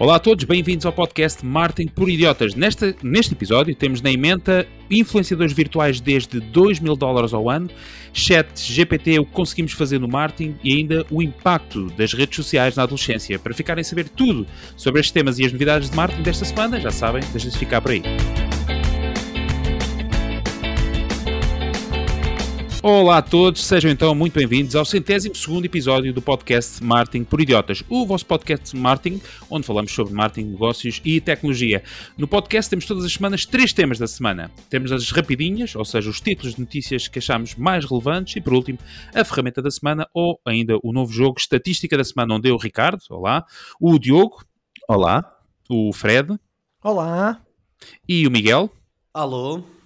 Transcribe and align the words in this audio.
Olá 0.00 0.14
a 0.14 0.18
todos, 0.20 0.44
bem-vindos 0.44 0.86
ao 0.86 0.92
podcast 0.92 1.44
Martin 1.44 1.88
por 1.88 2.08
Idiotas. 2.08 2.54
Nesta, 2.54 2.94
neste 3.02 3.34
episódio 3.34 3.74
temos 3.74 4.00
na 4.00 4.12
emenda 4.12 4.64
influenciadores 4.88 5.52
virtuais 5.52 6.00
desde 6.00 6.38
2 6.38 6.78
mil 6.78 6.94
dólares 6.94 7.34
ao 7.34 7.50
ano, 7.50 7.68
chat 8.12 8.46
GPT, 8.56 9.18
o 9.18 9.26
que 9.26 9.32
conseguimos 9.32 9.72
fazer 9.72 9.98
no 9.98 10.06
marketing 10.06 10.54
e 10.62 10.76
ainda 10.76 11.04
o 11.10 11.20
impacto 11.20 11.88
das 11.96 12.12
redes 12.12 12.36
sociais 12.36 12.76
na 12.76 12.84
adolescência. 12.84 13.40
Para 13.40 13.52
ficarem 13.52 13.82
a 13.82 13.84
saber 13.84 14.08
tudo 14.08 14.46
sobre 14.76 15.00
estes 15.00 15.10
temas 15.10 15.40
e 15.40 15.44
as 15.44 15.52
novidades 15.52 15.90
de 15.90 15.96
marketing 15.96 16.22
desta 16.22 16.44
semana, 16.44 16.80
já 16.80 16.92
sabem, 16.92 17.20
deixem-se 17.32 17.58
ficar 17.58 17.80
por 17.80 17.90
aí. 17.90 18.02
Olá 22.80 23.18
a 23.18 23.22
todos, 23.22 23.64
sejam 23.64 23.90
então 23.90 24.14
muito 24.14 24.34
bem-vindos 24.34 24.76
ao 24.76 24.84
centésimo 24.84 25.34
segundo 25.34 25.64
episódio 25.64 26.14
do 26.14 26.22
podcast 26.22 26.82
Marketing 26.82 27.24
por 27.24 27.40
Idiotas, 27.40 27.82
o 27.88 28.06
vosso 28.06 28.24
podcast 28.24 28.70
de 28.70 28.80
marketing, 28.80 29.20
onde 29.50 29.66
falamos 29.66 29.90
sobre 29.90 30.14
marketing, 30.14 30.50
negócios 30.50 31.00
e 31.04 31.20
tecnologia. 31.20 31.82
No 32.16 32.28
podcast 32.28 32.70
temos 32.70 32.86
todas 32.86 33.04
as 33.04 33.12
semanas 33.12 33.44
três 33.44 33.72
temas 33.72 33.98
da 33.98 34.06
semana. 34.06 34.48
Temos 34.70 34.92
as 34.92 35.10
rapidinhas, 35.10 35.74
ou 35.74 35.84
seja, 35.84 36.08
os 36.08 36.20
títulos 36.20 36.54
de 36.54 36.60
notícias 36.60 37.08
que 37.08 37.18
achamos 37.18 37.56
mais 37.56 37.84
relevantes 37.84 38.36
e, 38.36 38.40
por 38.40 38.52
último, 38.52 38.78
a 39.12 39.24
ferramenta 39.24 39.60
da 39.60 39.72
semana 39.72 40.06
ou 40.14 40.40
ainda 40.46 40.78
o 40.84 40.92
novo 40.92 41.12
jogo 41.12 41.40
Estatística 41.40 41.96
da 41.96 42.04
Semana, 42.04 42.36
onde 42.36 42.48
eu, 42.48 42.54
o 42.54 42.58
Ricardo, 42.58 43.02
olá, 43.10 43.44
o 43.80 43.98
Diogo, 43.98 44.44
olá, 44.88 45.24
o 45.68 45.92
Fred, 45.92 46.38
olá, 46.80 47.40
e 48.08 48.24
o 48.24 48.30
Miguel, 48.30 48.70
alô 49.12 49.77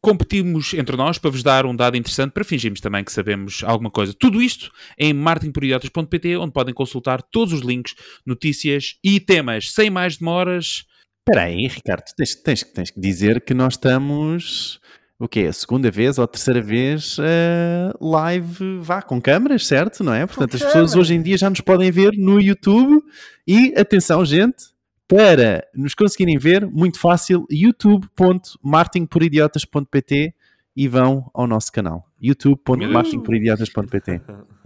competimos 0.00 0.74
entre 0.74 0.96
nós 0.96 1.18
para 1.18 1.30
vos 1.30 1.42
dar 1.42 1.66
um 1.66 1.74
dado 1.74 1.96
interessante 1.96 2.32
para 2.32 2.44
fingirmos 2.44 2.80
também 2.80 3.04
que 3.04 3.12
sabemos 3.12 3.62
alguma 3.64 3.90
coisa. 3.90 4.14
Tudo 4.14 4.40
isto 4.40 4.70
em 4.98 5.12
marketingporidiotas.pt, 5.12 6.36
onde 6.36 6.52
podem 6.52 6.74
consultar 6.74 7.22
todos 7.22 7.52
os 7.52 7.60
links, 7.60 7.94
notícias 8.24 8.96
e 9.02 9.18
temas. 9.20 9.72
Sem 9.72 9.90
mais 9.90 10.16
demoras. 10.16 10.84
Espera 11.28 11.46
aí, 11.46 11.66
Ricardo, 11.66 12.04
tens, 12.16 12.34
tens, 12.36 12.62
tens 12.62 12.90
que 12.90 13.00
dizer 13.00 13.42
que 13.42 13.52
nós 13.52 13.74
estamos 13.74 14.80
o 15.20 15.26
quê? 15.26 15.46
A 15.48 15.52
segunda 15.52 15.90
vez 15.90 16.16
ou 16.16 16.24
a 16.24 16.28
terceira 16.28 16.62
vez 16.62 17.18
uh, 17.18 17.92
live, 18.00 18.78
vá, 18.80 19.02
com 19.02 19.20
câmaras, 19.20 19.66
certo? 19.66 20.04
Não 20.04 20.14
é? 20.14 20.24
Portanto, 20.24 20.54
as 20.54 20.62
pessoas 20.62 20.94
hoje 20.94 21.14
em 21.14 21.20
dia 21.20 21.36
já 21.36 21.50
nos 21.50 21.60
podem 21.60 21.90
ver 21.90 22.12
no 22.16 22.40
YouTube 22.40 23.02
e, 23.46 23.74
atenção, 23.76 24.24
gente, 24.24 24.66
para 25.08 25.66
nos 25.74 25.94
conseguirem 25.94 26.38
ver, 26.38 26.64
muito 26.66 27.00
fácil, 27.00 27.46
youtube.martingporidiotas.pt 27.50 30.34
e 30.76 30.86
vão 30.86 31.30
ao 31.34 31.46
nosso 31.46 31.72
canal. 31.72 32.06
youtube.martingporidiotas.pt 32.20 34.20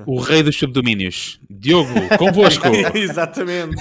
O 0.05 0.19
rei 0.21 0.43
dos 0.43 0.59
subdomínios. 0.59 1.41
Diogo, 1.49 1.95
convosco. 2.19 2.67
Exatamente. 2.93 3.77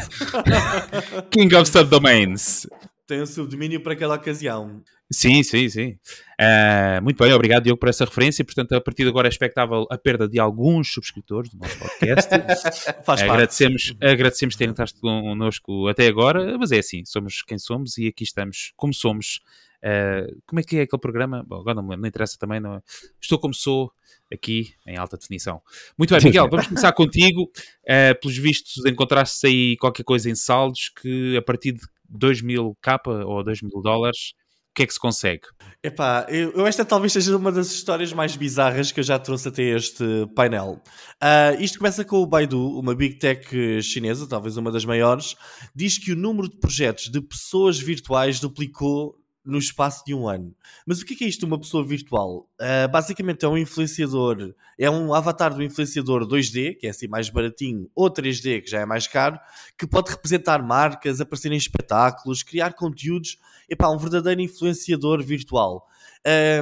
King 1.32 1.56
of 1.56 1.68
Subdomains 1.70 2.68
tem 3.12 3.22
um 3.22 3.26
subdomínio 3.26 3.82
para 3.82 3.92
aquela 3.92 4.16
ocasião. 4.16 4.82
Sim, 5.12 5.44
sim, 5.44 5.68
sim. 5.68 5.98
Uh, 6.40 7.04
muito 7.04 7.22
bem, 7.22 7.34
obrigado 7.34 7.64
Diogo 7.64 7.78
por 7.78 7.90
essa 7.90 8.06
referência. 8.06 8.46
Portanto, 8.46 8.74
a 8.74 8.80
partir 8.80 9.04
de 9.04 9.10
agora 9.10 9.28
é 9.28 9.30
expectável 9.30 9.86
a 9.92 9.98
perda 9.98 10.30
de 10.30 10.40
alguns 10.40 10.94
subscritores 10.94 11.52
do 11.52 11.58
nosso 11.58 11.78
podcast. 11.78 12.30
Faz 13.04 13.22
agradecemos, 13.22 13.92
parte. 13.92 14.14
agradecemos 14.14 14.56
terem 14.56 14.72
estado 14.72 14.94
connosco 15.02 15.90
até 15.90 16.08
agora, 16.08 16.58
mas 16.58 16.72
é 16.72 16.80
assim, 16.80 17.04
somos 17.04 17.42
quem 17.42 17.60
somos 17.60 17.98
e 17.98 18.08
aqui 18.08 18.24
estamos 18.24 18.72
como 18.78 18.94
somos. 18.94 19.42
Uh, 19.84 20.42
como 20.46 20.62
é 20.62 20.64
que 20.64 20.78
é 20.78 20.82
aquele 20.84 21.02
programa? 21.02 21.44
Bom, 21.46 21.60
agora 21.60 21.76
não 21.76 21.84
me 21.84 21.90
lembro, 21.90 22.04
não 22.04 22.08
interessa 22.08 22.38
também. 22.40 22.62
Não... 22.62 22.76
É? 22.76 22.82
Estou 23.20 23.38
como 23.38 23.54
sou, 23.54 23.92
aqui 24.32 24.74
em 24.88 24.96
alta 24.96 25.18
definição. 25.18 25.62
Muito 25.98 26.16
bem, 26.16 26.24
Miguel, 26.24 26.48
vamos 26.50 26.68
começar 26.68 26.94
contigo. 26.96 27.52
Uh, 27.84 28.18
pelos 28.22 28.38
vistos, 28.38 28.86
encontraste 28.86 29.46
aí 29.46 29.76
qualquer 29.76 30.04
coisa 30.04 30.30
em 30.30 30.36
saldos 30.36 30.94
que 31.02 31.36
a 31.36 31.42
partir 31.42 31.74
de 31.74 31.82
2 32.12 32.42
mil 32.42 32.78
capa 32.82 33.26
ou 33.26 33.44
2 33.44 33.62
mil 33.62 33.82
dólares, 33.82 34.34
o 34.72 34.74
que 34.74 34.84
é 34.84 34.88
que 34.88 34.94
se 34.94 35.00
consegue? 35.00 35.42
Epá, 35.84 36.26
eu, 36.30 36.66
esta 36.66 36.86
talvez 36.86 37.12
seja 37.12 37.36
uma 37.36 37.52
das 37.52 37.72
histórias 37.72 38.14
mais 38.14 38.38
bizarras 38.38 38.90
que 38.90 39.02
eu 39.02 39.04
já 39.04 39.20
trouxe 39.20 39.50
até 39.50 39.64
este 39.64 40.04
painel. 40.34 40.82
Uh, 41.22 41.62
isto 41.62 41.78
começa 41.78 42.06
com 42.06 42.18
o 42.18 42.26
Baidu, 42.26 42.80
uma 42.80 42.96
big 42.96 43.16
tech 43.16 43.82
chinesa, 43.82 44.28
talvez 44.28 44.56
uma 44.56 44.72
das 44.72 44.86
maiores, 44.86 45.36
diz 45.76 45.98
que 45.98 46.14
o 46.14 46.16
número 46.16 46.48
de 46.48 46.58
projetos 46.58 47.10
de 47.10 47.20
pessoas 47.20 47.80
virtuais 47.80 48.40
duplicou 48.40 49.21
no 49.44 49.58
espaço 49.58 50.04
de 50.06 50.14
um 50.14 50.28
ano. 50.28 50.56
Mas 50.86 51.02
o 51.02 51.06
que 51.06 51.24
é, 51.24 51.28
isto 51.28 51.46
uma 51.46 51.60
pessoa 51.60 51.84
virtual? 51.84 52.48
Uh, 52.60 52.90
basicamente 52.92 53.44
é 53.44 53.48
um 53.48 53.58
influenciador, 53.58 54.54
é 54.78 54.90
um 54.90 55.14
avatar 55.14 55.54
do 55.54 55.64
influenciador 55.64 56.28
2D, 56.28 56.78
que 56.78 56.88
é 56.88 56.92
assim 56.92 57.08
mais 57.08 57.30
baratinho, 57.30 57.90
ou 57.96 58.10
3D, 58.10 58.62
que 58.62 58.70
já 58.70 58.82
é 58.82 58.86
mais 58.86 59.08
caro, 59.08 59.40
que 59.78 59.88
pode 59.88 60.12
representar 60.12 60.62
marcas, 60.62 61.20
aparecer 61.20 61.52
em 61.52 61.58
espetáculos, 61.58 62.44
criar 62.44 62.74
conteúdos, 62.74 63.38
epá, 63.70 63.90
um 63.90 63.98
verdadeiro 63.98 64.42
influenciador 64.42 65.24
virtual. 65.24 65.88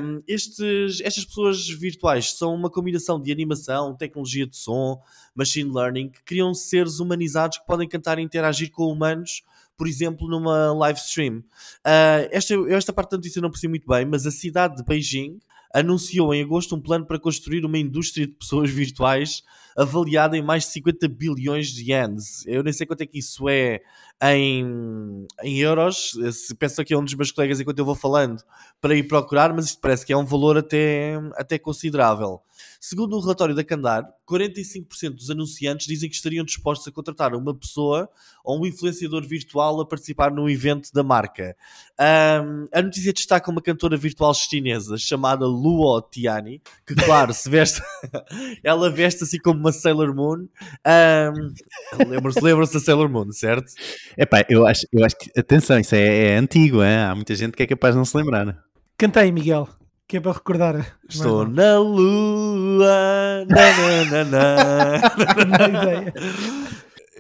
Um, 0.02 0.24
estes, 0.26 1.02
estas 1.02 1.26
pessoas 1.26 1.68
virtuais 1.68 2.32
são 2.32 2.56
uma 2.56 2.70
combinação 2.70 3.22
de 3.22 3.30
animação, 3.30 3.94
tecnologia 3.94 4.48
de 4.48 4.56
som, 4.56 5.02
machine 5.36 5.70
learning, 5.70 6.10
que 6.10 6.24
criam 6.24 6.54
seres 6.54 7.00
humanizados 7.00 7.58
que 7.58 7.68
podem 7.68 7.88
cantar 7.88 8.20
e 8.20 8.22
interagir 8.22 8.72
com 8.72 8.86
humanos 8.86 9.44
por 9.80 9.88
exemplo, 9.88 10.28
numa 10.28 10.74
live 10.74 11.00
stream. 11.00 11.38
Uh, 11.38 12.28
esta, 12.32 12.54
esta 12.68 12.92
parte 12.92 13.12
da 13.12 13.18
notícia 13.18 13.42
não 13.42 13.50
percebi 13.50 13.70
muito 13.70 13.88
bem, 13.88 14.06
mas 14.06 14.28
a 14.28 14.32
cidade 14.32 14.76
de 14.76 14.84
Beijing 14.84 15.40
anunciou 15.74 16.34
em 16.34 16.44
agosto 16.44 16.76
um 16.76 16.82
plano 16.82 17.06
para 17.06 17.18
construir 17.18 17.64
uma 17.64 17.78
indústria 17.78 18.28
de 18.28 18.34
pessoas 18.34 18.70
virtuais 18.70 19.42
avaliada 19.80 20.38
em 20.38 20.42
mais 20.42 20.64
de 20.64 20.72
50 20.72 21.08
bilhões 21.08 21.68
de 21.68 21.92
ienes. 21.92 22.46
Eu 22.46 22.62
nem 22.62 22.74
sei 22.74 22.86
quanto 22.86 23.02
é 23.02 23.06
que 23.06 23.20
isso 23.20 23.48
é 23.48 23.82
em, 24.22 25.26
em 25.42 25.58
euros. 25.60 26.18
Se 26.34 26.54
peço 26.54 26.82
aqui 26.82 26.94
a 26.94 26.98
um 26.98 27.04
dos 27.04 27.14
meus 27.14 27.32
colegas 27.32 27.60
enquanto 27.60 27.80
eu 27.80 27.86
vou 27.86 27.96
falando 27.96 28.44
para 28.82 28.94
ir 28.96 29.04
procurar, 29.04 29.54
mas 29.54 29.66
isto 29.66 29.80
parece 29.80 30.06
que 30.06 30.12
é 30.12 30.18
um 30.18 30.26
valor 30.26 30.58
até, 30.58 31.14
até 31.36 31.58
considerável. 31.58 32.42
Segundo 32.80 33.16
o 33.16 33.20
relatório 33.20 33.56
da 33.56 33.64
Candar, 33.64 34.06
45% 34.30 35.16
dos 35.16 35.30
anunciantes 35.30 35.88
dizem 35.88 36.10
que 36.10 36.16
estariam 36.16 36.46
dispostos 36.46 36.88
a 36.88 36.92
contratar 36.92 37.34
uma 37.34 37.54
pessoa 37.54 38.10
ou 38.44 38.62
um 38.62 38.66
influenciador 38.66 39.26
virtual 39.26 39.82
a 39.82 39.86
participar 39.86 40.32
num 40.32 40.50
evento 40.50 40.90
da 40.94 41.04
marca. 41.04 41.56
Um, 42.00 42.66
a 42.74 42.82
notícia 42.82 43.14
destaca 43.14 43.50
uma 43.52 43.62
cantora 43.62 43.98
virtual 43.98 44.34
chinesa 44.34 44.98
chamada 44.98 45.46
Luo 45.46 46.02
Tiani, 46.02 46.62
que, 46.86 46.96
claro, 46.96 47.34
se 47.34 47.50
veste. 47.50 47.82
ela 48.64 48.90
veste 48.90 49.24
assim 49.24 49.40
como 49.40 49.60
uma 49.60 49.69
Sailor 49.72 50.14
Moon. 50.16 50.48
Um, 50.86 52.08
Lembram-se 52.08 52.42
lembram 52.42 52.66
da 52.66 52.80
Sailor 52.80 53.10
Moon, 53.10 53.32
certo? 53.32 53.72
Epá, 54.18 54.46
eu 54.50 54.66
acho, 54.66 54.86
eu 54.92 55.06
acho 55.06 55.18
que. 55.18 55.40
Atenção, 55.40 55.80
isso 55.80 55.96
é, 55.96 56.34
é 56.34 56.38
antigo, 56.38 56.84
hein? 56.84 56.98
há 56.98 57.16
muita 57.16 57.36
gente 57.36 57.56
que 57.56 57.64
é 57.64 57.68
capaz 57.68 57.94
de 57.94 57.98
não 57.98 58.06
se 58.06 58.16
lembrar. 58.18 58.58
Cantei, 58.98 59.32
Miguel 59.32 59.68
que 60.10 60.18
é 60.18 60.20
para 60.20 60.32
recordar. 60.32 60.98
Estou 61.08 61.48
na 61.48 61.78
lua. 61.78 63.46
Na, 63.48 64.06
na, 64.06 64.24
na, 64.26 64.26
na. 64.26 66.14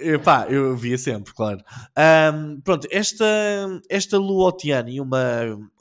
Epá, 0.01 0.47
eu 0.49 0.75
via 0.75 0.97
sempre, 0.97 1.33
claro. 1.33 1.63
Um, 2.33 2.61
pronto, 2.61 2.87
esta, 2.91 3.25
esta 3.89 4.17
Lu 4.17 4.45
Otiani, 4.45 4.99
uma 5.01 5.19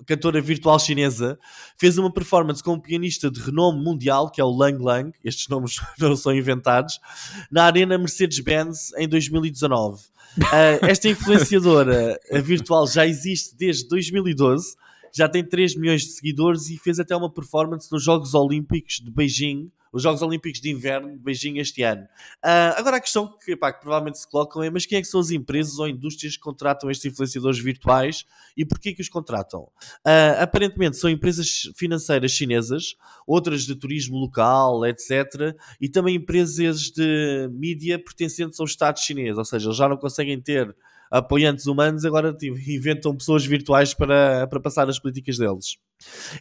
cantora 0.06 0.41
virtual 0.41 0.79
chinesa, 0.79 1.39
fez 1.77 1.99
uma 1.99 2.12
performance 2.12 2.62
com 2.62 2.75
um 2.75 2.81
pianista 2.81 3.31
de 3.31 3.41
renome 3.41 3.83
mundial, 3.83 4.31
que 4.31 4.41
é 4.41 4.45
o 4.45 4.51
Lang 4.51 4.83
Lang, 4.83 5.12
estes 5.25 5.49
nomes 5.49 5.77
não 5.99 6.17
são 6.17 6.34
inventados, 6.34 6.99
na 7.51 7.65
Arena 7.65 7.99
Mercedes-Benz 7.99 8.93
em 8.97 9.09
2019. 9.09 10.03
Uh, 10.39 10.87
esta 10.87 11.09
influenciadora 11.09 12.19
virtual 12.43 12.87
já 12.87 13.07
existe 13.07 13.57
desde 13.57 13.89
2012 13.89 14.77
já 15.19 15.29
tem 15.29 15.45
3 15.45 15.75
milhões 15.75 16.03
de 16.03 16.12
seguidores 16.12 16.71
e 16.71 16.79
fez 16.79 17.01
até 17.01 17.15
uma 17.17 17.29
performance 17.29 17.91
nos 17.91 18.05
Jogos 18.05 18.34
Olímpicos 18.34 19.01
de 19.01 19.11
Beijing, 19.11 19.69
os 19.93 20.01
Jogos 20.01 20.23
Olímpicos 20.23 20.61
de 20.61 20.71
Inverno 20.71 21.11
de 21.11 21.19
Beijing 21.19 21.59
este 21.59 21.83
ano. 21.83 22.05
Uh, 22.45 22.77
agora 22.77 22.98
a 22.98 23.01
questão 23.01 23.37
que, 23.45 23.57
pá, 23.57 23.72
que, 23.72 23.81
provavelmente 23.81 24.19
se 24.19 24.31
colocam 24.31 24.63
é, 24.63 24.71
mas 24.71 24.87
quem 24.87 24.98
é 24.98 25.01
que 25.01 25.09
são 25.09 25.19
as 25.19 25.33
empresas 25.33 25.77
ou 25.81 25.89
indústrias 25.89 26.37
que 26.37 26.42
contratam 26.42 26.89
estes 26.89 27.13
influenciadores 27.13 27.59
virtuais 27.59 28.25
e 28.57 28.65
porquê 28.65 28.92
que 28.92 29.03
os 29.03 29.09
contratam? 29.09 29.63
Uh, 30.07 30.39
aparentemente 30.39 30.97
são 30.97 31.10
empresas 31.10 31.69
financeiras 31.75 32.31
chinesas, 32.31 32.95
outras 33.27 33.63
de 33.63 33.75
turismo 33.75 34.19
local, 34.19 34.87
etc. 34.87 35.57
E 35.81 35.89
também 35.89 36.15
empresas 36.15 36.92
de 36.92 37.48
mídia 37.51 37.98
pertencentes 37.98 38.60
ao 38.60 38.66
Estado 38.66 39.01
chinês, 39.01 39.37
ou 39.37 39.45
seja, 39.45 39.66
eles 39.66 39.77
já 39.77 39.89
não 39.89 39.97
conseguem 39.97 40.41
ter 40.41 40.77
apoiantes 41.10 41.66
humanos, 41.66 42.05
agora 42.05 42.33
tipo, 42.33 42.59
inventam 42.59 43.16
pessoas 43.16 43.45
virtuais 43.45 43.95
para, 43.95 44.47
para 44.47 44.60
passar 44.60 44.89
as 44.89 44.99
políticas 44.99 45.39
deles. 45.39 45.78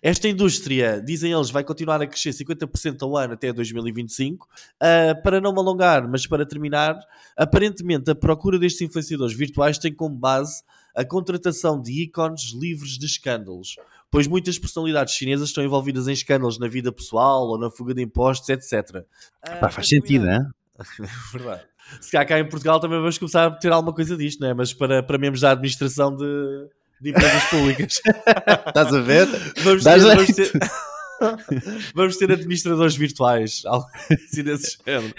Esta 0.01 0.27
indústria, 0.27 1.01
dizem 1.03 1.31
eles, 1.31 1.49
vai 1.49 1.63
continuar 1.63 2.01
a 2.01 2.07
crescer 2.07 2.29
50% 2.29 3.01
ao 3.01 3.17
ano 3.17 3.33
até 3.33 3.51
2025. 3.51 4.45
Uh, 4.45 4.49
ah, 4.79 5.15
para 5.23 5.41
não 5.41 5.51
me 5.51 5.59
alongar, 5.59 6.07
mas 6.07 6.27
para 6.27 6.45
terminar, 6.45 6.99
aparentemente 7.35 8.11
a 8.11 8.15
procura 8.15 8.59
destes 8.59 8.81
influenciadores 8.81 9.35
virtuais 9.35 9.77
tem 9.77 9.93
como 9.93 10.15
base 10.15 10.61
a 10.95 11.03
contratação 11.03 11.81
de 11.81 12.03
ícones 12.03 12.53
livres 12.53 12.97
de 12.97 13.05
escândalos, 13.05 13.75
pois 14.09 14.27
muitas 14.27 14.57
personalidades 14.57 15.13
chinesas 15.13 15.49
estão 15.49 15.63
envolvidas 15.63 16.07
em 16.07 16.13
escândalos 16.13 16.59
na 16.59 16.67
vida 16.67 16.91
pessoal 16.91 17.47
ou 17.47 17.57
na 17.57 17.69
fuga 17.69 17.93
de 17.93 18.01
impostos, 18.01 18.49
etc. 18.49 18.97
Uh, 18.97 19.59
Pá, 19.59 19.69
faz 19.69 19.87
sentido, 19.87 20.27
é? 20.29 20.39
Verdade. 21.31 21.65
Se 22.01 22.11
calhar 22.11 22.27
cá 22.27 22.39
em 22.39 22.47
Portugal 22.47 22.79
também 22.79 22.99
vamos 22.99 23.17
começar 23.17 23.47
a 23.47 23.51
ter 23.51 23.71
alguma 23.71 23.93
coisa 23.93 24.15
disto, 24.17 24.39
não 24.41 24.49
é? 24.49 24.53
Mas 24.53 24.73
para, 24.73 25.01
para 25.03 25.17
membros 25.17 25.41
da 25.41 25.51
administração 25.51 26.15
de, 26.15 26.67
de 27.01 27.09
empresas 27.09 27.43
públicas. 27.49 28.01
Estás 28.67 28.93
a 28.93 28.99
ver? 28.99 29.27
Vamos 29.63 29.83
ter, 29.83 29.99
vamos, 29.99 30.35
ter, 30.35 30.51
vamos 31.95 32.17
ter 32.17 32.31
administradores 32.31 32.95
virtuais, 32.95 33.61
algo 33.65 33.87
assim 34.11 34.43
desse 34.43 34.77
género. 34.85 35.13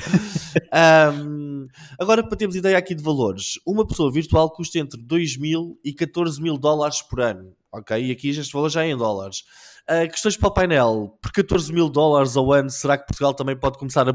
Ahm, 0.73 1.67
agora, 1.99 2.23
para 2.23 2.37
termos 2.37 2.57
ideia 2.57 2.79
aqui 2.79 2.95
de 2.95 3.03
valores, 3.03 3.59
uma 3.67 3.87
pessoa 3.87 4.13
virtual 4.13 4.51
custa 4.51 4.79
entre 4.79 5.01
2 5.01 5.37
mil 5.37 5.79
e 5.85 5.93
14 5.93 6.41
mil 6.41 6.57
dólares 6.59 7.03
por 7.03 7.21
ano. 7.21 7.55
Ok? 7.73 8.03
E 8.03 8.11
aqui 8.11 8.31
este 8.31 8.53
valor 8.53 8.71
já 8.71 8.85
é 8.85 8.91
em 8.91 8.97
dólares. 8.97 9.45
Ah, 9.91 10.07
questões 10.07 10.37
para 10.37 10.49
o 10.49 10.53
painel. 10.53 11.19
Por 11.23 11.33
14 11.33 11.73
mil 11.73 11.89
dólares 11.89 12.37
ao 12.37 12.53
ano, 12.53 12.69
será 12.69 12.99
que 12.99 13.07
Portugal 13.07 13.33
também 13.33 13.57
pode 13.57 13.79
começar 13.79 14.07
a, 14.07 14.13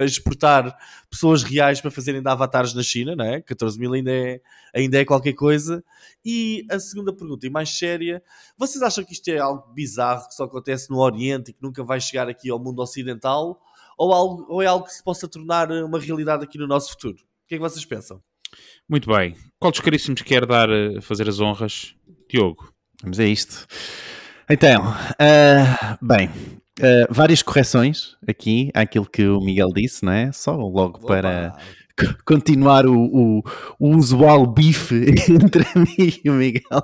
a 0.00 0.04
exportar 0.04 0.76
pessoas 1.08 1.44
reais 1.44 1.80
para 1.80 1.92
fazerem 1.92 2.20
de 2.20 2.28
avatares 2.28 2.74
na 2.74 2.82
China? 2.82 3.14
Não 3.14 3.24
é? 3.24 3.40
14 3.40 3.78
mil 3.78 3.92
ainda 3.92 4.10
é, 4.10 4.40
ainda 4.74 4.98
é 4.98 5.04
qualquer 5.04 5.34
coisa. 5.34 5.84
E 6.24 6.66
a 6.68 6.80
segunda 6.80 7.14
pergunta, 7.14 7.46
e 7.46 7.50
mais 7.50 7.70
séria, 7.70 8.20
vocês 8.58 8.82
acham 8.82 9.04
que 9.04 9.12
isto 9.12 9.28
é 9.28 9.38
algo 9.38 9.72
bizarro 9.72 10.26
que 10.26 10.34
só 10.34 10.42
acontece 10.42 10.90
no 10.90 10.98
Oriente 10.98 11.52
e 11.52 11.54
que 11.54 11.62
nunca 11.62 11.84
vai 11.84 12.00
chegar 12.00 12.28
aqui 12.28 12.50
ao 12.50 12.58
mundo 12.58 12.82
ocidental? 12.82 13.60
Ou, 13.96 14.12
algo, 14.12 14.44
ou 14.48 14.60
é 14.60 14.66
algo 14.66 14.86
que 14.86 14.92
se 14.92 15.04
possa 15.04 15.28
tornar 15.28 15.70
uma 15.70 16.00
realidade 16.00 16.42
aqui 16.42 16.58
no 16.58 16.66
nosso 16.66 16.90
futuro? 16.90 17.18
O 17.18 17.46
que 17.46 17.54
é 17.54 17.58
que 17.58 17.62
vocês 17.62 17.84
pensam? 17.84 18.20
Muito 18.88 19.08
bem. 19.08 19.36
Qual 19.60 19.70
dos 19.70 19.80
caríssimos 19.80 20.22
quer 20.22 20.44
dar 20.46 20.68
a 20.68 21.00
fazer 21.00 21.28
as 21.28 21.38
honras? 21.38 21.94
Diogo. 22.28 22.74
Vamos 23.00 23.20
a 23.20 23.24
isto. 23.24 23.68
Então, 24.52 24.82
ah, 25.18 25.96
bem, 26.02 26.28
ah, 26.80 27.06
várias 27.10 27.42
correções 27.42 28.16
aqui 28.28 28.70
àquilo 28.74 29.06
que 29.08 29.26
o 29.26 29.40
Miguel 29.40 29.68
disse, 29.74 30.04
não 30.04 30.12
é? 30.12 30.30
Só 30.32 30.54
logo 30.54 30.98
para 31.06 31.52
Opa! 31.54 31.60
c- 32.08 32.16
continuar 32.26 32.86
o, 32.86 32.94
o, 32.96 33.42
o 33.78 33.96
usual 33.96 34.46
bife 34.46 35.06
entre 35.30 35.64
mim 35.76 36.12
e 36.24 36.28
o 36.30 36.34
Miguel. 36.34 36.82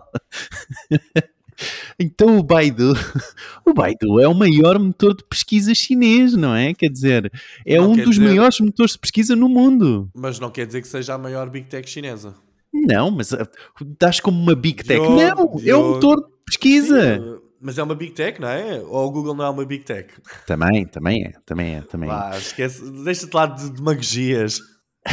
Então 1.99 2.39
o 2.39 2.43
Baidu, 2.43 2.95
o 3.67 3.75
Baidu 3.75 4.21
é 4.21 4.29
o 4.29 4.35
maior 4.35 4.79
motor 4.79 5.15
de 5.17 5.25
pesquisa 5.25 5.75
chinês, 5.75 6.35
não 6.35 6.55
é? 6.55 6.73
Quer 6.73 6.89
dizer, 6.89 7.31
é 7.67 7.77
Não 7.79 7.91
um 7.91 7.97
dos 7.97 8.15
dizer- 8.17 8.25
maiores 8.29 8.61
motores 8.61 8.93
de 8.93 8.99
pesquisa 9.01 9.35
no 9.35 9.49
mundo. 9.49 10.09
Mas 10.15 10.39
não 10.39 10.51
quer 10.51 10.67
dizer 10.67 10.81
que 10.83 10.89
seja 10.89 11.15
a 11.15 11.19
maior 11.19 11.51
Big 11.51 11.67
Tech 11.67 11.89
chinesa. 11.91 12.35
Não, 12.73 13.11
mas 13.11 13.33
ah, 13.33 13.47
dás 13.99 14.21
como 14.21 14.41
uma 14.41 14.55
Big 14.55 14.85
Tech. 14.85 15.01
Diogo, 15.01 15.17
não, 15.17 15.27
é 15.27 15.35
um 15.35 15.57
Diogo. 15.57 15.89
motor 15.95 16.17
de 16.19 16.27
pesquisa. 16.47 17.17
Sim, 17.19 17.38
mas 17.61 17.79
é 17.79 17.83
uma 17.83 17.95
Big 17.95 18.13
Tech, 18.13 18.41
não 18.41 18.49
é? 18.49 18.81
Ou 18.81 19.07
o 19.07 19.11
Google 19.11 19.35
não 19.35 19.45
é 19.45 19.51
uma 19.51 19.65
Big 19.65 19.85
Tech? 19.85 20.09
Também, 20.47 20.87
também 20.87 21.25
é, 21.25 21.33
também 21.45 21.77
é, 21.77 21.81
também 21.83 22.11
é. 22.11 22.39
Esquece, 22.39 22.83
deixa-te 23.05 23.35
lá 23.35 23.47
de 23.47 23.71
demagogias. 23.71 24.61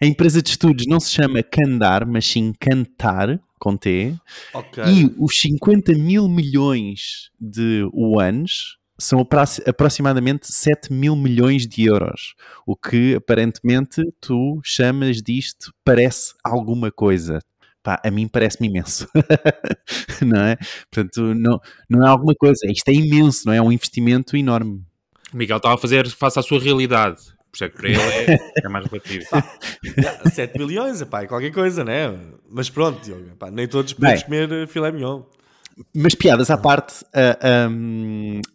A 0.00 0.06
empresa 0.06 0.42
de 0.42 0.50
estudos 0.50 0.86
não 0.86 0.98
se 0.98 1.10
chama 1.12 1.42
Candar, 1.42 2.06
mas 2.06 2.26
sim 2.26 2.52
Cantar, 2.58 3.38
com 3.60 3.76
T. 3.76 4.14
Ok. 4.52 4.82
E 4.84 5.14
os 5.18 5.38
50 5.40 5.92
mil 5.94 6.28
milhões 6.28 7.30
de 7.40 7.88
yuans 7.94 8.76
são 8.98 9.20
apro- 9.20 9.40
aproximadamente 9.66 10.52
7 10.52 10.92
mil 10.92 11.16
milhões 11.16 11.66
de 11.66 11.84
euros. 11.84 12.34
O 12.66 12.76
que 12.76 13.14
aparentemente 13.14 14.02
tu 14.20 14.60
chamas 14.64 15.22
disto 15.22 15.72
parece 15.84 16.34
alguma 16.44 16.90
coisa. 16.90 17.38
Pá, 17.84 18.00
a 18.02 18.10
mim 18.10 18.26
parece-me 18.26 18.68
imenso. 18.68 19.06
não 20.24 20.40
é? 20.40 20.56
Portanto, 20.90 21.34
não, 21.34 21.60
não 21.88 22.04
é 22.04 22.08
alguma 22.08 22.34
coisa. 22.34 22.60
Isto 22.66 22.88
é 22.88 22.94
imenso, 22.94 23.42
não 23.44 23.52
é? 23.52 23.58
É 23.58 23.62
um 23.62 23.70
investimento 23.70 24.34
enorme. 24.38 24.82
O 25.30 25.36
Miguel 25.36 25.58
estava 25.58 25.74
a 25.74 25.78
fazer 25.78 26.08
face 26.08 26.38
à 26.38 26.42
sua 26.42 26.58
realidade. 26.58 27.20
Por 27.50 27.56
isso 27.56 27.64
é 27.64 27.68
que 27.68 27.76
para 27.76 27.88
ele 27.90 28.00
é, 28.00 28.38
é 28.64 28.68
mais 28.70 28.86
relativo. 28.86 29.26
7 30.32 30.58
milhões, 30.58 31.02
epá, 31.02 31.22
é 31.22 31.26
qualquer 31.26 31.52
coisa, 31.52 31.84
né? 31.84 32.18
Mas 32.50 32.70
pronto, 32.70 33.04
Diogo, 33.04 33.30
epá, 33.32 33.50
nem 33.50 33.68
todos 33.68 33.92
podemos 33.92 34.22
Bem. 34.22 34.46
comer 34.46 34.62
eh, 34.62 34.66
filé 34.66 34.90
mignon. 34.90 35.22
Mas 35.94 36.14
piadas 36.14 36.50
à 36.50 36.56
parte, 36.56 37.04
hum, 37.70 38.40
ah, 38.40 38.53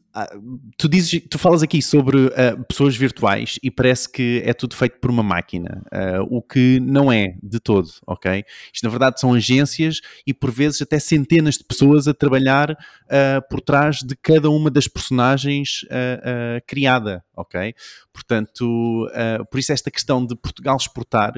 tu, 0.78 0.88
dizes, 0.88 1.22
tu 1.30 1.38
falas 1.38 1.62
aqui 1.62 1.82
sobre 1.82 2.28
ah, 2.36 2.58
pessoas 2.68 2.96
virtuais 2.96 3.60
e 3.62 3.70
parece 3.70 4.12
que 4.12 4.42
é 4.46 4.54
tudo 4.54 4.76
feito 4.76 5.00
por 5.00 5.10
uma 5.10 5.24
máquina, 5.24 5.84
ah, 5.92 6.22
o 6.30 6.42
que 6.42 6.80
não 6.80 7.12
é 7.12 7.36
de 7.42 7.60
todo, 7.60 7.90
ok? 8.08 8.44
Isto 8.74 8.84
na 8.84 8.90
verdade 8.90 9.20
são 9.20 9.34
agências 9.34 10.02
e 10.26 10.34
por 10.34 10.52
vezes 10.52 10.82
até 10.82 11.00
centenas 11.00 11.56
de 11.56 11.64
pessoas 11.64 12.08
a 12.08 12.14
trabalhar 12.14 12.78
ah, 13.10 13.42
por 13.50 13.62
trás 13.62 13.98
de 13.98 14.16
cada 14.16 14.50
uma 14.50 14.70
das 14.70 14.88
personagens 14.88 15.86
ah, 15.92 16.22
ah, 16.24 16.62
criada, 16.66 17.24
ok? 17.36 17.74
Portanto, 18.12 19.08
ah, 19.14 19.46
por 19.50 19.60
isso 19.60 19.72
esta 19.72 19.92
questão 19.92 20.26
de 20.26 20.36
Portugal 20.36 20.78
exportar 20.78 21.34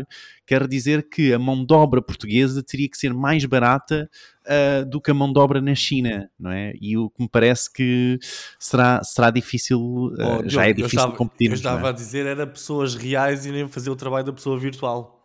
quer 0.45 0.67
dizer 0.67 1.07
que 1.09 1.33
a 1.33 1.39
mão 1.39 1.65
de 1.65 1.73
obra 1.73 2.01
portuguesa 2.01 2.63
teria 2.63 2.89
que 2.89 2.97
ser 2.97 3.13
mais 3.13 3.45
barata 3.45 4.09
uh, 4.45 4.85
do 4.85 4.99
que 5.01 5.11
a 5.11 5.13
mão 5.13 5.31
de 5.31 5.39
obra 5.39 5.61
na 5.61 5.75
China, 5.75 6.29
não 6.39 6.51
é? 6.51 6.73
E 6.79 6.97
o 6.97 7.09
que 7.09 7.21
me 7.23 7.29
parece 7.29 7.71
que 7.71 8.19
será, 8.59 9.03
será 9.03 9.29
difícil, 9.31 9.79
uh, 9.79 10.41
Oh, 10.43 10.49
já 10.49 10.65
é 10.65 10.69
eu 10.69 10.73
difícil 10.75 10.99
estava, 10.99 11.15
competir. 11.15 11.47
Eu 11.49 11.53
estava 11.55 11.89
a 11.89 11.91
dizer, 11.91 12.25
era 12.25 12.45
pessoas 12.47 12.95
reais 12.95 13.45
e 13.45 13.51
nem 13.51 13.67
fazer 13.67 13.89
o 13.89 13.95
trabalho 13.95 14.25
da 14.25 14.33
pessoa 14.33 14.57
virtual. 14.59 15.21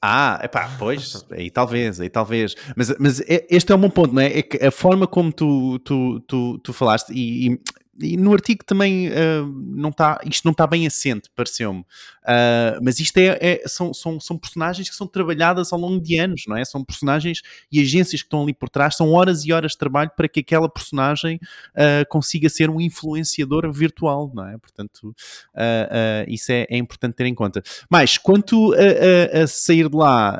Ah, 0.00 0.38
epá, 0.44 0.76
pois, 0.78 1.24
aí 1.32 1.50
talvez, 1.50 2.00
aí 2.00 2.08
talvez. 2.08 2.54
Mas, 2.76 2.96
mas 3.00 3.20
é- 3.22 3.44
este 3.50 3.72
é 3.72 3.74
um 3.74 3.80
bom 3.80 3.90
ponto, 3.90 4.14
não 4.14 4.22
é? 4.22 4.38
É 4.38 4.42
que 4.42 4.64
a 4.64 4.70
forma 4.70 5.08
como 5.08 5.32
tu, 5.32 5.80
tu, 5.80 6.20
tu, 6.20 6.58
tu 6.60 6.72
falaste, 6.72 7.10
e, 7.12 7.52
e- 7.54 7.60
e 8.00 8.16
no 8.16 8.32
artigo 8.32 8.64
também 8.64 9.08
ah, 9.08 9.44
não 9.74 9.90
tá, 9.92 10.20
isto 10.24 10.44
não 10.44 10.52
está 10.52 10.66
bem 10.66 10.86
assente, 10.86 11.28
pareceu-me. 11.34 11.84
Ah, 12.24 12.78
mas 12.82 13.00
isto 13.00 13.16
é, 13.18 13.38
é- 13.40 13.62
são, 13.66 13.92
são, 13.94 14.20
são 14.20 14.38
personagens 14.38 14.88
que 14.88 14.94
são 14.96 15.06
trabalhadas 15.06 15.72
ao 15.72 15.78
longo 15.78 16.00
de 16.02 16.18
anos, 16.18 16.44
não 16.46 16.56
é? 16.56 16.64
São 16.64 16.84
personagens 16.84 17.42
e 17.72 17.80
agências 17.80 18.22
que 18.22 18.26
estão 18.26 18.42
ali 18.42 18.54
por 18.54 18.68
trás, 18.68 18.96
são 18.96 19.12
horas 19.12 19.44
e 19.44 19.52
horas 19.52 19.72
de 19.72 19.78
trabalho 19.78 20.10
para 20.16 20.28
que 20.28 20.40
aquela 20.40 20.68
personagem 20.68 21.40
ah, 21.74 22.04
consiga 22.08 22.48
ser 22.48 22.70
um 22.70 22.80
influenciador 22.80 23.70
virtual, 23.72 24.30
não 24.34 24.46
é? 24.46 24.58
Portanto, 24.58 25.14
isso 26.28 26.52
é, 26.52 26.66
é 26.70 26.76
importante 26.76 27.14
ter 27.14 27.26
em 27.26 27.34
conta. 27.34 27.62
Mas 27.90 28.18
quanto 28.18 28.74
a, 28.74 29.38
a- 29.40 29.42
a 29.42 29.46
sair 29.46 29.88
de 29.88 29.96
lá, 29.96 30.38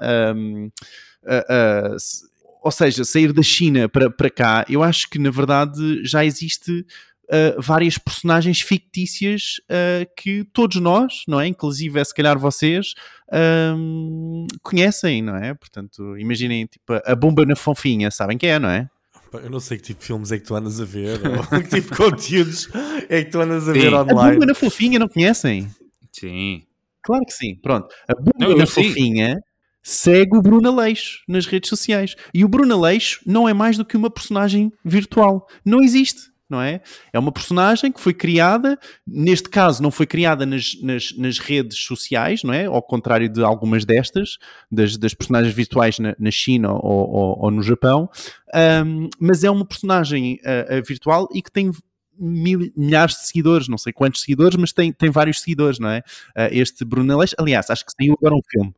s- 1.96 2.26
ou 2.62 2.70
seja, 2.72 3.04
sair 3.04 3.32
da 3.32 3.42
China 3.42 3.88
para, 3.88 4.10
para 4.10 4.28
cá, 4.30 4.64
eu 4.68 4.82
acho 4.82 5.08
que 5.08 5.18
na 5.18 5.30
verdade 5.30 6.04
já 6.04 6.24
existe 6.24 6.84
ah, 7.30 7.54
várias 7.58 7.98
personagens 7.98 8.60
fictícias 8.60 9.54
ah, 9.68 10.06
que 10.16 10.44
todos 10.52 10.80
nós, 10.80 11.22
não 11.28 11.40
é? 11.40 11.46
Inclusive, 11.46 12.04
se 12.04 12.14
calhar 12.14 12.38
vocês, 12.38 12.94
ahm, 13.32 14.46
conhecem, 14.62 15.22
não 15.22 15.36
é? 15.36 15.54
Portanto, 15.54 16.16
imaginem 16.18 16.66
tipo, 16.66 16.92
a 17.04 17.14
bomba 17.14 17.44
na 17.44 17.56
fofinha, 17.56 18.10
sabem 18.10 18.38
quem 18.38 18.50
é, 18.50 18.58
não 18.58 18.68
é? 18.68 18.88
Eu 19.32 19.50
não 19.50 19.60
sei 19.60 19.76
que 19.76 19.82
tipo 19.84 20.00
de 20.00 20.06
filmes 20.06 20.32
é 20.32 20.38
que 20.38 20.44
tu 20.46 20.54
andas 20.54 20.80
a 20.80 20.84
ver, 20.86 21.20
ou 21.26 21.46
que 21.62 21.68
tipo 21.68 21.90
de 21.90 21.96
conteúdos 21.96 22.68
é 23.10 23.22
que 23.24 23.30
tu 23.30 23.40
andas 23.40 23.68
a 23.68 23.74
Sim. 23.74 23.78
ver 23.78 23.94
A 23.94 24.02
bomba 24.04 24.20
online. 24.22 24.46
na 24.46 24.54
fofinha 24.54 24.98
não 24.98 25.08
conhecem? 25.08 25.68
Sim. 26.12 26.62
Claro 27.02 27.24
que 27.26 27.32
sim. 27.32 27.54
Pronto. 27.56 27.88
A 28.08 28.14
Não, 28.38 28.50
eu 28.50 28.56
na 28.56 28.66
sim. 28.66 28.84
Fofinha 28.88 29.38
segue 29.82 30.36
o 30.36 30.42
Bruno 30.42 30.68
Aleixo 30.68 31.20
nas 31.28 31.46
redes 31.46 31.68
sociais. 31.68 32.14
E 32.34 32.44
o 32.44 32.48
Bruno 32.48 32.74
Aleixo 32.74 33.20
não 33.26 33.48
é 33.48 33.52
mais 33.54 33.76
do 33.76 33.84
que 33.84 33.96
uma 33.96 34.10
personagem 34.10 34.72
virtual. 34.84 35.46
Não 35.64 35.80
existe. 35.82 36.30
Não 36.48 36.62
é? 36.62 36.80
É 37.12 37.18
uma 37.18 37.30
personagem 37.30 37.92
que 37.92 38.00
foi 38.00 38.14
criada, 38.14 38.78
neste 39.06 39.50
caso 39.50 39.82
não 39.82 39.90
foi 39.90 40.06
criada 40.06 40.46
nas, 40.46 40.72
nas, 40.82 41.12
nas 41.16 41.38
redes 41.38 41.78
sociais, 41.78 42.42
não 42.42 42.54
é? 42.54 42.64
Ao 42.64 42.82
contrário 42.82 43.28
de 43.28 43.42
algumas 43.42 43.84
destas, 43.84 44.38
das, 44.70 44.96
das 44.96 45.12
personagens 45.12 45.54
virtuais 45.54 45.98
na, 45.98 46.16
na 46.18 46.30
China 46.30 46.72
ou, 46.72 46.80
ou- 46.82 47.38
ou 47.44 47.50
no 47.50 47.62
Japão, 47.62 48.08
Ahm, 48.54 49.08
mas 49.20 49.44
é 49.44 49.50
uma 49.50 49.64
personagem 49.66 50.38
ah, 50.44 50.80
virtual 50.86 51.28
e 51.34 51.42
que 51.42 51.52
tem 51.52 51.70
mil- 52.18 52.72
milhares 52.76 53.14
de 53.16 53.26
seguidores, 53.26 53.68
não 53.68 53.78
sei 53.78 53.92
quantos 53.92 54.22
seguidores, 54.22 54.56
mas 54.56 54.72
tem, 54.72 54.92
tem 54.92 55.10
vários 55.10 55.40
seguidores, 55.40 55.78
não 55.78 55.88
é? 55.90 55.98
Uh, 56.36 56.48
este 56.52 56.84
Bruno. 56.84 57.18
Aliás, 57.38 57.70
acho 57.70 57.84
que 57.84 57.92
saiu 57.92 58.14
agora 58.18 58.34
um 58.34 58.40
filme. 58.50 58.74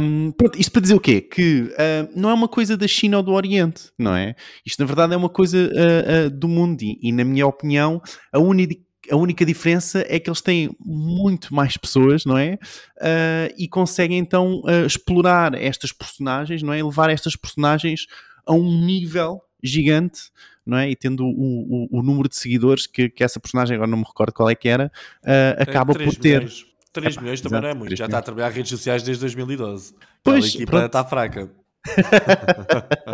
Um, 0.00 0.32
pronto, 0.32 0.58
isto 0.58 0.70
para 0.70 0.82
dizer 0.82 0.94
o 0.94 1.00
quê? 1.00 1.20
Que 1.20 1.62
uh, 1.62 2.10
não 2.14 2.30
é 2.30 2.34
uma 2.34 2.48
coisa 2.48 2.76
da 2.76 2.86
China 2.86 3.18
ou 3.18 3.22
do 3.22 3.32
Oriente, 3.32 3.90
não 3.98 4.14
é? 4.14 4.34
Isto 4.64 4.80
na 4.80 4.86
verdade 4.86 5.14
é 5.14 5.16
uma 5.16 5.28
coisa 5.28 5.58
uh, 5.58 6.26
uh, 6.26 6.30
do 6.30 6.48
mundo 6.48 6.82
e, 6.82 6.98
e, 7.02 7.12
na 7.12 7.24
minha 7.24 7.46
opinião, 7.46 8.00
a 8.32 8.38
única, 8.38 8.76
a 9.10 9.16
única 9.16 9.44
diferença 9.44 10.04
é 10.08 10.18
que 10.18 10.28
eles 10.28 10.40
têm 10.40 10.70
muito 10.80 11.54
mais 11.54 11.76
pessoas, 11.76 12.24
não 12.24 12.36
é? 12.38 12.54
Uh, 12.98 13.54
e 13.58 13.68
conseguem 13.68 14.18
então 14.18 14.60
uh, 14.60 14.86
explorar 14.86 15.54
estas 15.54 15.92
personagens, 15.92 16.62
não 16.62 16.72
é? 16.72 16.82
Levar 16.82 17.10
estas 17.10 17.36
personagens 17.36 18.06
a 18.46 18.52
um 18.52 18.84
nível 18.84 19.40
gigante 19.62 20.30
não 20.66 20.78
é? 20.78 20.90
E 20.90 20.96
tendo 20.96 21.24
o, 21.24 21.28
o, 21.28 21.98
o 21.98 22.02
número 22.02 22.28
de 22.28 22.36
seguidores 22.36 22.86
que, 22.86 23.10
que 23.10 23.22
essa 23.22 23.38
personagem, 23.38 23.74
agora 23.74 23.90
não 23.90 23.98
me 23.98 24.04
recordo 24.04 24.32
qual 24.32 24.48
é 24.48 24.54
que 24.54 24.68
era, 24.68 24.90
uh, 25.22 25.62
acaba 25.62 25.92
por 25.92 26.16
ter. 26.16 26.44
Milhões. 26.44 26.66
3 26.94 27.16
milhões 27.18 27.40
também 27.40 27.58
exato, 27.58 27.62
não 27.62 27.68
é 27.70 27.74
muito. 27.74 27.96
Já 27.96 28.06
está 28.06 28.18
a 28.18 28.22
trabalhar 28.22 28.48
redes 28.50 28.70
sociais 28.70 29.02
desde 29.02 29.20
2012. 29.20 29.94
Pois, 30.22 30.44
a 30.44 30.48
equipa 30.48 30.70
pronto. 30.70 30.86
está 30.86 31.04
fraca. 31.04 31.50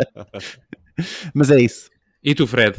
Mas 1.33 1.49
é 1.51 1.59
isso. 1.59 1.89
E 2.23 2.35
tu, 2.35 2.45
Fred? 2.47 2.77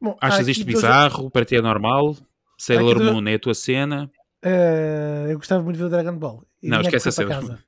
Bom, 0.00 0.16
Achas 0.20 0.48
isto 0.48 0.64
bizarro? 0.64 1.30
Para 1.30 1.44
ti 1.44 1.56
é 1.56 1.62
normal? 1.62 2.16
Sailor 2.58 2.98
dois- 2.98 3.12
Moon 3.12 3.26
é 3.28 3.34
a 3.34 3.38
tua 3.38 3.54
cena? 3.54 4.10
Eh, 4.42 5.26
eu 5.30 5.36
gostava 5.36 5.62
muito 5.62 5.76
de 5.76 5.82
ver 5.82 5.86
o 5.86 5.90
Dragon 5.90 6.16
Ball. 6.18 6.44
E 6.62 6.68
Não, 6.68 6.80
que 6.80 6.86
esquece 6.86 7.08
a 7.08 7.12
cena. 7.12 7.28
casa. 7.30 7.58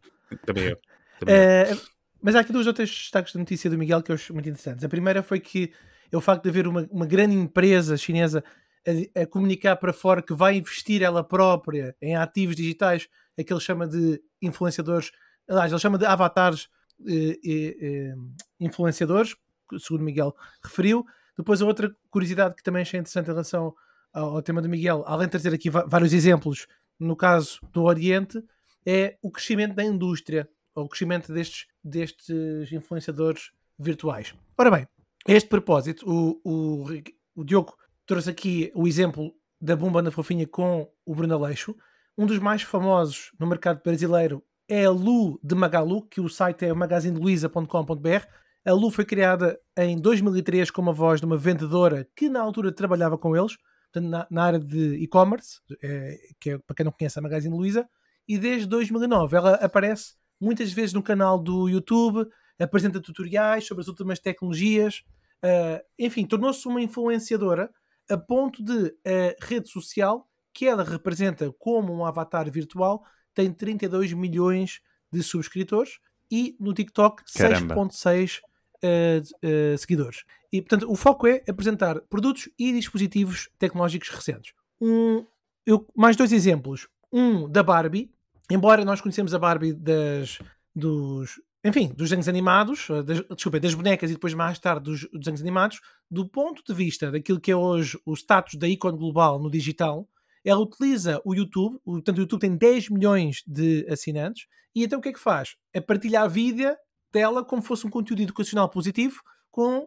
Também 0.47 0.65
eu. 0.65 0.79
Também 1.21 1.35
eu. 1.35 1.41
Eh, 1.41 1.77
mas 2.23 2.35
há 2.35 2.41
aqui 2.41 2.53
duas 2.53 2.67
outras 2.67 2.89
destaques 2.89 3.33
da 3.33 3.39
notícia 3.41 3.69
do 3.71 3.79
Miguel 3.79 4.03
que 4.03 4.11
eu 4.11 4.15
acho 4.15 4.33
muito 4.33 4.49
interessantes. 4.49 4.85
A 4.85 4.89
primeira 4.89 5.23
foi 5.23 5.41
que 5.41 5.73
é 6.11 6.17
o 6.17 6.21
facto 6.21 6.43
de 6.45 6.49
haver 6.51 6.67
uma, 6.67 6.87
uma 6.91 7.07
grande 7.07 7.35
empresa 7.35 7.97
chinesa 7.97 8.43
a, 8.87 9.23
a 9.23 9.27
comunicar 9.27 9.77
para 9.77 9.93
fora 9.93 10.23
que 10.23 10.35
vai 10.35 10.57
investir 10.57 11.03
ela 11.03 11.23
própria 11.23 11.97
em 12.01 12.17
ativos 12.17 12.57
digitais, 12.57 13.09
a 13.39 13.43
que 13.43 13.53
ele 13.53 13.61
chama 13.61 13.87
de 13.87 14.23
influenciadores, 14.41 15.11
aliás, 15.49 15.73
ele 15.73 15.81
chama 15.81 15.99
de 15.99 16.05
avatares 16.05 16.69
eh, 17.07 17.39
eh, 17.45 17.77
eh, 17.81 18.15
influenciadores, 18.61 19.35
segundo 19.79 20.05
Miguel 20.05 20.35
referiu. 20.63 21.05
Depois, 21.37 21.63
a 21.63 21.67
outra 21.67 21.95
curiosidade 22.11 22.55
que 22.55 22.63
também 22.63 22.83
achei 22.83 23.01
interessante 23.01 23.27
em 23.27 23.33
relação 23.33 23.75
ao, 24.13 24.37
ao 24.37 24.43
tema 24.43 24.61
do 24.61 24.69
Miguel, 24.69 25.03
além 25.07 25.27
de 25.27 25.33
trazer 25.33 25.55
aqui 25.55 25.71
vários 25.71 26.13
exemplos, 26.13 26.67
no 26.99 27.17
caso 27.17 27.59
do 27.73 27.83
Oriente, 27.85 28.43
é 28.85 29.17
o 29.23 29.31
crescimento 29.31 29.75
da 29.75 29.85
indústria, 29.85 30.49
ou 30.75 30.85
o 30.85 30.89
crescimento 30.89 31.33
destes, 31.33 31.67
destes 31.83 32.71
influenciadores 32.73 33.51
virtuais. 33.79 34.35
Ora 34.57 34.71
bem, 34.71 34.89
a 35.27 35.33
este 35.33 35.49
propósito, 35.49 36.05
o, 36.09 36.41
o, 36.45 36.87
o 37.35 37.45
Diogo 37.45 37.77
trouxe 38.07 38.31
aqui 38.31 38.73
o 38.75 38.87
exemplo 38.87 39.33
da 39.61 39.77
Bomba 39.77 40.03
na 40.03 40.11
Fofinha 40.11 40.47
com 40.47 40.91
o 41.07 41.15
Bruno 41.15 41.35
Aleixo. 41.35 41.75
Um 42.17 42.27
dos 42.27 42.39
mais 42.39 42.63
famosos 42.63 43.31
no 43.39 43.47
mercado 43.47 43.81
brasileiro 43.83 44.43
é 44.69 44.85
a 44.85 44.91
Lu 44.91 45.39
de 45.43 45.55
Magalu, 45.55 46.03
que 46.03 46.21
o 46.21 46.29
site 46.29 46.65
é 46.65 46.73
magazineluiza.com.br. 46.73 48.27
A 48.65 48.73
Lu 48.73 48.91
foi 48.91 49.05
criada 49.05 49.59
em 49.77 50.01
2003 50.01 50.71
como 50.71 50.91
a 50.91 50.93
voz 50.93 51.21
de 51.21 51.27
uma 51.27 51.37
vendedora 51.37 52.09
que 52.17 52.29
na 52.29 52.41
altura 52.41 52.73
trabalhava 52.73 53.19
com 53.19 53.37
eles, 53.37 53.57
na, 53.95 54.27
na 54.31 54.45
área 54.45 54.59
de 54.59 54.95
e-commerce, 54.97 55.61
eh, 55.83 56.17
que 56.41 56.51
é, 56.51 56.59
para 56.59 56.77
quem 56.77 56.85
não 56.85 56.93
conhece 56.93 57.19
a 57.19 57.23
Magazine 57.23 57.55
Luiza, 57.55 57.89
e 58.27 58.39
desde 58.39 58.67
2009 58.67 59.37
ela 59.37 59.55
aparece 59.57 60.15
muitas 60.41 60.73
vezes 60.73 60.93
no 60.93 61.03
canal 61.03 61.39
do 61.39 61.69
YouTube, 61.69 62.27
apresenta 62.59 63.01
tutoriais 63.01 63.67
sobre 63.67 63.83
as 63.83 63.89
últimas 63.89 64.19
tecnologias, 64.19 65.03
eh, 65.43 65.85
enfim, 65.99 66.25
tornou-se 66.25 66.67
uma 66.67 66.81
influenciadora 66.81 67.71
a 68.13 68.19
ponto 68.19 68.63
de 68.63 68.95
a 69.05 69.45
rede 69.45 69.69
social 69.69 70.29
que 70.53 70.67
ela 70.67 70.85
representa 70.85 71.51
como 71.59 71.95
um 71.95 72.05
avatar 72.05 72.51
virtual 72.51 73.05
tem 73.35 73.51
32 73.53 74.13
milhões 74.13 74.81
de 75.11 75.23
subscritores 75.23 75.99
e 76.31 76.55
no 76.61 76.75
TikTok 76.75 77.23
Caramba. 77.35 77.75
6.6 77.75 78.41
eh, 78.83 79.23
eh, 79.43 79.77
seguidores. 79.79 80.25
E 80.53 80.61
portanto 80.61 80.91
o 80.91 80.95
foco 80.95 81.27
é 81.27 81.43
apresentar 81.49 82.01
produtos 82.03 82.51
e 82.59 82.73
dispositivos 82.73 83.49
tecnológicos 83.59 84.11
recentes. 84.11 84.53
Um, 84.81 85.25
eu, 85.65 85.87
mais 85.97 86.17
dois 86.17 86.33
exemplos. 86.33 86.89
Um 87.11 87.49
da 87.49 87.63
Barbie, 87.63 88.11
embora 88.51 88.85
nós 88.85 89.01
conhecemos 89.01 89.35
a 89.35 89.39
Barbie 89.39 89.73
das, 89.73 90.39
dos, 90.75 91.41
enfim, 91.65 91.89
dos 91.89 92.09
desenhos 92.09 92.29
animados, 92.29 92.89
eh, 92.91 93.03
das, 93.03 93.21
desculpa, 93.35 93.61
das 93.61 93.75
bonecas 93.75 94.11
e 94.11 94.15
depois 94.15 94.35
mais 94.35 94.59
tarde 94.59 94.85
dos, 94.85 95.09
desenhos 95.13 95.41
animados, 95.41 95.81
do 96.11 96.27
ponto 96.29 96.63
de 96.67 96.75
vista 96.75 97.11
daquilo 97.11 97.41
que 97.41 97.51
é 97.53 97.57
hoje 97.57 97.99
o 98.05 98.15
status 98.15 98.55
da 98.57 98.69
ícone 98.69 98.99
global 98.99 99.39
no 99.39 99.51
digital, 99.51 100.09
ela 100.45 100.61
utiliza 100.61 101.21
o 101.25 101.35
YouTube, 101.35 101.77
o- 101.85 101.93
portanto 101.93 102.19
o 102.19 102.21
YouTube 102.23 102.41
tem 102.41 102.57
10 102.57 102.89
milhões 102.91 103.43
de 103.47 103.87
assinantes, 103.89 104.47
e 104.75 104.83
então 104.85 104.99
o 104.99 105.03
que 105.03 105.11
é 105.11 105.13
que 105.13 105.21
faz? 105.21 105.55
É 105.73 105.81
partilhar 105.81 106.25
a 106.25 106.29
vida 106.29 106.77
dela 107.13 107.45
como 107.45 107.63
fosse 107.63 107.87
um 107.87 107.91
conteúdo 107.91 108.23
educacional 108.23 108.69
positivo 108.69 109.21
com, 109.53 109.87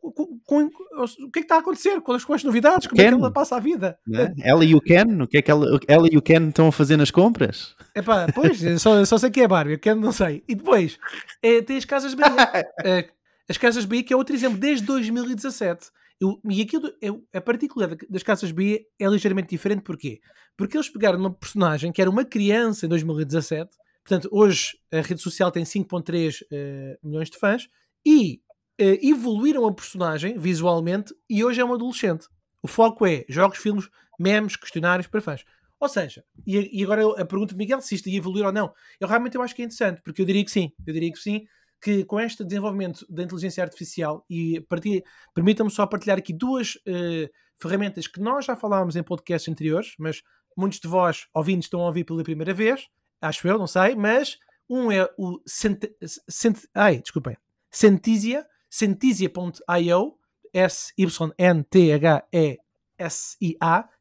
com- 0.00 0.40
com- 0.46 0.64
o 0.66 1.30
que 1.30 1.40
é 1.40 1.40
que 1.40 1.40
está 1.40 1.56
a 1.56 1.58
acontecer 1.58 2.00
com 2.00 2.12
as, 2.12 2.24
com 2.24 2.32
as 2.32 2.42
novidades, 2.44 2.86
como 2.86 3.00
é 3.02 3.04
que 3.04 3.10
Ken. 3.10 3.18
ela 3.18 3.30
passa 3.32 3.56
a 3.56 3.60
vida. 3.60 3.98
né? 4.06 4.32
Ela 4.42 4.64
e 4.64 4.74
o 4.74 4.80
Ken, 4.80 5.04
o 5.22 5.26
que 5.26 5.36
é 5.38 5.42
que 5.42 5.50
ela, 5.50 5.78
ela 5.86 6.08
e 6.10 6.16
o 6.16 6.22
Ken 6.22 6.48
estão 6.48 6.68
a 6.68 6.72
fazer 6.72 6.96
nas 6.96 7.10
compras? 7.10 7.74
Epá, 7.94 8.26
pois, 8.34 8.62
eu 8.62 8.78
só, 8.78 9.04
só 9.04 9.18
sei 9.18 9.30
que 9.30 9.40
é 9.40 9.48
Barbie, 9.48 9.76
que 9.78 9.90
eu 9.90 9.96
não 9.96 10.12
sei. 10.12 10.42
E 10.48 10.54
depois, 10.54 10.96
eh, 11.42 11.60
tem 11.60 11.76
as 11.76 11.84
Casas 11.84 12.14
B. 12.14 12.22
Eh, 12.84 13.10
as 13.50 13.58
Casas 13.58 13.84
B, 13.84 14.02
que 14.04 14.12
é 14.14 14.16
outro 14.16 14.34
exemplo, 14.34 14.58
desde 14.58 14.86
2017. 14.86 15.90
Eu- 16.20 16.40
e 16.48 16.62
aquilo, 16.62 16.90
eu, 17.02 17.22
a 17.34 17.40
particular 17.40 17.90
das 18.08 18.22
Casas 18.22 18.52
B 18.52 18.86
é 18.98 19.06
ligeiramente 19.08 19.48
diferente, 19.50 19.82
porquê? 19.82 20.20
Porque 20.56 20.76
eles 20.76 20.88
pegaram 20.88 21.18
uma 21.18 21.32
personagem 21.34 21.90
que 21.92 22.00
era 22.00 22.08
uma 22.08 22.24
criança 22.24 22.86
em 22.86 22.88
2017, 22.88 23.70
portanto, 24.06 24.28
hoje 24.30 24.78
a 24.92 25.00
rede 25.00 25.20
social 25.20 25.50
tem 25.50 25.64
5,3 25.64 26.44
eh, 26.52 26.96
milhões 27.02 27.28
de 27.28 27.36
fãs, 27.36 27.68
e 28.06 28.40
evoluíram 28.78 29.66
a 29.66 29.72
personagem 29.72 30.38
visualmente, 30.38 31.14
e 31.28 31.44
hoje 31.44 31.60
é 31.60 31.64
um 31.64 31.74
adolescente. 31.74 32.26
O 32.62 32.68
foco 32.68 33.06
é 33.06 33.24
jogos, 33.28 33.58
filmes, 33.58 33.88
memes, 34.18 34.56
questionários 34.56 35.06
para 35.06 35.20
fãs. 35.20 35.44
Ou 35.78 35.88
seja, 35.88 36.24
e, 36.46 36.82
agora 36.82 37.20
a 37.20 37.26
pergunta 37.26 37.52
de 37.52 37.58
Miguel 37.58 37.80
se 37.80 37.94
isto 37.94 38.08
ia 38.08 38.16
evoluir 38.16 38.46
ou 38.46 38.52
não, 38.52 38.72
eu 38.98 39.06
realmente 39.06 39.36
eu 39.36 39.42
acho 39.42 39.54
que 39.54 39.62
é 39.62 39.64
interessante, 39.66 40.00
porque 40.02 40.22
eu 40.22 40.26
diria 40.26 40.44
que 40.44 40.50
sim, 40.50 40.72
eu 40.86 40.94
diria 40.94 41.12
que 41.12 41.18
sim, 41.18 41.44
que 41.82 42.04
com 42.04 42.18
este 42.18 42.42
desenvolvimento 42.42 43.04
da 43.10 43.22
inteligência 43.22 43.62
artificial 43.62 44.24
e 44.30 44.64
permitam-me 45.34 45.70
só 45.70 45.86
partilhar 45.86 46.16
aqui 46.16 46.32
duas 46.32 46.78
eh, 46.86 47.28
ferramentas 47.60 48.06
que 48.06 48.20
nós 48.20 48.46
já 48.46 48.56
falámos 48.56 48.96
em 48.96 49.02
podcasts 49.02 49.52
anteriores, 49.52 49.94
mas 49.98 50.22
muitos 50.56 50.80
de 50.80 50.88
vós, 50.88 51.26
ouvintes, 51.34 51.66
estão 51.66 51.80
a 51.80 51.86
ouvir 51.86 52.04
pela 52.04 52.22
primeira 52.22 52.54
vez, 52.54 52.86
acho 53.20 53.46
eu, 53.46 53.58
não 53.58 53.66
sei, 53.66 53.94
mas 53.94 54.38
um 54.66 54.90
é 54.90 55.06
o 55.18 55.38
Cent... 55.46 55.84
Cent... 56.26 56.60
Ai, 56.74 57.02
desculpem, 57.02 57.36
Centisia, 57.70 58.46
Centisia.io, 58.76 60.18
S-Y-N-T-H-E-S-I-A, 60.52 61.08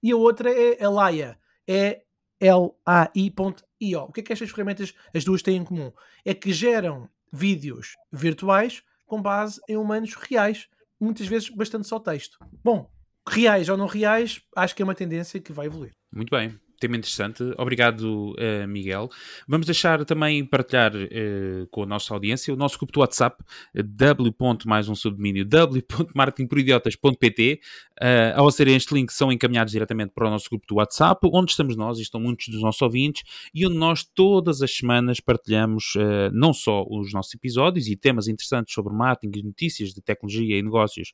e 0.02 0.12
a 0.12 0.16
outra 0.16 0.52
é 0.52 0.84
a 0.84 0.90
Laia, 0.90 1.38
é 1.68 2.02
L-A-I.io. 2.40 4.00
O 4.02 4.12
que 4.12 4.22
é 4.22 4.24
que 4.24 4.34
estas 4.34 4.50
ferramentas, 4.50 4.96
as 5.14 5.24
duas, 5.24 5.44
têm 5.44 5.58
em 5.58 5.64
comum? 5.64 5.92
É 6.26 6.34
que 6.34 6.52
geram 6.52 7.08
vídeos 7.32 7.96
virtuais 8.12 8.82
com 9.06 9.22
base 9.22 9.62
em 9.70 9.78
humanos 9.78 10.16
reais, 10.16 10.68
muitas 11.00 11.28
vezes 11.28 11.50
bastante 11.50 11.88
só 11.88 12.00
texto. 12.00 12.40
Bom, 12.64 12.90
reais 13.30 13.70
ou 13.70 13.78
não 13.78 13.86
reais, 13.86 14.42
acho 14.56 14.76
que 14.76 14.82
é 14.82 14.86
uma 14.86 14.96
tendência 14.96 15.40
que 15.40 15.54
vai 15.54 15.68
evoluir. 15.68 15.92
Muito 16.12 16.32
bem, 16.32 16.60
tema 16.84 16.98
interessante. 16.98 17.42
Obrigado, 17.58 18.36
eh, 18.38 18.68
Miguel. 18.68 19.10
Vamos 19.48 19.66
deixar 19.66 20.04
também 20.04 20.46
partilhar 20.46 20.92
eh, 20.94 21.66
com 21.72 21.84
a 21.84 21.86
nossa 21.86 22.14
audiência 22.14 22.54
o 22.54 22.58
nosso 22.58 22.78
grupo 22.78 22.92
do 22.92 23.00
WhatsApp, 23.00 23.42
w. 23.74 24.36
mais 24.66 24.90
um 24.90 24.96
subdomínio, 24.96 25.46
w.marketingporidiotas.pt. 25.46 27.62
Eh, 28.02 28.34
ao 28.36 28.50
acederem 28.50 28.76
este 28.76 28.94
link, 28.94 29.14
são 29.14 29.32
encaminhados 29.32 29.72
diretamente 29.72 30.12
para 30.14 30.28
o 30.28 30.30
nosso 30.30 30.50
grupo 30.50 30.68
do 30.68 30.76
WhatsApp, 30.76 31.26
onde 31.32 31.52
estamos 31.52 31.78
nós 31.78 32.00
e 32.00 32.02
estão 32.02 32.20
muitos 32.20 32.50
dos 32.50 32.62
nossos 32.62 32.82
ouvintes, 32.82 33.24
e 33.54 33.66
onde 33.66 33.78
nós 33.78 34.04
todas 34.04 34.62
as 34.62 34.76
semanas 34.76 35.22
partilhamos 35.22 35.94
não 36.34 36.52
só 36.52 36.86
os 36.90 37.14
nossos 37.14 37.34
episódios 37.34 37.88
e 37.88 37.96
temas 37.96 38.28
interessantes 38.28 38.74
sobre 38.74 38.94
marketing 38.94 39.40
e 39.40 39.44
notícias 39.44 39.94
de 39.94 40.02
tecnologia 40.02 40.58
e 40.58 40.62
negócios 40.62 41.14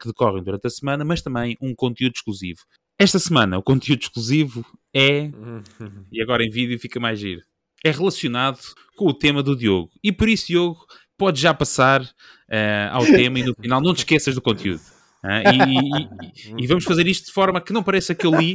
que 0.00 0.06
decorrem 0.06 0.44
durante 0.44 0.66
a 0.66 0.70
semana, 0.70 1.04
mas 1.04 1.22
também 1.22 1.56
um 1.60 1.74
conteúdo 1.74 2.14
exclusivo. 2.14 2.60
Esta 3.02 3.18
semana, 3.18 3.58
o 3.58 3.62
conteúdo 3.62 4.02
exclusivo 4.02 4.64
é, 4.94 5.28
e 6.12 6.22
agora 6.22 6.44
em 6.44 6.50
vídeo 6.50 6.78
fica 6.78 7.00
mais 7.00 7.18
giro, 7.18 7.40
é 7.84 7.90
relacionado 7.90 8.60
com 8.96 9.06
o 9.06 9.12
tema 9.14 9.42
do 9.42 9.56
Diogo. 9.56 9.90
E 10.04 10.12
por 10.12 10.28
isso, 10.28 10.46
Diogo, 10.46 10.86
pode 11.18 11.40
já 11.40 11.52
passar 11.52 12.08
eh, 12.48 12.88
ao 12.92 13.04
tema 13.04 13.40
e 13.40 13.42
no 13.44 13.54
final 13.60 13.80
não 13.80 13.92
te 13.92 13.98
esqueças 13.98 14.36
do 14.36 14.40
conteúdo. 14.40 14.80
Ah, 15.24 15.52
e, 15.52 15.58
e- 15.58 16.58
e- 16.60 16.64
e 16.64 16.66
vamos 16.68 16.84
fazer 16.84 17.06
isto 17.08 17.26
de 17.26 17.32
forma 17.32 17.60
que 17.60 17.72
não 17.72 17.82
pareça 17.82 18.14
que 18.14 18.24
eu 18.24 18.38
li 18.38 18.54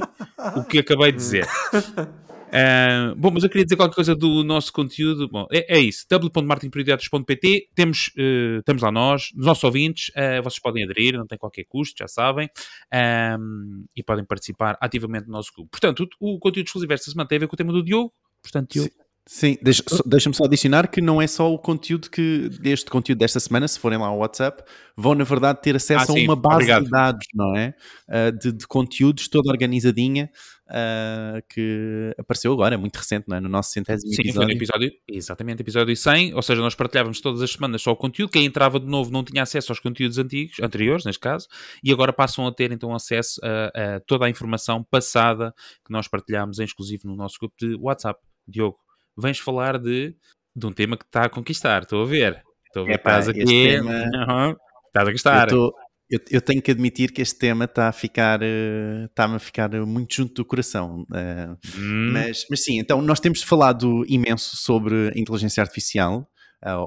o 0.55 0.63
que 0.63 0.79
acabei 0.79 1.11
de 1.11 1.17
dizer. 1.17 1.45
Ah, 2.51 3.13
bom, 3.17 3.29
mas 3.31 3.43
eu 3.43 3.49
queria 3.49 3.65
dizer 3.65 3.75
qualquer 3.75 3.95
coisa 3.95 4.15
do 4.15 4.43
nosso 4.43 4.71
conteúdo. 4.71 5.27
Bom, 5.29 5.45
é, 5.51 5.77
é 5.77 5.79
isso. 5.79 6.05
w.marketingprioridades.pt 6.09 7.69
temos, 7.75 8.11
eh, 8.17 8.57
estamos 8.59 8.81
lá 8.81 8.91
nós, 8.91 9.31
os 9.37 9.45
nossos 9.45 9.63
ouvintes, 9.63 10.11
eh, 10.15 10.41
vocês 10.41 10.59
podem 10.59 10.83
aderir, 10.83 11.17
não 11.17 11.27
tem 11.27 11.37
qualquer 11.37 11.65
custo, 11.65 11.95
já 11.99 12.07
sabem, 12.07 12.49
Ahm, 12.91 13.83
e 13.95 14.01
podem 14.03 14.23
participar 14.25 14.77
ativamente 14.79 15.25
no 15.27 15.33
nosso 15.33 15.51
grupo. 15.53 15.69
Portanto, 15.71 16.07
o, 16.19 16.35
o 16.35 16.39
conteúdo 16.39 16.67
exclusivo 16.67 16.93
esta 16.93 17.11
semana 17.11 17.27
tem 17.27 17.35
a 17.37 17.39
ver 17.39 17.47
com 17.47 17.55
o 17.55 17.57
tema 17.57 17.73
do 17.73 17.83
Diogo. 17.83 18.13
Portanto, 18.41 18.71
Diogo, 18.71 18.91
Sim, 19.29 19.57
só- 19.85 20.03
deixa-me 20.05 20.33
só 20.33 20.45
adicionar 20.45 20.87
que 20.89 21.01
não 21.01 21.21
é 21.21 21.27
só 21.27 21.51
o 21.53 21.59
conteúdo 21.59 22.09
que 22.09 22.47
deste 22.61 22.89
conteúdo 22.89 23.19
desta 23.19 23.41
semana, 23.41 23.67
se 23.67 23.77
forem 23.77 23.97
lá 23.99 24.07
ao 24.07 24.19
WhatsApp, 24.19 24.63
vão 24.95 25.13
na 25.15 25.25
verdade 25.25 25.61
ter 25.61 25.75
acesso 25.75 26.11
Ah, 26.13 26.15
sim, 26.15 26.21
a 26.21 26.23
uma 26.23 26.35
base 26.37 26.55
obrigado. 26.55 26.85
de 26.85 26.89
dados, 26.91 27.27
não 27.33 27.53
é? 27.57 27.73
Ah, 28.07 28.31
de, 28.31 28.53
de 28.53 28.65
conteúdos 28.65 29.27
toda 29.27 29.51
organizadinha 29.51 30.29
ah, 30.69 31.41
que 31.49 32.13
apareceu 32.17 32.51
agora, 32.53 32.75
é 32.75 32.77
muito 32.77 32.95
recente, 32.95 33.25
não 33.27 33.37
é? 33.37 33.39
No 33.39 33.49
nosso 33.49 33.71
centésimo 33.71 34.09
Sim, 34.09 34.15
foi 34.15 34.25
episódio. 34.25 34.47
no 34.47 34.53
episódio, 34.53 34.91
exatamente, 35.07 35.61
episódio 35.61 35.95
100, 35.95 36.33
ou 36.33 36.41
seja, 36.41 36.61
nós 36.61 36.75
partilhávamos 36.75 37.21
todas 37.21 37.41
as 37.41 37.51
semanas 37.51 37.81
só 37.81 37.91
o 37.91 37.95
conteúdo, 37.95 38.31
quem 38.31 38.45
entrava 38.45 38.79
de 38.79 38.85
novo 38.85 39.11
não 39.11 39.23
tinha 39.23 39.43
acesso 39.43 39.71
aos 39.71 39.79
conteúdos 39.79 40.17
antigos, 40.17 40.57
anteriores, 40.61 41.05
neste 41.05 41.19
caso, 41.19 41.47
e 41.83 41.91
agora 41.91 42.11
passam 42.13 42.45
a 42.47 42.51
ter 42.53 42.71
então 42.71 42.93
acesso 42.93 43.39
a, 43.43 43.95
a 43.95 43.99
toda 44.01 44.25
a 44.25 44.29
informação 44.29 44.83
passada 44.83 45.53
que 45.85 45.91
nós 45.91 46.07
partilhámos 46.07 46.59
em 46.59 46.63
exclusivo 46.63 47.07
no 47.07 47.15
nosso 47.15 47.37
grupo 47.39 47.55
de 47.59 47.75
WhatsApp. 47.75 48.19
Diogo, 48.47 48.77
vens 49.17 49.39
falar 49.39 49.77
de, 49.77 50.15
de 50.55 50.65
um 50.65 50.71
tema 50.71 50.95
que 50.97 51.03
está 51.05 51.23
a 51.25 51.29
conquistar, 51.29 51.83
estou 51.83 52.01
a 52.03 52.05
ver. 52.05 52.41
Estou 52.67 52.83
a 52.83 52.85
ver 52.85 52.93
Epá, 52.95 53.19
estás 53.19 53.29
aqui. 53.29 53.43
tema- 53.45 53.91
Uhum, 53.91 54.55
estás 54.87 55.07
a 55.07 55.09
Eu 55.09 55.11
gostar. 55.11 55.47
tô- 55.47 55.73
Eu, 56.09 56.19
eu, 56.31 56.41
tenho 56.41 56.61
que 56.61 56.71
admitir 56.71 57.11
que 57.11 57.21
este 57.21 57.37
tema 57.37 57.65
está 57.65 57.89
a 57.89 57.91
ficar 57.91 58.39
está-me 58.41 59.35
a 59.35 59.39
ficar 59.39 59.69
muito 59.85 60.15
junto 60.15 60.35
do 60.35 60.45
coração. 60.45 61.05
Uh, 61.11 61.57
hum. 61.77 62.11
mas, 62.13 62.45
mas 62.49 62.63
sim, 62.63 62.79
então 62.79 63.01
nós 63.01 63.19
temos 63.19 63.43
falado 63.43 64.05
imenso 64.07 64.55
sobre 64.55 65.11
inteligência 65.15 65.61
artificial 65.61 66.29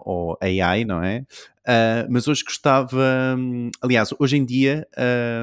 ou 0.05 0.37
AI, 0.41 0.85
não 0.85 1.03
é? 1.03 1.25
Mas 2.09 2.27
hoje 2.27 2.43
gostava, 2.43 3.37
um, 3.39 3.71
aliás, 3.81 4.11
hoje 4.19 4.37
em 4.37 4.45
dia 4.45 4.87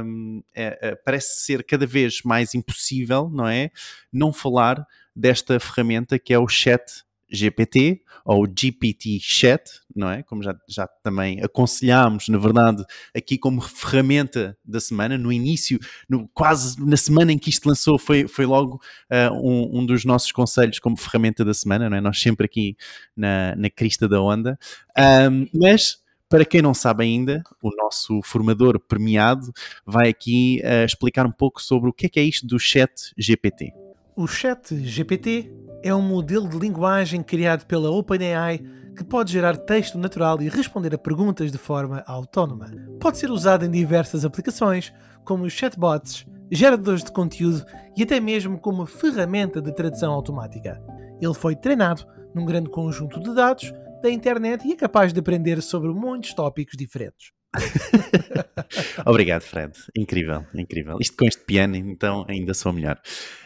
um, 0.03 0.41
é, 0.53 0.77
é, 0.81 0.96
parece 0.96 1.46
ser 1.46 1.63
cada 1.63 1.86
vez 1.86 2.22
mais 2.25 2.53
impossível, 2.53 3.29
não 3.29 3.48
é? 3.48 3.72
Não 4.12 4.34
falar 4.34 4.86
desta 5.15 5.60
ferramenta 5.60 6.19
que 6.19 6.34
é 6.34 6.39
o 6.39 6.48
Chat 6.48 7.06
GPT 7.29 8.01
ou 8.24 8.46
GPT 8.46 9.19
Chat, 9.22 9.63
não 9.96 10.10
é? 10.10 10.24
Como 10.24 10.43
já, 10.43 10.55
já 10.67 10.88
também 11.03 11.41
aconselhámos, 11.41 12.27
na 12.27 12.38
verdade, 12.38 12.84
aqui 13.15 13.38
como 13.38 13.62
ferramenta 13.62 14.57
da 14.65 14.79
semana, 14.79 15.17
no 15.17 15.31
início, 15.31 15.79
no, 16.10 16.27
quase 16.34 16.79
na 16.86 16.98
semana 16.98 17.31
em 17.31 17.38
que 17.38 17.50
isto 17.50 17.67
lançou, 17.67 17.98
foi, 17.98 18.27
foi 18.27 18.46
logo 18.46 18.81
uh, 19.12 19.34
um, 19.34 19.79
um, 19.79 19.86
dos 19.86 20.03
nossos 20.05 20.31
conselhos 20.31 20.79
como 20.79 20.98
ferramenta 20.98 21.43
da 21.46 21.53
semana, 21.53 21.89
não 21.89 21.98
é? 21.98 22.01
Nós 22.01 22.19
sempre 22.19 22.46
aqui 22.46 22.75
na, 23.15 23.55
na 23.55 23.69
crista 23.69 24.07
da 24.07 24.22
onda. 24.22 24.57
Um, 24.98 25.48
mas 25.53 25.98
para 26.29 26.43
quem 26.43 26.62
não 26.62 26.74
sabe 26.74 27.05
ainda, 27.05 27.41
o 27.62 27.69
nosso 27.75 28.22
formador 28.22 28.79
premiado 28.79 29.51
vai 29.86 30.10
aqui 30.10 30.62
uh, 30.63 30.86
explicar 30.86 31.25
um 31.25 31.31
pouco 31.31 31.62
sobre 31.62 31.89
o 31.89 31.93
que 31.93 32.07
é, 32.07 32.10
que 32.10 32.19
é 32.19 32.24
isto 32.24 32.46
do 32.46 32.60
Chat 32.60 33.13
GPT. 33.17 33.72
O 34.15 34.27
Chat 34.27 34.75
GPT 34.75 35.50
é 35.84 35.93
um 35.93 36.01
modelo 36.01 36.48
de 36.48 36.57
linguagem 36.57 37.22
criado 37.22 37.65
pela 37.65 37.91
OpenAI 37.91 38.62
que 38.96 39.03
pode 39.03 39.31
gerar 39.31 39.55
texto 39.55 39.98
natural 39.98 40.41
e 40.41 40.50
responder 40.50 40.93
a 40.96 40.98
perguntas 40.98 41.51
de 41.51 41.57
forma 41.57 42.03
autónoma. 42.07 42.72
Pode 43.00 43.17
ser 43.17 43.29
usado 43.29 43.63
em 43.63 43.69
diversas 43.69 44.25
aplicações, 44.25 44.91
como 45.24 45.50
chatbots, 45.50 46.25
geradores 46.50 47.03
de 47.03 47.12
conteúdo 47.12 47.63
e 47.96 48.03
até 48.03 48.19
mesmo 48.19 48.57
como 48.57 48.86
ferramenta 48.86 49.62
de 49.62 49.72
tradução 49.72 50.12
automática. 50.13 50.81
Ele 51.22 51.34
foi 51.34 51.55
treinado 51.55 52.05
num 52.34 52.46
grande 52.46 52.69
conjunto 52.69 53.19
de 53.19 53.34
dados 53.36 53.72
da 54.01 54.10
internet 54.10 54.67
e 54.67 54.72
é 54.72 54.75
capaz 54.75 55.13
de 55.13 55.19
aprender 55.19 55.62
sobre 55.62 55.89
muitos 55.89 56.34
tópicos 56.34 56.75
diferentes. 56.77 57.37
Obrigado, 59.06 59.42
Fred. 59.42 59.74
Incrível, 59.96 60.46
incrível. 60.54 60.98
Isto 61.00 61.18
com 61.18 61.25
este 61.25 61.44
piano, 61.44 61.75
então, 61.75 62.25
ainda 62.27 62.54
sou 62.54 62.74
melhor. 62.74 63.00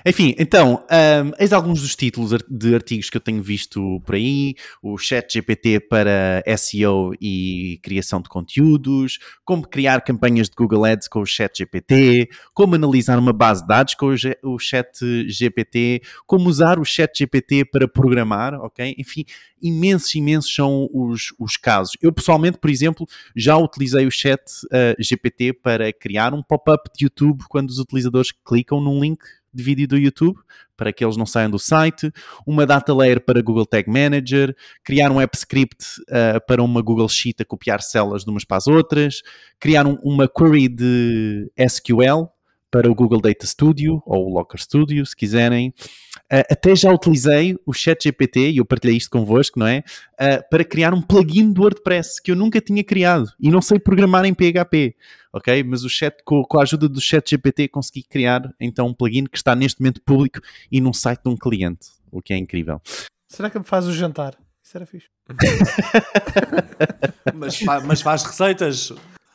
Enfim, 0.05 0.35
então, 0.37 0.83
um, 0.91 1.31
eis 1.39 1.53
alguns 1.53 1.81
dos 1.81 1.95
títulos 1.95 2.31
de 2.49 2.75
artigos 2.75 3.09
que 3.09 3.17
eu 3.17 3.21
tenho 3.21 3.41
visto 3.41 4.01
por 4.05 4.15
aí: 4.15 4.55
o 4.81 4.97
Chat 4.97 5.33
GPT 5.33 5.81
para 5.81 6.43
SEO 6.57 7.13
e 7.21 7.79
criação 7.83 8.21
de 8.21 8.29
conteúdos, 8.29 9.19
como 9.45 9.67
criar 9.67 10.01
campanhas 10.01 10.49
de 10.49 10.55
Google 10.55 10.85
Ads 10.85 11.07
com 11.07 11.21
o 11.21 11.25
Chat 11.25 11.59
GPT, 11.59 12.29
como 12.53 12.75
analisar 12.75 13.19
uma 13.19 13.33
base 13.33 13.61
de 13.61 13.67
dados 13.67 13.93
com 13.95 14.13
o 14.43 14.59
Chat 14.59 14.99
GPT, 15.27 16.01
como 16.25 16.49
usar 16.49 16.79
o 16.79 16.85
Chat 16.85 17.19
GPT 17.19 17.65
para 17.65 17.87
programar, 17.87 18.55
ok? 18.55 18.95
Enfim, 18.97 19.25
imensos, 19.61 20.13
imensos 20.15 20.53
são 20.53 20.89
os, 20.93 21.33
os 21.39 21.57
casos. 21.57 21.93
Eu, 22.01 22.11
pessoalmente, 22.11 22.57
por 22.57 22.69
exemplo, 22.69 23.07
já 23.35 23.57
utilizei 23.57 24.05
o 24.05 24.11
Chat 24.11 24.41
uh, 24.65 25.01
GPT 25.01 25.53
para 25.53 25.91
criar 25.93 26.33
um 26.33 26.41
pop-up 26.41 26.89
de 26.95 27.05
YouTube 27.05 27.43
quando 27.49 27.69
os 27.69 27.79
utilizadores 27.79 28.31
clicam 28.31 28.81
num 28.81 28.99
link 28.99 29.19
de 29.53 29.63
vídeo 29.63 29.87
do 29.87 29.97
YouTube 29.97 30.39
para 30.81 30.91
que 30.91 31.05
eles 31.05 31.15
não 31.15 31.27
saiam 31.27 31.51
do 31.51 31.59
site, 31.59 32.11
uma 32.43 32.65
data 32.65 32.91
layer 32.91 33.23
para 33.23 33.39
Google 33.39 33.67
Tag 33.67 33.87
Manager, 33.87 34.55
criar 34.83 35.11
um 35.11 35.21
app 35.21 35.37
script 35.37 35.85
uh, 36.09 36.43
para 36.47 36.63
uma 36.63 36.81
Google 36.81 37.07
Sheet 37.07 37.43
a 37.43 37.45
copiar 37.45 37.83
células 37.83 38.23
de 38.23 38.31
umas 38.31 38.43
para 38.43 38.57
as 38.57 38.65
outras, 38.65 39.21
criar 39.59 39.85
um, 39.85 39.99
uma 40.01 40.27
query 40.27 40.67
de 40.67 41.51
SQL 41.55 42.30
para 42.71 42.89
o 42.89 42.95
Google 42.95 43.19
Data 43.19 43.45
Studio 43.45 44.01
ou 44.05 44.27
o 44.27 44.33
Locker 44.33 44.59
Studio, 44.59 45.05
se 45.05 45.15
quiserem. 45.15 45.73
Uh, 46.31 46.47
até 46.49 46.75
já 46.75 46.91
utilizei 46.91 47.57
o 47.65 47.73
ChatGPT, 47.73 48.51
e 48.51 48.57
eu 48.57 48.65
partilhei 48.65 48.95
isto 48.95 49.09
convosco, 49.09 49.59
não 49.59 49.67
é? 49.67 49.83
Uh, 50.13 50.49
para 50.49 50.63
criar 50.63 50.93
um 50.93 51.01
plugin 51.01 51.51
do 51.51 51.61
WordPress 51.61 52.21
que 52.21 52.31
eu 52.31 52.35
nunca 52.35 52.61
tinha 52.61 52.83
criado 52.83 53.29
e 53.39 53.51
não 53.51 53.61
sei 53.61 53.77
programar 53.77 54.23
em 54.23 54.33
PHP, 54.33 54.95
ok? 55.33 55.63
Mas 55.63 55.83
o 55.83 55.89
chat, 55.89 56.15
com, 56.23 56.41
com 56.43 56.59
a 56.59 56.63
ajuda 56.63 56.87
do 56.87 57.01
ChatGPT 57.01 57.67
consegui 57.67 58.03
criar 58.03 58.41
então 58.59 58.87
um 58.87 58.93
plugin 58.93 59.25
que 59.25 59.37
está 59.37 59.53
neste 59.53 59.81
momento 59.81 60.01
público 60.01 60.39
e 60.71 60.79
num 60.79 60.93
site 60.93 61.21
de 61.23 61.29
um 61.29 61.35
cliente, 61.35 61.87
o 62.09 62.21
que 62.21 62.33
é 62.33 62.37
incrível. 62.37 62.81
Será 63.27 63.49
que 63.49 63.59
me 63.59 63.65
faz 63.65 63.85
o 63.85 63.93
jantar? 63.93 64.37
Isso 64.63 64.77
era 64.77 64.85
fixe. 64.85 65.07
mas, 67.35 67.59
mas 67.85 68.01
faz 68.01 68.23
receitas. 68.23 68.93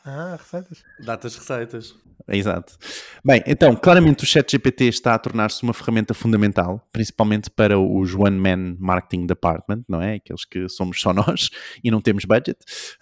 Ah, 0.09 0.37
receitas. 0.39 0.83
Datas 0.97 1.35
receitas. 1.35 1.95
Exato. 2.29 2.77
Bem, 3.23 3.43
então, 3.45 3.75
claramente 3.75 4.23
o 4.23 4.27
ChatGPT 4.27 4.85
está 4.85 5.13
a 5.13 5.19
tornar-se 5.19 5.61
uma 5.63 5.73
ferramenta 5.73 6.13
fundamental, 6.13 6.81
principalmente 6.93 7.49
para 7.49 7.77
os 7.77 8.15
One 8.15 8.37
Man 8.37 8.77
Marketing 8.79 9.25
Department, 9.25 9.83
não 9.87 10.01
é? 10.01 10.15
Aqueles 10.15 10.45
que 10.45 10.69
somos 10.69 11.01
só 11.01 11.11
nós 11.13 11.49
e 11.83 11.91
não 11.91 11.99
temos 11.99 12.23
budget. 12.23 12.57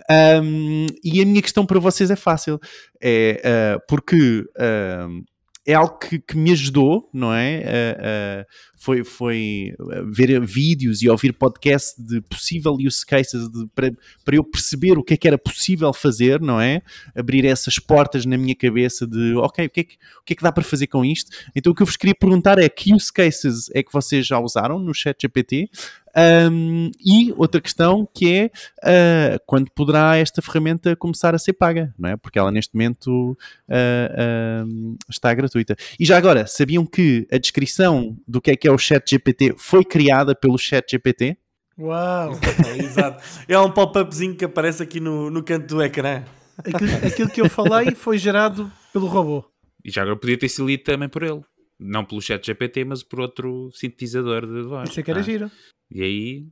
Um, 0.09 0.87
e 1.03 1.21
a 1.21 1.25
minha 1.25 1.43
questão 1.43 1.63
para 1.63 1.79
vocês 1.79 2.09
é 2.09 2.15
fácil. 2.15 2.59
É 2.99 3.77
uh, 3.77 3.85
porque. 3.87 4.43
Uh, 4.57 5.23
é 5.65 5.73
algo 5.73 5.97
que, 5.97 6.19
que, 6.19 6.37
me 6.37 6.51
ajudou, 6.51 7.09
não 7.11 7.33
é? 7.33 7.59
Uh, 7.59 8.41
uh, 8.41 8.45
foi, 8.75 9.03
foi 9.03 9.73
ver 10.11 10.39
vídeos 10.45 11.01
e 11.01 11.09
ouvir 11.09 11.33
podcasts 11.33 11.95
de 11.97 12.21
possível 12.21 12.73
use 12.73 13.03
cases 13.03 13.49
de, 13.49 13.67
para, 13.73 13.91
para 14.23 14.35
eu 14.35 14.43
perceber 14.43 14.97
o 14.97 15.03
que 15.03 15.15
é 15.15 15.17
que 15.17 15.27
era 15.27 15.37
possível 15.37 15.91
fazer, 15.91 16.39
não 16.39 16.61
é? 16.61 16.81
Abrir 17.15 17.45
essas 17.45 17.79
portas 17.79 18.25
na 18.25 18.37
minha 18.37 18.55
cabeça 18.55 19.07
de, 19.07 19.35
ok, 19.37 19.65
o 19.65 19.69
que 19.69 19.79
é 19.79 19.83
que, 19.83 19.95
o 19.95 20.23
que, 20.23 20.33
é 20.33 20.35
que 20.35 20.43
dá 20.43 20.51
para 20.51 20.63
fazer 20.63 20.85
com 20.85 21.03
isto? 21.03 21.31
Então 21.55 21.71
o 21.71 21.75
que 21.75 21.81
eu 21.81 21.87
vos 21.87 21.97
queria 21.97 22.15
perguntar 22.15 22.59
é 22.59 22.69
que 22.69 22.93
use 22.93 23.11
cases 23.11 23.69
é 23.73 23.81
que 23.81 23.91
vocês 23.91 24.27
já 24.27 24.39
usaram 24.39 24.77
no 24.77 24.93
chat 24.93 25.19
GPT 25.19 25.69
um, 26.17 26.91
e 27.03 27.33
outra 27.35 27.59
questão 27.59 28.07
que 28.13 28.31
é 28.31 28.45
uh, 28.45 29.39
quando 29.45 29.69
poderá 29.71 30.15
esta 30.17 30.41
ferramenta 30.41 30.95
começar 30.95 31.35
a 31.35 31.37
ser 31.37 31.53
paga, 31.53 31.93
não 31.97 32.09
é? 32.09 32.17
Porque 32.17 32.39
ela 32.39 32.51
neste 32.51 32.73
momento 32.73 33.37
uh, 33.69 34.65
uh, 34.65 34.97
está 35.09 35.33
gratuita. 35.33 35.75
E 35.99 36.05
já 36.05 36.17
agora, 36.17 36.47
sabiam 36.47 36.85
que 36.85 37.27
a 37.31 37.37
descrição 37.37 38.17
do 38.27 38.41
que 38.41 38.51
é 38.51 38.55
que 38.55 38.67
é 38.67 38.71
o 38.71 38.77
Chat 38.77 39.09
GPT 39.09 39.55
foi 39.57 39.83
criada 39.83 40.33
pelo 40.33 40.57
Chat 40.57 40.89
GPT? 40.89 41.37
Uau! 41.77 42.31
Exato. 42.79 43.21
É 43.47 43.59
um 43.59 43.69
pop-upzinho 43.69 44.35
que 44.35 44.45
aparece 44.45 44.81
aqui 44.81 44.99
no, 44.99 45.29
no 45.29 45.43
canto 45.43 45.75
do 45.75 45.83
ecrã. 45.83 46.23
Aquilo, 46.57 47.05
aquilo 47.05 47.29
que 47.29 47.41
eu 47.41 47.49
falei 47.49 47.93
foi 47.93 48.17
gerado 48.17 48.71
pelo 48.93 49.07
robô. 49.07 49.43
E 49.83 49.91
já 49.91 50.01
agora 50.01 50.15
podia 50.15 50.37
ter 50.37 50.47
sido 50.47 50.67
lido 50.67 50.83
também 50.83 51.09
por 51.09 51.21
ele. 51.21 51.41
Não 51.77 52.05
pelo 52.05 52.21
chat 52.21 52.45
GPT, 52.45 52.85
mas 52.85 53.03
por 53.03 53.19
outro 53.19 53.69
sintetizador 53.73 54.47
de 54.47 54.61
voz. 54.61 54.89
Isso 54.89 54.99
é 55.01 55.03
que 55.03 55.11
era 55.11 55.19
ah. 55.19 55.23
giro. 55.23 55.51
E 55.89 56.01
aí. 56.01 56.47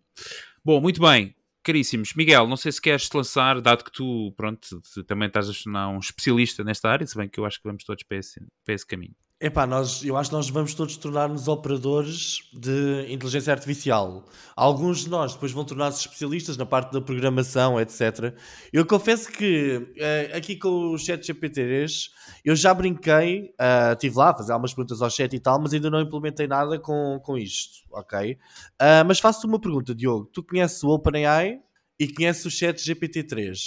Bom, 0.64 0.80
muito 0.82 1.02
bem. 1.02 1.36
Caríssimos, 1.64 2.14
Miguel, 2.14 2.46
não 2.46 2.58
sei 2.58 2.74
se 2.74 2.82
queres 2.82 3.08
te 3.08 3.16
lançar, 3.16 3.62
dado 3.62 3.86
que 3.86 3.92
tu, 3.92 4.34
pronto, 4.36 4.82
também 5.08 5.28
estás 5.28 5.50
a 5.50 5.54
tornar 5.54 5.90
um 5.90 6.00
especialista 6.00 6.62
nesta 6.62 6.90
área, 6.90 7.08
se 7.08 7.16
bem 7.16 7.30
que 7.30 7.40
eu 7.40 7.46
acho 7.46 7.58
que 7.58 7.68
vamos 7.68 7.86
todos 7.86 8.04
para 8.04 8.18
esse, 8.18 8.46
para 8.66 8.74
esse 8.74 8.86
caminho. 8.86 9.16
Epá, 9.46 9.68
nós, 9.68 10.02
eu 10.06 10.16
acho 10.16 10.30
que 10.30 10.36
nós 10.38 10.50
vamos 10.50 10.74
todos 10.74 10.96
tornar-nos 10.96 11.50
operadores 11.50 12.50
de 12.54 13.06
inteligência 13.10 13.52
artificial. 13.52 14.24
Alguns 14.56 15.00
de 15.04 15.10
nós 15.10 15.34
depois 15.34 15.52
vão 15.52 15.66
tornar-se 15.66 16.00
especialistas 16.00 16.56
na 16.56 16.66
parte 16.66 16.94
da 16.94 17.02
programação, 17.02 17.78
etc. 17.78 18.34
Eu 18.72 18.86
confesso 18.86 19.30
que 19.30 19.76
uh, 19.76 20.38
aqui 20.38 20.56
com 20.56 20.94
o 20.94 20.98
chat 20.98 21.22
GPT-3 21.30 22.10
eu 22.46 22.56
já 22.56 22.74
brinquei, 22.74 23.54
uh, 23.60 23.92
estive 23.92 24.16
lá 24.16 24.30
a 24.30 24.34
fazer 24.34 24.54
algumas 24.54 24.74
perguntas 24.74 25.02
ao 25.02 25.10
chat 25.10 25.36
e 25.36 25.40
tal, 25.42 25.60
mas 25.60 25.74
ainda 25.74 25.90
não 25.90 26.00
implementei 26.00 26.48
nada 26.48 26.80
com, 26.80 27.20
com 27.22 27.38
isto, 27.38 27.80
ok? 27.92 28.38
Uh, 28.82 29.04
mas 29.06 29.20
faço-te 29.20 29.46
uma 29.46 29.60
pergunta, 29.60 29.94
Diogo. 29.94 30.30
Tu 30.32 30.42
conheces 30.42 30.82
o 30.86 30.88
OpenAI 30.88 31.60
e 32.00 32.08
conheces 32.08 32.46
o 32.46 32.50
chat 32.50 32.78
GPT-3. 32.78 33.58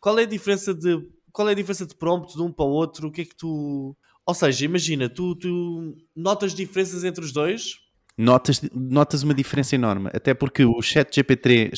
Qual 0.00 0.18
é 0.18 0.24
a 0.24 0.26
diferença 0.26 0.74
de 0.74 1.00
qual 1.32 1.48
é 1.48 1.52
a 1.52 1.54
diferença 1.54 1.86
de 1.86 1.94
prompt 1.94 2.34
de 2.34 2.42
um 2.42 2.50
para 2.50 2.64
o 2.64 2.70
outro? 2.70 3.06
O 3.06 3.12
que 3.12 3.20
é 3.20 3.24
que 3.24 3.36
tu 3.36 3.96
ou 4.30 4.34
seja, 4.34 4.64
imagina, 4.64 5.08
tu, 5.08 5.34
tu 5.34 5.96
notas 6.14 6.54
diferenças 6.54 7.02
entre 7.02 7.24
os 7.24 7.32
dois? 7.32 7.80
Notas, 8.16 8.62
notas 8.72 9.24
uma 9.24 9.34
diferença 9.34 9.74
enorme, 9.74 10.08
até 10.14 10.32
porque 10.32 10.64
o 10.64 10.80
Chat 10.80 11.12
GPT, 11.12 11.72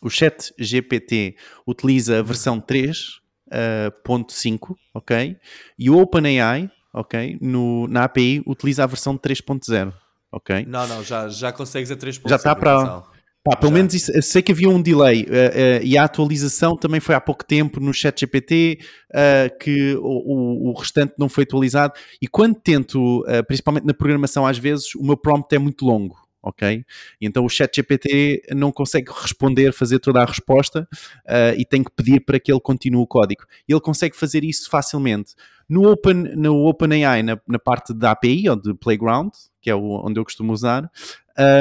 o 0.00 0.08
Chat 0.08 0.54
GPT 0.56 1.34
utiliza 1.66 2.20
a 2.20 2.22
versão 2.22 2.60
3.5, 2.60 4.70
uh, 4.70 4.76
ok? 4.94 5.36
E 5.76 5.90
o 5.90 5.98
OpenAI, 5.98 6.70
ok, 6.94 7.38
no, 7.40 7.88
na 7.88 8.04
API 8.04 8.40
utiliza 8.46 8.84
a 8.84 8.86
versão 8.86 9.18
3.0, 9.18 9.92
ok? 10.30 10.64
Não, 10.68 10.86
não, 10.86 11.02
já, 11.02 11.28
já 11.28 11.50
consegues 11.50 11.90
a 11.90 11.96
3.5. 11.96 12.28
Já 12.28 12.36
está 12.36 12.54
para... 12.54 13.02
Pá, 13.46 13.54
pelo 13.54 13.70
Já. 13.70 13.76
menos 13.78 13.94
isso, 13.94 14.10
sei 14.22 14.42
que 14.42 14.50
havia 14.50 14.68
um 14.68 14.82
delay 14.82 15.22
uh, 15.22 15.26
uh, 15.26 15.84
e 15.84 15.96
a 15.96 16.02
atualização 16.02 16.76
também 16.76 16.98
foi 16.98 17.14
há 17.14 17.20
pouco 17.20 17.44
tempo 17.44 17.78
no 17.78 17.94
ChatGPT, 17.94 18.80
uh, 19.10 19.56
que 19.60 19.94
o, 20.00 20.70
o, 20.70 20.72
restante 20.72 21.14
não 21.16 21.28
foi 21.28 21.44
atualizado. 21.44 21.94
E 22.20 22.26
quando 22.26 22.56
tento, 22.56 23.24
principalmente 23.46 23.84
na 23.84 23.94
programação, 23.94 24.44
às 24.44 24.58
vezes 24.58 24.96
o 24.96 25.04
meu 25.04 25.16
prompt 25.16 25.54
é 25.54 25.60
muito 25.60 25.84
longo, 25.84 26.16
ok? 26.42 26.84
E 27.20 27.26
então 27.26 27.44
o 27.44 27.48
chat 27.48 27.76
GPT 27.76 28.42
não 28.52 28.72
consegue 28.72 29.12
responder, 29.12 29.72
fazer 29.72 30.00
toda 30.00 30.22
a 30.22 30.24
resposta 30.24 30.88
uh, 31.24 31.56
e 31.56 31.64
tem 31.64 31.84
que 31.84 31.90
pedir 31.92 32.24
para 32.24 32.40
que 32.40 32.50
ele 32.50 32.60
continue 32.60 33.00
o 33.00 33.06
código. 33.06 33.44
E 33.68 33.72
ele 33.72 33.80
consegue 33.80 34.16
fazer 34.16 34.42
isso 34.42 34.68
facilmente. 34.68 35.36
No, 35.68 35.88
Open, 35.88 36.14
no 36.34 36.66
OpenAI, 36.66 37.22
na, 37.22 37.38
na 37.46 37.60
parte 37.60 37.94
da 37.94 38.10
API 38.10 38.48
ou 38.48 38.56
de 38.56 38.74
Playground, 38.74 39.30
que 39.60 39.70
é 39.70 39.74
o, 39.74 40.04
onde 40.04 40.18
eu 40.18 40.24
costumo 40.24 40.52
usar, 40.52 40.90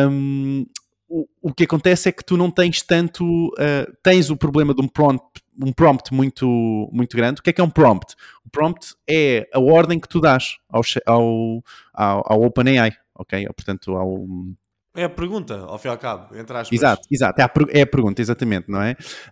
um, 0.09 0.65
o, 1.15 1.27
o 1.41 1.53
que 1.53 1.63
acontece 1.63 2.09
é 2.09 2.11
que 2.11 2.23
tu 2.23 2.35
não 2.35 2.51
tens 2.51 2.81
tanto. 2.81 3.23
Uh, 3.23 3.95
tens 4.03 4.29
o 4.29 4.35
problema 4.35 4.73
de 4.73 4.81
um 4.81 4.87
prompt, 4.87 5.41
um 5.63 5.71
prompt 5.71 6.13
muito, 6.13 6.45
muito 6.91 7.15
grande. 7.15 7.39
O 7.39 7.43
que 7.43 7.49
é 7.51 7.53
que 7.53 7.61
é 7.61 7.63
um 7.63 7.69
prompt? 7.69 8.15
O 8.45 8.49
prompt 8.49 8.93
é 9.09 9.47
a 9.53 9.59
ordem 9.59 9.97
que 9.97 10.09
tu 10.09 10.19
dás 10.19 10.57
ao, 10.69 10.81
ao, 11.05 11.63
ao, 11.93 12.33
ao 12.33 12.41
OpenAI, 12.43 12.91
ok? 13.17 13.45
Portanto, 13.55 13.95
ao. 13.95 14.25
É 14.97 15.03
a 15.03 15.09
pergunta, 15.09 15.57
ao 15.57 15.77
fim 15.77 15.89
e 15.89 15.91
ao 15.91 15.97
cabo, 15.97 16.35
entre 16.37 16.57
aspas. 16.57 16.71
Exato, 16.71 17.01
exato. 17.11 17.41
É 17.41 17.43
a, 17.43 17.51
é 17.69 17.81
a 17.81 17.87
pergunta, 17.87 18.21
exatamente, 18.21 18.69
não 18.69 18.81
é? 18.81 18.91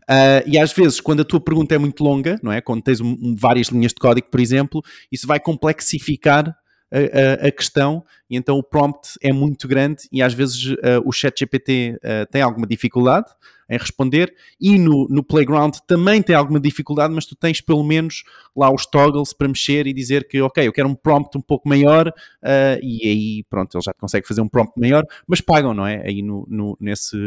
Uh, 0.10 0.44
e 0.46 0.58
às 0.58 0.74
vezes, 0.74 1.00
quando 1.02 1.22
a 1.22 1.26
tua 1.26 1.40
pergunta 1.40 1.76
é 1.76 1.78
muito 1.78 2.04
longa, 2.04 2.40
não 2.42 2.52
é? 2.52 2.62
Quando 2.62 2.82
tens 2.82 3.00
um, 3.02 3.18
um, 3.22 3.36
várias 3.38 3.68
linhas 3.68 3.94
de 3.94 4.00
código, 4.00 4.28
por 4.30 4.40
exemplo, 4.40 4.82
isso 5.12 5.26
vai 5.28 5.40
complexificar 5.40 6.54
a, 6.94 7.48
a, 7.48 7.52
questão 7.52 8.04
e 8.30 8.38
então 8.38 8.58
o 8.58 8.64
prompt 8.64 9.18
é 9.22 9.34
muito 9.34 9.68
grande 9.68 10.04
e 10.12 10.22
às 10.22 10.34
vezes 10.34 10.66
uh, 10.66 11.02
o 11.04 11.12
chat 11.12 11.40
GPT 11.40 11.98
uh, 11.98 12.32
tem 12.32 12.42
alguma 12.42 12.68
dificuldade 12.68 13.28
em 13.70 13.78
responder 13.78 14.34
e 14.60 14.78
no, 14.78 15.08
no 15.10 15.24
Playground 15.24 15.76
também 15.88 16.22
tem 16.22 16.36
alguma 16.36 16.60
dificuldade, 16.60 17.14
mas 17.14 17.26
tu 17.26 17.36
tens 17.36 17.62
pelo 17.62 17.84
menos 17.84 18.24
lá 18.56 18.72
os 18.72 18.86
toggles 18.86 19.34
para 19.34 19.48
mexer 19.48 19.88
e 19.88 19.94
dizer 19.94 20.28
que 20.28 20.40
ok, 20.42 20.68
eu 20.68 20.74
quero 20.74 20.88
um 20.88 20.94
prompt 20.94 21.36
um 21.38 21.42
pouco 21.42 21.68
maior 21.68 22.10
uh, 22.10 22.80
e 22.82 23.08
aí 23.08 23.44
pronto, 23.50 23.76
ele 23.76 23.84
já 23.84 23.94
consegue 23.94 24.28
fazer 24.28 24.42
um 24.42 24.48
prompt 24.48 24.80
maior, 24.80 25.04
mas 25.26 25.42
pagam, 25.42 25.74
não 25.74 25.88
é? 25.88 26.04
Aí 26.06 26.22
no, 26.22 26.46
no 26.50 26.78
nesse 26.80 27.18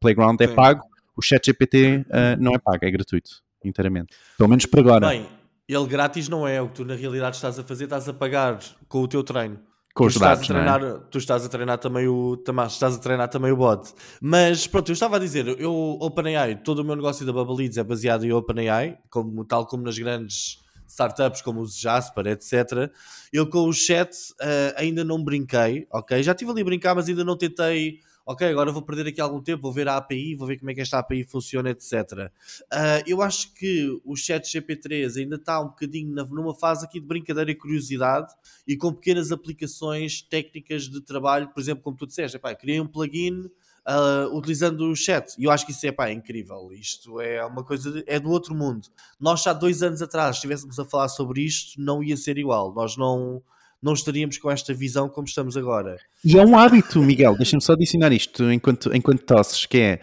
Playground 0.00 0.40
é 0.40 0.48
Sim. 0.48 0.54
pago, 0.54 0.82
o 1.16 1.22
chat 1.22 1.46
GPT 1.46 2.04
não 2.38 2.52
é 2.52 2.58
pago, 2.58 2.84
é 2.84 2.90
gratuito 2.90 3.42
inteiramente, 3.64 4.14
pelo 4.36 4.48
menos 4.48 4.66
por 4.66 4.80
agora. 4.80 5.08
Bem, 5.08 5.26
ele 5.74 5.86
grátis 5.86 6.28
não 6.28 6.46
é 6.46 6.60
o 6.60 6.68
que 6.68 6.74
tu 6.74 6.84
na 6.84 6.94
realidade 6.94 7.36
estás 7.36 7.58
a 7.58 7.64
fazer, 7.64 7.84
estás 7.84 8.08
a 8.08 8.12
pagar 8.12 8.58
com 8.88 9.02
o 9.02 9.08
teu 9.08 9.22
treino. 9.22 9.58
Com 9.94 10.06
os 10.06 10.16
dados, 10.16 10.42
estás 10.42 10.50
a 10.50 10.64
treinar, 10.64 10.84
é? 10.84 11.00
Tu 11.10 11.18
estás 11.18 11.44
a 11.44 11.48
treinar 11.48 11.78
também 11.78 12.08
o 12.08 12.42
estás 12.66 12.96
a 12.96 12.98
treinar 12.98 13.28
também 13.28 13.52
o 13.52 13.56
bot. 13.56 13.92
Mas 14.22 14.66
pronto, 14.66 14.90
eu 14.90 14.94
estava 14.94 15.16
a 15.16 15.18
dizer, 15.18 15.46
eu 15.60 15.98
OpenAI, 16.00 16.56
todo 16.62 16.78
o 16.78 16.84
meu 16.84 16.96
negócio 16.96 17.26
da 17.26 17.32
Bubble 17.32 17.56
Leads 17.56 17.76
é 17.76 17.84
baseado 17.84 18.24
em 18.24 18.32
OpenAI, 18.32 18.98
como, 19.10 19.44
tal 19.44 19.66
como 19.66 19.82
nas 19.82 19.98
grandes 19.98 20.62
startups 20.88 21.42
como 21.42 21.60
o 21.60 21.66
Jasper, 21.66 22.26
etc. 22.28 22.90
Eu 23.32 23.48
com 23.48 23.68
o 23.68 23.72
chat 23.72 24.14
uh, 24.40 24.74
ainda 24.76 25.04
não 25.04 25.22
brinquei, 25.22 25.86
ok? 25.92 26.22
Já 26.22 26.32
estive 26.32 26.50
ali 26.50 26.62
a 26.62 26.64
brincar, 26.64 26.94
mas 26.94 27.08
ainda 27.08 27.24
não 27.24 27.36
tentei 27.36 28.00
ok, 28.32 28.48
agora 28.48 28.72
vou 28.72 28.82
perder 28.82 29.08
aqui 29.08 29.20
algum 29.20 29.40
tempo, 29.40 29.62
vou 29.62 29.72
ver 29.72 29.88
a 29.88 29.96
API, 29.96 30.34
vou 30.34 30.46
ver 30.46 30.58
como 30.58 30.70
é 30.70 30.74
que 30.74 30.80
esta 30.80 30.98
API 30.98 31.24
funciona, 31.24 31.70
etc. 31.70 31.92
Uh, 31.92 32.30
ah, 32.70 33.02
eu 33.06 33.22
acho 33.22 33.52
que 33.54 34.00
o 34.04 34.16
chat 34.16 34.44
GP3 34.44 35.18
ainda 35.18 35.36
está 35.36 35.60
um 35.60 35.68
bocadinho 35.68 36.14
numa 36.26 36.54
fase 36.54 36.84
aqui 36.84 37.00
de 37.00 37.06
brincadeira 37.06 37.50
e 37.50 37.54
curiosidade 37.54 38.32
e 38.66 38.76
com 38.76 38.92
pequenas 38.92 39.30
aplicações 39.30 40.22
técnicas 40.22 40.88
de 40.88 41.00
trabalho, 41.00 41.48
por 41.48 41.60
exemplo, 41.60 41.82
como 41.82 41.96
tu 41.96 42.06
disseste, 42.06 42.36
epá, 42.36 42.54
criei 42.54 42.80
um 42.80 42.86
plugin 42.86 43.50
Uh, 43.84 44.32
utilizando 44.36 44.88
o 44.88 44.94
chat. 44.94 45.34
E 45.36 45.42
eu 45.42 45.50
acho 45.50 45.66
que 45.66 45.72
isso 45.72 45.84
é, 45.84 46.12
incrível. 46.12 46.70
Isto 46.72 47.20
é 47.20 47.44
uma 47.44 47.64
coisa, 47.64 47.90
de, 47.90 48.04
é 48.06 48.20
do 48.20 48.30
outro 48.30 48.54
mundo. 48.54 48.86
Nós 49.18 49.42
já 49.42 49.52
dois 49.52 49.82
anos 49.82 50.00
atrás 50.00 50.36
estivéssemos 50.36 50.78
a 50.78 50.84
falar 50.84 51.08
sobre 51.08 51.42
isto, 51.42 51.80
não 51.80 52.00
ia 52.00 52.16
ser 52.16 52.38
igual. 52.38 52.72
Nós 52.72 52.96
não, 52.96 53.42
não 53.82 53.94
estaríamos 53.94 54.38
com 54.38 54.50
esta 54.50 54.72
visão 54.72 55.08
como 55.08 55.26
estamos 55.26 55.56
agora. 55.56 55.96
E 56.24 56.38
é 56.38 56.44
um 56.44 56.56
hábito, 56.56 57.00
Miguel, 57.00 57.36
deixa-me 57.36 57.62
só 57.62 57.72
adicionar 57.72 58.12
isto 58.12 58.50
enquanto, 58.52 58.94
enquanto 58.94 59.24
tosses, 59.24 59.66
que 59.66 59.78
é 59.78 60.00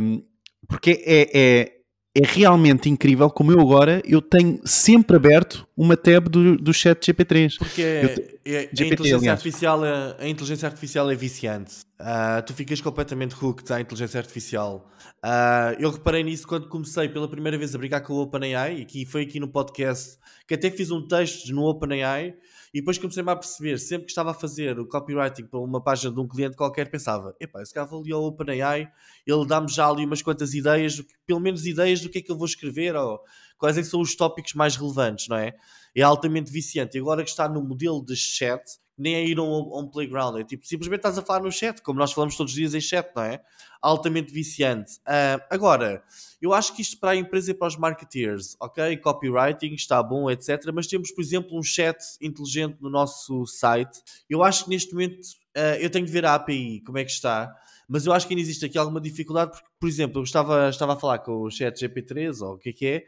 um, 0.00 0.22
porque 0.66 1.02
é, 1.04 1.30
é, 1.34 1.72
é 2.16 2.26
realmente 2.26 2.88
incrível 2.88 3.28
como 3.28 3.52
eu 3.52 3.60
agora 3.60 4.00
eu 4.04 4.22
tenho 4.22 4.60
sempre 4.64 5.16
aberto 5.16 5.66
uma 5.76 5.96
tab 5.96 6.28
do, 6.28 6.56
do 6.56 6.72
chat 6.72 7.12
GP3. 7.12 7.58
Porque 7.58 7.82
é, 7.82 8.04
é, 8.44 8.60
GPT, 8.72 8.82
a, 8.82 8.86
inteligência 8.86 9.32
artificial 9.32 9.84
é, 9.84 10.16
a 10.18 10.28
inteligência 10.28 10.66
artificial 10.66 11.10
é 11.10 11.14
viciante. 11.14 11.74
Uh, 12.00 12.42
tu 12.46 12.54
ficas 12.54 12.80
completamente 12.80 13.34
hooked 13.34 13.72
à 13.72 13.80
inteligência 13.80 14.18
artificial. 14.18 14.88
Uh, 15.24 15.74
eu 15.78 15.90
reparei 15.90 16.22
nisso 16.22 16.46
quando 16.46 16.68
comecei 16.68 17.08
pela 17.08 17.28
primeira 17.28 17.58
vez 17.58 17.74
a 17.74 17.78
brincar 17.78 18.00
com 18.00 18.14
o 18.14 18.22
OpenAI, 18.22 18.80
e 18.80 18.84
que 18.84 19.06
foi 19.06 19.22
aqui 19.22 19.40
no 19.40 19.48
podcast, 19.48 20.18
que 20.46 20.54
até 20.54 20.70
fiz 20.70 20.90
um 20.90 21.06
texto 21.06 21.52
no 21.52 21.62
OpenAI 21.62 22.34
e 22.74 22.80
depois 22.80 22.98
comecei-me 22.98 23.30
a 23.30 23.36
perceber, 23.36 23.78
sempre 23.78 24.06
que 24.06 24.10
estava 24.10 24.32
a 24.32 24.34
fazer 24.34 24.80
o 24.80 24.88
copywriting 24.88 25.46
para 25.46 25.60
uma 25.60 25.80
página 25.80 26.12
de 26.12 26.18
um 26.18 26.26
cliente 26.26 26.56
qualquer, 26.56 26.90
pensava: 26.90 27.32
epá, 27.38 27.62
esse 27.62 27.72
cara 27.72 27.88
ali 27.94 28.12
ao 28.12 28.24
OpenAI, 28.24 28.90
ele 29.24 29.46
dá-me 29.46 29.68
já 29.68 29.88
ali 29.88 30.04
umas 30.04 30.20
quantas 30.22 30.54
ideias, 30.54 31.00
pelo 31.24 31.38
menos 31.38 31.64
ideias 31.66 32.00
do 32.00 32.10
que 32.10 32.18
é 32.18 32.20
que 32.20 32.32
eu 32.32 32.36
vou 32.36 32.46
escrever, 32.46 32.96
ou 32.96 33.20
quais 33.56 33.78
é 33.78 33.82
são 33.84 34.00
os 34.00 34.16
tópicos 34.16 34.54
mais 34.54 34.74
relevantes, 34.74 35.28
não 35.28 35.36
é? 35.36 35.52
É 35.94 36.02
altamente 36.02 36.50
viciante. 36.50 36.98
E 36.98 37.00
agora 37.00 37.22
que 37.22 37.30
está 37.30 37.48
no 37.48 37.62
modelo 37.62 38.04
de 38.04 38.16
chat, 38.16 38.60
nem 38.98 39.14
é 39.14 39.24
ir 39.24 39.38
a 39.38 39.42
um, 39.42 39.72
a 39.72 39.80
um 39.80 39.88
playground, 39.88 40.40
é 40.40 40.42
tipo, 40.42 40.66
simplesmente 40.66 40.98
estás 40.98 41.16
a 41.16 41.22
falar 41.22 41.44
no 41.44 41.52
chat, 41.52 41.80
como 41.80 42.00
nós 42.00 42.12
falamos 42.12 42.36
todos 42.36 42.52
os 42.52 42.56
dias 42.56 42.74
em 42.74 42.80
chat, 42.80 43.08
não 43.14 43.22
é? 43.22 43.40
Altamente 43.84 44.32
viciante. 44.32 44.94
Uh, 45.00 45.44
agora, 45.50 46.02
eu 46.40 46.54
acho 46.54 46.74
que 46.74 46.80
isto 46.80 46.98
para 46.98 47.10
a 47.10 47.16
empresa 47.16 47.50
e 47.50 47.54
para 47.54 47.68
os 47.68 47.76
marketeers, 47.76 48.56
ok? 48.58 48.96
Copywriting 48.96 49.74
está 49.74 50.02
bom, 50.02 50.30
etc. 50.30 50.70
Mas 50.72 50.86
temos, 50.86 51.10
por 51.10 51.20
exemplo, 51.20 51.58
um 51.58 51.62
chat 51.62 51.98
inteligente 52.18 52.78
no 52.80 52.88
nosso 52.88 53.44
site. 53.44 54.00
Eu 54.28 54.42
acho 54.42 54.64
que 54.64 54.70
neste 54.70 54.94
momento 54.94 55.20
uh, 55.54 55.76
eu 55.78 55.90
tenho 55.90 56.06
de 56.06 56.12
ver 56.12 56.24
a 56.24 56.34
API, 56.34 56.80
como 56.80 56.96
é 56.96 57.04
que 57.04 57.10
está 57.10 57.54
mas 57.88 58.06
eu 58.06 58.12
acho 58.12 58.26
que 58.26 58.32
ainda 58.32 58.42
existe 58.42 58.64
aqui 58.64 58.78
alguma 58.78 59.00
dificuldade, 59.00 59.52
porque, 59.52 59.66
por 59.78 59.88
exemplo, 59.88 60.20
eu 60.20 60.24
estava, 60.24 60.68
estava 60.68 60.94
a 60.94 60.96
falar 60.96 61.18
com 61.18 61.42
o 61.42 61.50
chat 61.50 61.78
GP3, 61.78 62.40
ou 62.40 62.54
o 62.54 62.58
que 62.58 62.70
é 62.70 62.72
que 62.72 62.86
é, 62.86 63.04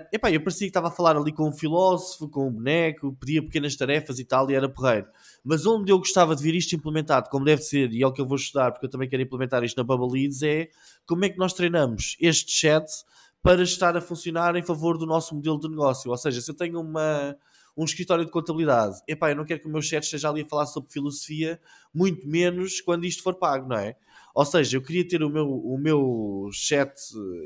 uh, 0.00 0.06
epá, 0.12 0.30
eu 0.30 0.40
parecia 0.40 0.66
que 0.66 0.70
estava 0.70 0.88
a 0.88 0.90
falar 0.90 1.16
ali 1.16 1.32
com 1.32 1.48
um 1.48 1.52
filósofo, 1.52 2.28
com 2.28 2.48
um 2.48 2.52
boneco, 2.52 3.16
pedia 3.18 3.42
pequenas 3.42 3.74
tarefas 3.76 4.18
e 4.18 4.24
tal, 4.24 4.50
e 4.50 4.54
era 4.54 4.68
porreiro. 4.68 5.06
Mas 5.44 5.66
onde 5.66 5.90
eu 5.90 5.98
gostava 5.98 6.36
de 6.36 6.42
ver 6.42 6.54
isto 6.54 6.74
implementado, 6.74 7.28
como 7.28 7.44
deve 7.44 7.62
ser, 7.62 7.92
e 7.92 8.02
é 8.02 8.06
o 8.06 8.12
que 8.12 8.20
eu 8.20 8.26
vou 8.26 8.36
estudar, 8.36 8.70
porque 8.70 8.86
eu 8.86 8.90
também 8.90 9.08
quero 9.08 9.22
implementar 9.22 9.64
isto 9.64 9.76
na 9.76 9.84
Bubble 9.96 10.28
é 10.44 10.68
como 11.06 11.24
é 11.24 11.28
que 11.28 11.38
nós 11.38 11.52
treinamos 11.52 12.16
este 12.20 12.52
chat 12.52 12.86
para 13.42 13.62
estar 13.62 13.96
a 13.96 14.00
funcionar 14.00 14.56
em 14.56 14.62
favor 14.62 14.98
do 14.98 15.06
nosso 15.06 15.34
modelo 15.34 15.58
de 15.58 15.68
negócio. 15.68 16.10
Ou 16.10 16.16
seja, 16.16 16.40
se 16.40 16.50
eu 16.50 16.54
tenho 16.54 16.80
uma 16.80 17.36
um 17.78 17.84
escritório 17.84 18.24
de 18.24 18.32
contabilidade. 18.32 19.00
Epá, 19.06 19.30
eu 19.30 19.36
não 19.36 19.44
quero 19.44 19.60
que 19.60 19.68
o 19.68 19.70
meu 19.70 19.80
chat 19.80 20.02
esteja 20.02 20.28
ali 20.28 20.42
a 20.42 20.46
falar 20.48 20.66
sobre 20.66 20.90
filosofia, 20.90 21.60
muito 21.94 22.26
menos 22.26 22.80
quando 22.80 23.04
isto 23.04 23.22
for 23.22 23.36
pago, 23.36 23.68
não 23.68 23.76
é? 23.76 23.96
Ou 24.34 24.44
seja, 24.44 24.76
eu 24.76 24.82
queria 24.82 25.06
ter 25.06 25.22
o 25.22 25.30
meu, 25.30 25.48
o 25.48 25.78
meu 25.78 26.50
chat 26.52 26.92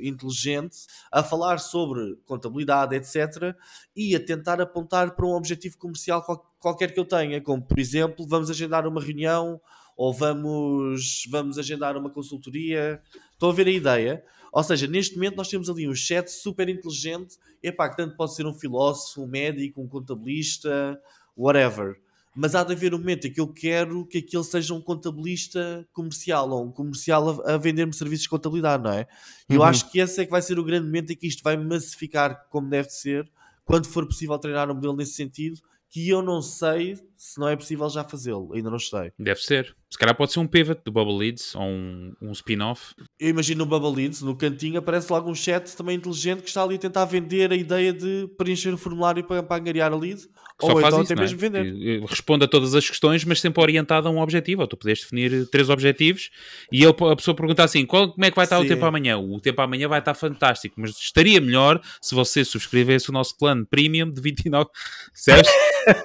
inteligente 0.00 0.86
a 1.12 1.22
falar 1.22 1.58
sobre 1.58 2.16
contabilidade, 2.24 2.96
etc. 2.96 3.54
E 3.94 4.16
a 4.16 4.24
tentar 4.24 4.58
apontar 4.58 5.14
para 5.14 5.26
um 5.26 5.34
objetivo 5.34 5.76
comercial 5.76 6.24
qualquer 6.58 6.94
que 6.94 7.00
eu 7.00 7.04
tenha, 7.04 7.40
como 7.42 7.62
por 7.62 7.78
exemplo, 7.78 8.26
vamos 8.26 8.50
agendar 8.50 8.86
uma 8.86 9.02
reunião 9.02 9.60
ou 9.96 10.12
vamos, 10.12 11.26
vamos 11.30 11.58
agendar 11.58 11.96
uma 11.96 12.10
consultoria. 12.10 13.00
Estão 13.32 13.50
a 13.50 13.52
ver 13.52 13.66
a 13.66 13.70
ideia? 13.70 14.24
Ou 14.52 14.62
seja, 14.62 14.86
neste 14.86 15.14
momento 15.14 15.36
nós 15.36 15.48
temos 15.48 15.70
ali 15.70 15.88
um 15.88 15.94
chat 15.94 16.28
super 16.28 16.68
inteligente, 16.68 17.38
epá, 17.62 17.88
que 17.88 17.96
tanto 17.96 18.16
pode 18.16 18.34
ser 18.34 18.46
um 18.46 18.52
filósofo, 18.52 19.22
um 19.22 19.26
médico, 19.26 19.80
um 19.80 19.88
contabilista, 19.88 21.00
whatever. 21.36 21.96
Mas 22.34 22.54
há 22.54 22.64
de 22.64 22.72
haver 22.72 22.94
um 22.94 22.98
momento 22.98 23.26
em 23.26 23.32
que 23.32 23.40
eu 23.40 23.48
quero 23.48 24.06
que 24.06 24.18
aquele 24.18 24.44
seja 24.44 24.72
um 24.72 24.80
contabilista 24.80 25.86
comercial 25.92 26.50
ou 26.50 26.66
um 26.66 26.72
comercial 26.72 27.42
a, 27.42 27.54
a 27.54 27.56
vender-me 27.58 27.92
serviços 27.92 28.24
de 28.24 28.30
contabilidade, 28.30 28.82
não 28.82 28.92
é? 28.92 29.06
E 29.48 29.52
uhum. 29.52 29.58
eu 29.58 29.62
acho 29.62 29.90
que 29.90 29.98
esse 29.98 30.20
é 30.20 30.24
que 30.24 30.30
vai 30.30 30.40
ser 30.40 30.58
o 30.58 30.64
grande 30.64 30.86
momento 30.86 31.12
em 31.12 31.16
que 31.16 31.26
isto 31.26 31.42
vai 31.42 31.56
massificar 31.56 32.46
como 32.48 32.68
deve 32.68 32.88
ser, 32.90 33.30
quando 33.64 33.86
for 33.86 34.06
possível 34.06 34.38
treinar 34.38 34.70
um 34.70 34.74
modelo 34.74 34.96
nesse 34.96 35.12
sentido, 35.12 35.60
que 35.90 36.08
eu 36.08 36.22
não 36.22 36.40
sei 36.40 36.98
se 37.22 37.38
não 37.38 37.48
é 37.48 37.54
possível 37.54 37.88
já 37.88 38.02
fazê-lo, 38.02 38.52
ainda 38.52 38.68
não 38.68 38.80
sei. 38.80 39.12
Deve 39.16 39.40
ser. 39.40 39.76
Se 39.88 39.96
calhar 39.96 40.12
pode 40.16 40.32
ser 40.32 40.40
um 40.40 40.46
pivot 40.46 40.80
do 40.84 40.90
Bubble 40.90 41.16
Leads 41.16 41.54
ou 41.54 41.62
um, 41.62 42.12
um 42.20 42.32
spin-off. 42.32 42.94
Eu 43.20 43.28
imagino 43.28 43.64
no 43.64 43.66
Bubble 43.66 43.94
Leads, 43.94 44.22
no 44.22 44.34
cantinho, 44.34 44.80
aparece 44.80 45.12
logo 45.12 45.30
um 45.30 45.34
chat 45.34 45.76
também 45.76 45.96
inteligente 45.96 46.42
que 46.42 46.48
está 46.48 46.64
ali 46.64 46.74
a 46.74 46.78
tentar 46.78 47.04
vender 47.04 47.52
a 47.52 47.54
ideia 47.54 47.92
de 47.92 48.28
preencher 48.36 48.74
o 48.74 48.76
formulário 48.76 49.22
para, 49.22 49.40
para 49.40 49.60
angariar 49.60 49.92
a 49.92 49.96
lead. 49.96 50.20
Que 50.58 50.66
ou 50.66 50.80
então 50.80 51.00
isso, 51.00 51.12
até 51.12 51.20
mesmo 51.20 51.38
é? 51.38 51.48
vender. 51.48 52.04
Responde 52.06 52.44
a 52.44 52.48
todas 52.48 52.74
as 52.74 52.88
questões, 52.88 53.24
mas 53.24 53.40
sempre 53.40 53.62
orientado 53.62 54.08
a 54.08 54.10
um 54.10 54.18
objetivo. 54.18 54.62
Ou 54.62 54.66
tu 54.66 54.76
podes 54.76 55.02
definir 55.02 55.48
três 55.48 55.70
objetivos 55.70 56.28
e 56.72 56.82
ele, 56.82 56.94
a 57.08 57.16
pessoa 57.16 57.36
pergunta 57.36 57.62
assim: 57.62 57.86
qual, 57.86 58.12
como 58.12 58.24
é 58.24 58.30
que 58.30 58.36
vai 58.36 58.46
estar 58.46 58.58
Sim. 58.58 58.64
o 58.64 58.68
tempo 58.68 58.84
amanhã? 58.84 59.16
O 59.16 59.38
tempo 59.40 59.62
amanhã 59.62 59.86
vai 59.86 60.00
estar 60.00 60.14
fantástico, 60.14 60.74
mas 60.76 60.90
estaria 60.98 61.40
melhor 61.40 61.80
se 62.00 62.16
você 62.16 62.44
subscrevesse 62.44 63.10
o 63.10 63.12
nosso 63.12 63.38
plano 63.38 63.64
premium 63.64 64.10
de 64.10 64.20
29. 64.20 64.68
Certo? 65.14 65.48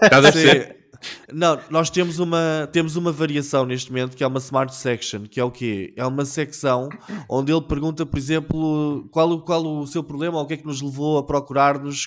Estás 0.04 0.26
a 0.26 0.32
perceber? 0.32 0.77
Não, 1.32 1.60
nós 1.70 1.90
temos 1.90 2.20
uma, 2.20 2.70
temos 2.72 2.96
uma 2.96 3.12
variação 3.12 3.66
neste 3.66 3.92
momento 3.92 4.16
que 4.16 4.24
é 4.24 4.28
uma 4.28 4.40
Smart 4.40 4.74
Section, 4.74 5.24
que 5.24 5.40
é 5.40 5.44
o 5.44 5.52
quê? 5.52 5.94
É 5.96 6.06
uma 6.06 6.26
secção 6.26 6.90
onde 7.30 7.52
ele 7.52 7.62
pergunta, 7.62 8.06
por 8.06 8.18
exemplo, 8.18 9.08
qual, 9.12 9.42
qual 9.42 9.66
o 9.66 9.88
seu 9.88 10.04
problema 10.04 10.38
ou 10.38 10.44
o 10.44 10.48
que 10.48 10.54
é 10.54 10.58
que 10.58 10.66
nos 10.66 10.82
levou 10.82 11.18
a 11.18 11.24
procurar-nos 11.24 12.06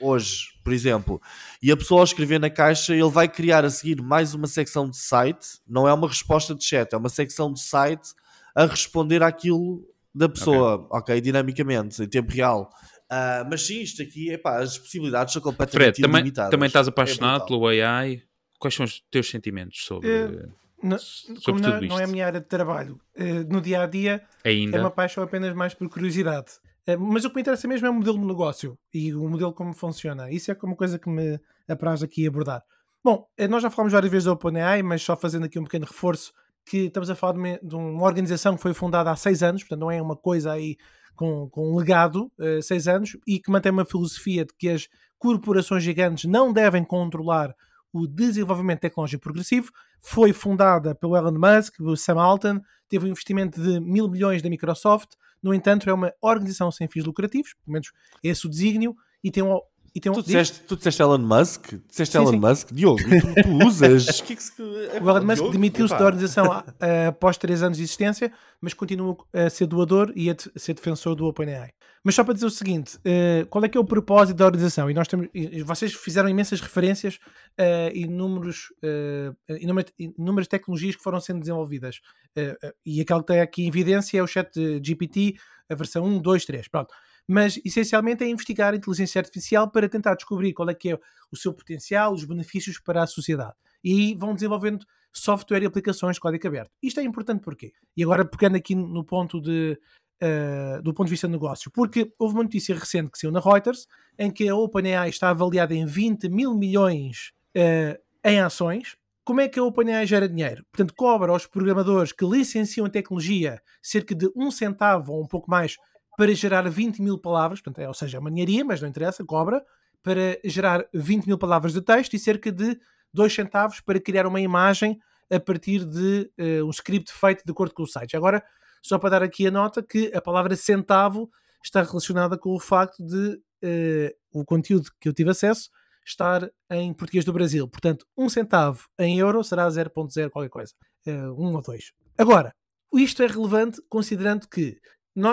hoje, 0.00 0.48
por 0.62 0.68
por 0.68 0.74
exemplo, 0.74 1.18
e 1.62 1.72
a 1.72 1.76
pessoa 1.78 2.02
ao 2.02 2.04
escrever 2.04 2.38
na 2.38 2.50
caixa, 2.50 2.92
ele 2.92 3.08
vai 3.08 3.26
criar 3.26 3.64
a 3.64 3.70
seguir 3.70 4.02
mais 4.02 4.34
uma 4.34 4.46
secção 4.46 4.86
de 4.86 4.98
site, 4.98 5.60
não 5.66 5.88
é 5.88 5.94
uma 5.94 6.06
resposta 6.06 6.54
de 6.54 6.62
chat, 6.62 6.92
é 6.92 6.96
uma 6.98 7.08
secção 7.08 7.50
de 7.50 7.58
site 7.58 8.10
a 8.54 8.66
responder 8.66 9.22
àquilo 9.22 9.82
da 10.14 10.28
pessoa, 10.28 10.86
ok, 10.90 10.98
okay 10.98 11.20
dinamicamente, 11.22 12.02
em 12.02 12.06
tempo 12.06 12.30
real. 12.32 12.68
Uh, 13.10 13.48
mas 13.50 13.66
sim, 13.66 13.80
isto 13.80 14.02
aqui, 14.02 14.30
epá, 14.30 14.58
as 14.58 14.76
possibilidades 14.76 15.32
são 15.32 15.40
completamente 15.40 15.94
Fred, 15.94 16.02
também, 16.02 16.20
ilimitadas. 16.20 16.50
também 16.50 16.66
estás 16.66 16.88
apaixonado 16.88 17.44
é 17.44 17.46
pelo 17.46 17.66
AI? 17.66 18.22
Quais 18.58 18.74
são 18.74 18.84
os 18.84 19.00
teus 19.10 19.30
sentimentos 19.30 19.82
sobre, 19.84 20.08
uh, 20.08 20.52
não, 20.82 20.98
sobre 20.98 21.62
tudo 21.62 21.68
não, 21.68 21.82
isto? 21.82 21.88
Não 21.88 22.00
é 22.00 22.04
a 22.04 22.06
minha 22.06 22.26
área 22.26 22.40
de 22.40 22.46
trabalho. 22.46 23.00
Uh, 23.16 23.50
no 23.50 23.62
dia 23.62 23.82
a 23.82 23.86
dia 23.86 24.22
Ainda? 24.44 24.76
é 24.76 24.80
uma 24.80 24.90
paixão 24.90 25.24
apenas 25.24 25.54
mais 25.54 25.72
por 25.72 25.88
curiosidade. 25.88 26.52
Uh, 26.86 27.00
mas 27.00 27.24
o 27.24 27.30
que 27.30 27.36
me 27.36 27.40
interessa 27.40 27.66
mesmo 27.66 27.86
é 27.86 27.90
o 27.90 27.94
modelo 27.94 28.18
de 28.18 28.26
negócio 28.26 28.78
e 28.92 29.14
o 29.14 29.26
modelo 29.26 29.54
como 29.54 29.72
funciona. 29.72 30.30
Isso 30.30 30.50
é 30.50 30.56
uma 30.62 30.76
coisa 30.76 30.98
que 30.98 31.08
me 31.08 31.40
apraz 31.66 32.02
aqui 32.02 32.26
abordar. 32.26 32.62
Bom, 33.02 33.26
nós 33.48 33.62
já 33.62 33.70
falamos 33.70 33.92
várias 33.94 34.10
vezes 34.10 34.26
da 34.26 34.32
OpenAI, 34.32 34.82
mas 34.82 35.02
só 35.02 35.16
fazendo 35.16 35.46
aqui 35.46 35.58
um 35.58 35.64
pequeno 35.64 35.86
reforço 35.86 36.32
que 36.66 36.86
estamos 36.86 37.08
a 37.08 37.14
falar 37.14 37.32
de, 37.32 37.66
de 37.66 37.74
uma 37.74 38.04
organização 38.04 38.54
que 38.54 38.60
foi 38.60 38.74
fundada 38.74 39.10
há 39.10 39.16
seis 39.16 39.42
anos, 39.42 39.62
portanto 39.62 39.80
não 39.80 39.90
é 39.90 40.02
uma 40.02 40.16
coisa 40.16 40.52
aí 40.52 40.76
com, 41.18 41.50
com 41.50 41.72
um 41.72 41.76
legado, 41.76 42.30
uh, 42.38 42.62
seis 42.62 42.86
anos, 42.86 43.16
e 43.26 43.40
que 43.40 43.50
mantém 43.50 43.72
uma 43.72 43.84
filosofia 43.84 44.44
de 44.44 44.54
que 44.56 44.68
as 44.68 44.88
corporações 45.18 45.82
gigantes 45.82 46.30
não 46.30 46.52
devem 46.52 46.84
controlar 46.84 47.52
o 47.92 48.06
desenvolvimento 48.06 48.80
tecnológico 48.80 49.24
progressivo. 49.24 49.72
Foi 50.00 50.32
fundada 50.32 50.94
pelo 50.94 51.16
Elon 51.16 51.32
Musk, 51.32 51.76
pelo 51.78 51.96
Sam 51.96 52.20
Altman, 52.20 52.62
teve 52.88 53.06
um 53.06 53.08
investimento 53.08 53.60
de 53.60 53.80
mil 53.80 54.08
milhões 54.08 54.40
da 54.40 54.48
Microsoft. 54.48 55.14
No 55.42 55.52
entanto, 55.52 55.90
é 55.90 55.92
uma 55.92 56.12
organização 56.22 56.70
sem 56.70 56.86
fins 56.86 57.04
lucrativos, 57.04 57.54
pelo 57.64 57.72
menos 57.72 57.90
esse 58.22 58.46
o 58.46 58.50
desígnio, 58.50 58.94
e 59.22 59.32
tem 59.32 59.42
um, 59.42 59.58
e 59.94 60.00
tem 60.00 60.10
um, 60.12 60.14
tu, 60.14 60.22
disseste, 60.22 60.60
tu 60.60 60.76
disseste 60.76 61.00
Elon 61.02 61.18
Musk? 61.18 61.74
Disseste 61.88 62.12
sim, 62.12 62.18
Elon 62.18 62.30
sim. 62.30 62.38
Musk? 62.38 62.72
Diogo, 62.72 62.98
tu, 62.98 63.42
tu 63.42 63.66
usas? 63.66 64.20
que 64.22 64.32
é 64.32 64.36
que 64.36 64.42
se... 64.42 64.62
o 64.62 65.10
Elon 65.10 65.24
Musk 65.24 65.50
demitiu-se 65.50 65.96
da 65.96 66.04
organização 66.04 66.46
uh, 66.46 67.08
após 67.08 67.36
3 67.36 67.62
anos 67.62 67.78
de 67.78 67.84
existência, 67.84 68.32
mas 68.60 68.74
continua 68.74 69.16
a 69.32 69.48
ser 69.48 69.66
doador 69.66 70.12
e 70.14 70.30
a, 70.30 70.36
ser 70.56 70.74
defensor 70.74 71.14
do 71.14 71.26
OpenAI. 71.26 71.70
Mas 72.04 72.14
só 72.14 72.22
para 72.22 72.34
dizer 72.34 72.46
o 72.46 72.50
seguinte, 72.50 72.96
uh, 72.98 73.46
qual 73.48 73.64
é 73.64 73.68
que 73.68 73.76
é 73.76 73.80
o 73.80 73.84
propósito 73.84 74.36
da 74.36 74.46
organização? 74.46 74.90
E 74.90 74.94
nós 74.94 75.08
temos, 75.08 75.28
e 75.34 75.62
vocês 75.62 75.92
fizeram 75.94 76.28
imensas 76.28 76.60
referências 76.60 77.16
uh, 77.58 77.90
e 77.92 78.06
números, 78.06 78.72
uh, 78.82 79.56
inúmeras, 79.60 79.92
inúmeras 79.98 80.48
tecnologias 80.48 80.96
que 80.96 81.02
foram 81.02 81.20
sendo 81.20 81.40
desenvolvidas. 81.40 82.00
Uh, 82.36 82.72
e 82.84 83.00
aquela 83.00 83.22
que 83.22 83.32
está 83.32 83.42
aqui 83.42 83.62
em 83.64 83.68
evidência 83.68 84.18
é 84.18 84.22
o 84.22 84.26
chat 84.26 84.52
GPT, 84.82 85.36
a 85.68 85.74
versão 85.74 86.04
1, 86.04 86.20
2, 86.20 86.44
3. 86.44 86.68
Pronto 86.68 86.94
mas 87.28 87.60
essencialmente 87.62 88.24
é 88.24 88.28
investigar 88.28 88.72
a 88.72 88.76
inteligência 88.76 89.20
artificial 89.20 89.70
para 89.70 89.86
tentar 89.86 90.14
descobrir 90.14 90.54
qual 90.54 90.70
é 90.70 90.74
que 90.74 90.92
é 90.92 90.98
o 91.30 91.36
seu 91.36 91.52
potencial, 91.52 92.14
os 92.14 92.24
benefícios 92.24 92.80
para 92.80 93.02
a 93.02 93.06
sociedade. 93.06 93.54
E 93.84 94.14
vão 94.14 94.34
desenvolvendo 94.34 94.86
software 95.12 95.62
e 95.62 95.66
aplicações 95.66 96.16
de 96.16 96.20
código 96.20 96.46
aberto. 96.46 96.70
Isto 96.82 97.00
é 97.00 97.02
importante 97.02 97.42
porquê? 97.42 97.72
E 97.94 98.02
agora 98.02 98.24
pegando 98.24 98.56
aqui 98.56 98.74
no 98.74 99.04
ponto 99.04 99.40
de 99.40 99.78
Uh, 100.20 100.82
do 100.82 100.92
ponto 100.92 101.06
de 101.06 101.12
vista 101.12 101.28
de 101.28 101.32
negócio, 101.32 101.70
porque 101.70 102.12
houve 102.18 102.34
uma 102.34 102.42
notícia 102.42 102.74
recente 102.74 103.08
que 103.08 103.16
saiu 103.16 103.30
na 103.30 103.38
Reuters 103.38 103.86
em 104.18 104.32
que 104.32 104.48
a 104.48 104.56
OpenAI 104.56 105.10
está 105.10 105.30
avaliada 105.30 105.72
em 105.72 105.86
20 105.86 106.28
mil 106.28 106.56
milhões 106.56 107.30
uh, 107.56 107.96
em 108.24 108.40
ações. 108.40 108.96
Como 109.24 109.40
é 109.40 109.46
que 109.46 109.60
a 109.60 109.62
OpenAI 109.62 110.08
gera 110.08 110.28
dinheiro? 110.28 110.66
Portanto, 110.72 110.92
cobra 110.96 111.30
aos 111.30 111.46
programadores 111.46 112.10
que 112.10 112.24
licenciam 112.24 112.84
a 112.84 112.90
tecnologia 112.90 113.62
cerca 113.80 114.12
de 114.12 114.28
um 114.34 114.50
centavo 114.50 115.12
ou 115.12 115.22
um 115.22 115.28
pouco 115.28 115.48
mais 115.48 115.76
para 116.18 116.34
gerar 116.34 116.68
20 116.68 117.00
mil 117.00 117.16
palavras, 117.16 117.60
portanto, 117.60 117.78
é, 117.78 117.86
ou 117.86 117.94
seja, 117.94 118.16
é 118.16 118.20
uma 118.20 118.28
ninharia, 118.28 118.64
mas 118.64 118.80
não 118.80 118.88
interessa, 118.88 119.24
cobra, 119.24 119.64
para 120.02 120.36
gerar 120.44 120.84
20 120.92 121.26
mil 121.26 121.38
palavras 121.38 121.72
de 121.72 121.80
texto 121.80 122.14
e 122.14 122.18
cerca 122.18 122.50
de 122.50 122.76
2 123.14 123.32
centavos 123.32 123.80
para 123.80 124.00
criar 124.00 124.26
uma 124.26 124.40
imagem 124.40 124.98
a 125.30 125.38
partir 125.38 125.84
de 125.84 126.28
uh, 126.36 126.66
um 126.66 126.70
script 126.70 127.12
feito 127.12 127.44
de 127.44 127.52
acordo 127.52 127.72
com 127.72 127.84
o 127.84 127.86
site. 127.86 128.16
Agora, 128.16 128.42
só 128.82 128.98
para 128.98 129.10
dar 129.10 129.22
aqui 129.22 129.46
a 129.46 129.50
nota 129.52 129.80
que 129.80 130.12
a 130.12 130.20
palavra 130.20 130.56
centavo 130.56 131.30
está 131.62 131.84
relacionada 131.84 132.36
com 132.36 132.52
o 132.52 132.58
facto 132.58 133.00
de 133.00 133.34
uh, 133.62 134.40
o 134.40 134.44
conteúdo 134.44 134.90
que 135.00 135.08
eu 135.08 135.12
tive 135.12 135.30
acesso 135.30 135.70
estar 136.04 136.50
em 136.68 136.92
português 136.92 137.24
do 137.24 137.32
Brasil. 137.32 137.68
Portanto, 137.68 138.04
um 138.16 138.28
centavo 138.28 138.88
em 138.98 139.20
euro 139.20 139.44
será 139.44 139.68
0.0 139.68 140.30
qualquer 140.30 140.50
coisa. 140.50 140.74
Uh, 141.06 141.40
um 141.40 141.54
ou 141.54 141.62
dois. 141.62 141.92
Agora, 142.18 142.52
isto 142.92 143.22
é 143.22 143.28
relevante 143.28 143.80
considerando 143.88 144.48
que 144.48 144.80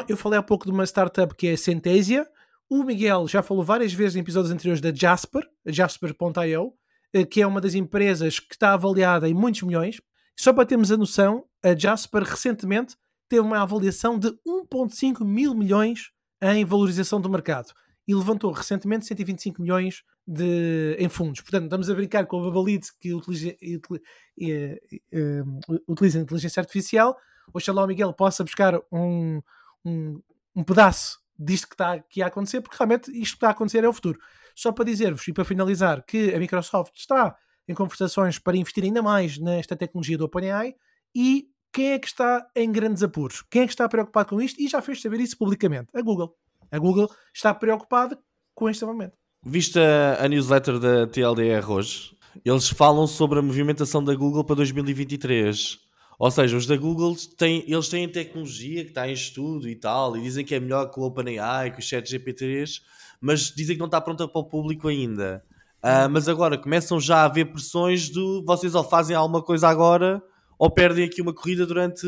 eu 0.08 0.18
falei 0.18 0.40
há 0.40 0.44
pouco 0.44 0.66
de 0.66 0.72
uma 0.72 0.84
startup 0.84 1.34
que 1.36 1.48
é 1.48 1.54
a 1.54 1.58
Centesia. 1.58 2.28
O 2.70 2.84
Miguel 2.84 3.28
já 3.28 3.44
falou 3.44 3.64
várias 3.64 3.94
vezes 3.94 4.16
em 4.16 4.20
episódios 4.20 4.52
anteriores 4.52 4.82
da 4.82 4.94
Jasper, 4.94 5.48
Jasper.io, 5.66 6.74
eh, 7.14 7.24
que 7.24 7.42
é 7.42 7.48
uma 7.48 7.62
das 7.62 7.76
empresas 7.76 8.40
que 8.40 8.56
está 8.56 8.74
avaliada 8.74 9.30
em 9.30 9.34
muitos 9.34 9.62
milhões. 9.62 10.02
Só 10.38 10.52
para 10.52 10.66
termos 10.66 10.92
a 10.92 10.98
noção, 10.98 11.46
a 11.64 11.76
Jasper 11.78 12.24
recentemente 12.24 12.96
teve 13.30 13.42
uma 13.42 13.62
avaliação 13.62 14.18
de 14.18 14.30
1,5 14.46 15.24
mil 15.24 15.54
milhões 15.54 16.12
em 16.42 16.66
valorização 16.66 17.22
do 17.22 17.30
mercado 17.30 17.72
e 18.08 18.14
levantou 18.14 18.52
recentemente 18.52 19.06
125 19.06 19.62
milhões 19.62 20.04
de, 20.28 20.96
em 21.00 21.10
fundos. 21.10 21.42
Portanto, 21.42 21.66
estamos 21.66 21.90
a 21.90 21.94
brincar 21.94 22.26
com 22.26 22.40
a 22.40 22.46
Babalite 22.46 22.92
que 23.00 23.14
utiliza, 23.14 23.50
utiliza, 23.50 24.04
eh, 24.42 24.80
eh, 25.12 25.44
utiliza 25.88 26.20
inteligência 26.20 26.60
artificial. 26.60 27.16
Oxalá 27.54 27.84
o 27.84 27.88
Miguel 27.88 28.14
possa 28.14 28.44
buscar 28.44 28.80
um, 28.92 29.42
um, 29.86 30.22
um 30.56 30.64
pedaço 30.64 31.20
disto 31.38 31.68
que 31.68 31.76
está 31.76 31.94
aqui 31.94 32.22
a 32.22 32.28
acontecer, 32.28 32.62
porque 32.62 32.78
realmente 32.78 33.12
isto 33.12 33.34
que 33.34 33.38
está 33.38 33.48
a 33.50 33.52
acontecer 33.52 33.84
é 33.84 33.88
o 33.88 33.94
futuro. 33.94 34.20
Só 34.56 34.72
para 34.72 34.86
dizer-vos 34.86 35.28
e 35.28 35.34
para 35.34 35.46
finalizar 35.46 36.04
que 36.06 36.34
a 36.34 36.40
Microsoft 36.40 36.96
está 36.96 37.36
em 37.68 37.74
conversações 37.74 38.40
para 38.40 38.58
investir 38.58 38.84
ainda 38.84 39.02
mais 39.02 39.38
nesta 39.38 39.76
tecnologia 39.76 40.18
do 40.18 40.26
OpenAI 40.26 40.76
e 41.14 41.50
quem 41.74 41.92
é 41.92 42.00
que 42.00 42.08
está 42.08 42.48
em 42.56 42.72
grandes 42.72 43.04
apuros? 43.04 43.44
Quem 43.50 43.64
é 43.64 43.66
que 43.66 43.74
está 43.74 43.88
preocupado 43.90 44.30
com 44.30 44.42
isto 44.42 44.62
e 44.62 44.68
já 44.68 44.82
fez 44.82 45.02
saber 45.02 45.20
isso 45.20 45.38
publicamente? 45.38 45.90
A 45.94 46.02
Google. 46.02 46.34
A 46.72 46.80
Google 46.80 47.10
está 47.34 47.54
preocupada 47.54 48.18
com 48.54 48.70
este 48.70 48.86
momento. 48.86 49.14
Viste 49.44 49.78
a, 49.78 50.24
a 50.24 50.28
newsletter 50.28 50.80
da 50.80 51.06
TLDR 51.06 51.70
hoje? 51.70 52.16
Eles 52.44 52.70
falam 52.70 53.06
sobre 53.08 53.40
a 53.40 53.42
movimentação 53.42 54.04
da 54.04 54.16
Google 54.16 54.44
para 54.44 54.56
2023. 54.56 55.85
Ou 56.18 56.32
seja, 56.32 56.56
os 56.56 56.66
da 56.66 56.78
Google 56.78 57.16
têm, 57.38 57.64
eles 57.68 57.90
têm 57.90 58.08
tecnologia 58.08 58.84
que 58.84 58.90
está 58.90 59.08
em 59.08 59.14
estudo 59.14 59.68
e 59.68 59.76
tal, 59.76 60.16
e 60.16 60.22
dizem 60.22 60.46
que 60.46 60.56
é 60.56 60.60
melhor 60.60 60.90
que 60.90 61.00
o 61.00 61.04
OpenAI, 61.04 61.72
que 61.72 61.80
o 61.80 61.84
ChatGPT3, 61.84 62.82
mas 63.20 63.52
dizem 63.52 63.76
que 63.76 63.80
não 63.80 63.88
está 63.88 64.00
pronta 64.00 64.28
para 64.28 64.40
o 64.40 64.46
público 64.46 64.88
ainda. 64.88 65.44
Uh, 65.84 66.10
mas 66.10 66.28
agora 66.28 66.58
começam 66.58 67.00
já 67.00 67.18
a 67.18 67.26
haver 67.26 67.52
pressões 67.52 68.10
do 68.10 68.44
vocês 68.44 68.74
ou 68.74 68.84
fazem 68.84 69.16
alguma 69.16 69.44
coisa 69.44 69.68
agora 69.68 70.20
ou 70.58 70.72
perdem 70.72 71.06
aqui 71.06 71.22
uma 71.22 71.34
corrida 71.34 71.66
durante, 71.66 72.08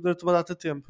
durante 0.00 0.22
uma 0.22 0.32
data 0.32 0.54
de 0.54 0.60
tempo. 0.60 0.88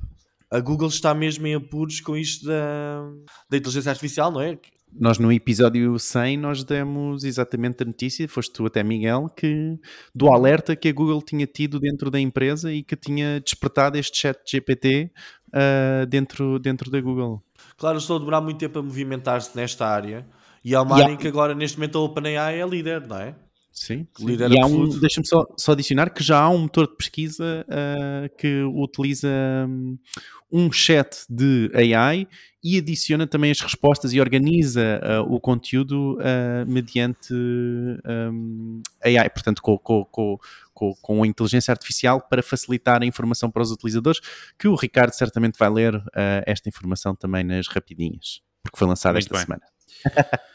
A 0.50 0.60
Google 0.60 0.88
está 0.88 1.12
mesmo 1.12 1.46
em 1.46 1.54
apuros 1.54 2.00
com 2.00 2.16
isto 2.16 2.46
da, 2.46 3.02
da 3.50 3.56
inteligência 3.56 3.90
artificial, 3.90 4.30
não 4.30 4.40
é? 4.40 4.56
Nós 4.98 5.18
no 5.18 5.32
episódio 5.32 5.98
100 5.98 6.38
nós 6.38 6.64
demos 6.64 7.24
exatamente 7.24 7.82
a 7.82 7.86
notícia, 7.86 8.28
foste 8.28 8.52
tu 8.52 8.66
até 8.66 8.82
Miguel, 8.82 9.28
que 9.36 9.78
do 10.14 10.28
alerta 10.28 10.76
que 10.76 10.88
a 10.88 10.92
Google 10.92 11.20
tinha 11.22 11.46
tido 11.46 11.80
dentro 11.80 12.10
da 12.10 12.20
empresa 12.20 12.72
e 12.72 12.82
que 12.82 12.96
tinha 12.96 13.40
despertado 13.40 13.98
este 13.98 14.18
chat 14.18 14.38
GPT 14.48 15.10
uh, 15.48 16.06
dentro, 16.06 16.58
dentro 16.58 16.90
da 16.90 17.00
Google. 17.00 17.42
Claro, 17.76 17.98
estou 17.98 18.16
a 18.16 18.18
demorar 18.18 18.40
muito 18.40 18.58
tempo 18.58 18.78
a 18.78 18.82
movimentar-se 18.82 19.56
nesta 19.56 19.86
área 19.86 20.26
e 20.64 20.74
há 20.74 20.82
uma 20.82 20.96
área 20.96 21.12
em 21.12 21.16
que 21.16 21.28
agora 21.28 21.54
neste 21.54 21.76
momento 21.76 21.98
a 21.98 22.02
OpenAI 22.02 22.60
é 22.60 22.66
líder, 22.66 23.06
não 23.06 23.18
é? 23.18 23.34
Sim, 23.74 24.06
sim. 24.16 24.24
Líder 24.24 24.52
e 24.52 24.60
há 24.60 24.66
um, 24.66 24.88
deixa-me 25.00 25.26
só, 25.26 25.44
só 25.58 25.72
adicionar 25.72 26.08
que 26.10 26.22
já 26.22 26.40
há 26.40 26.48
um 26.48 26.58
motor 26.58 26.86
de 26.86 26.96
pesquisa 26.96 27.66
uh, 27.68 28.36
que 28.38 28.62
utiliza 28.62 29.28
um, 29.68 29.98
um 30.54 30.70
chat 30.70 31.26
de 31.28 31.68
AI 31.74 32.28
e 32.62 32.78
adiciona 32.78 33.26
também 33.26 33.50
as 33.50 33.60
respostas 33.60 34.12
e 34.12 34.20
organiza 34.20 35.00
uh, 35.02 35.34
o 35.34 35.40
conteúdo 35.40 36.16
uh, 36.20 36.64
mediante 36.64 37.34
um, 37.34 38.80
AI, 39.04 39.28
portanto, 39.30 39.60
com, 39.60 39.76
com, 39.76 40.38
com, 40.72 40.94
com, 40.94 41.22
a 41.24 41.26
inteligência 41.26 41.72
artificial 41.72 42.20
para 42.20 42.40
facilitar 42.40 43.02
a 43.02 43.04
informação 43.04 43.50
para 43.50 43.62
os 43.62 43.72
utilizadores, 43.72 44.20
que 44.56 44.68
o 44.68 44.76
Ricardo 44.76 45.12
certamente 45.12 45.58
vai 45.58 45.68
ler 45.68 45.96
uh, 45.96 46.02
esta 46.46 46.68
informação 46.68 47.16
também 47.16 47.42
nas 47.42 47.66
rapidinhas, 47.66 48.40
porque 48.62 48.78
foi 48.78 48.86
lançada 48.86 49.18
esta 49.18 49.34
bem. 49.34 49.42
semana. 49.42 49.62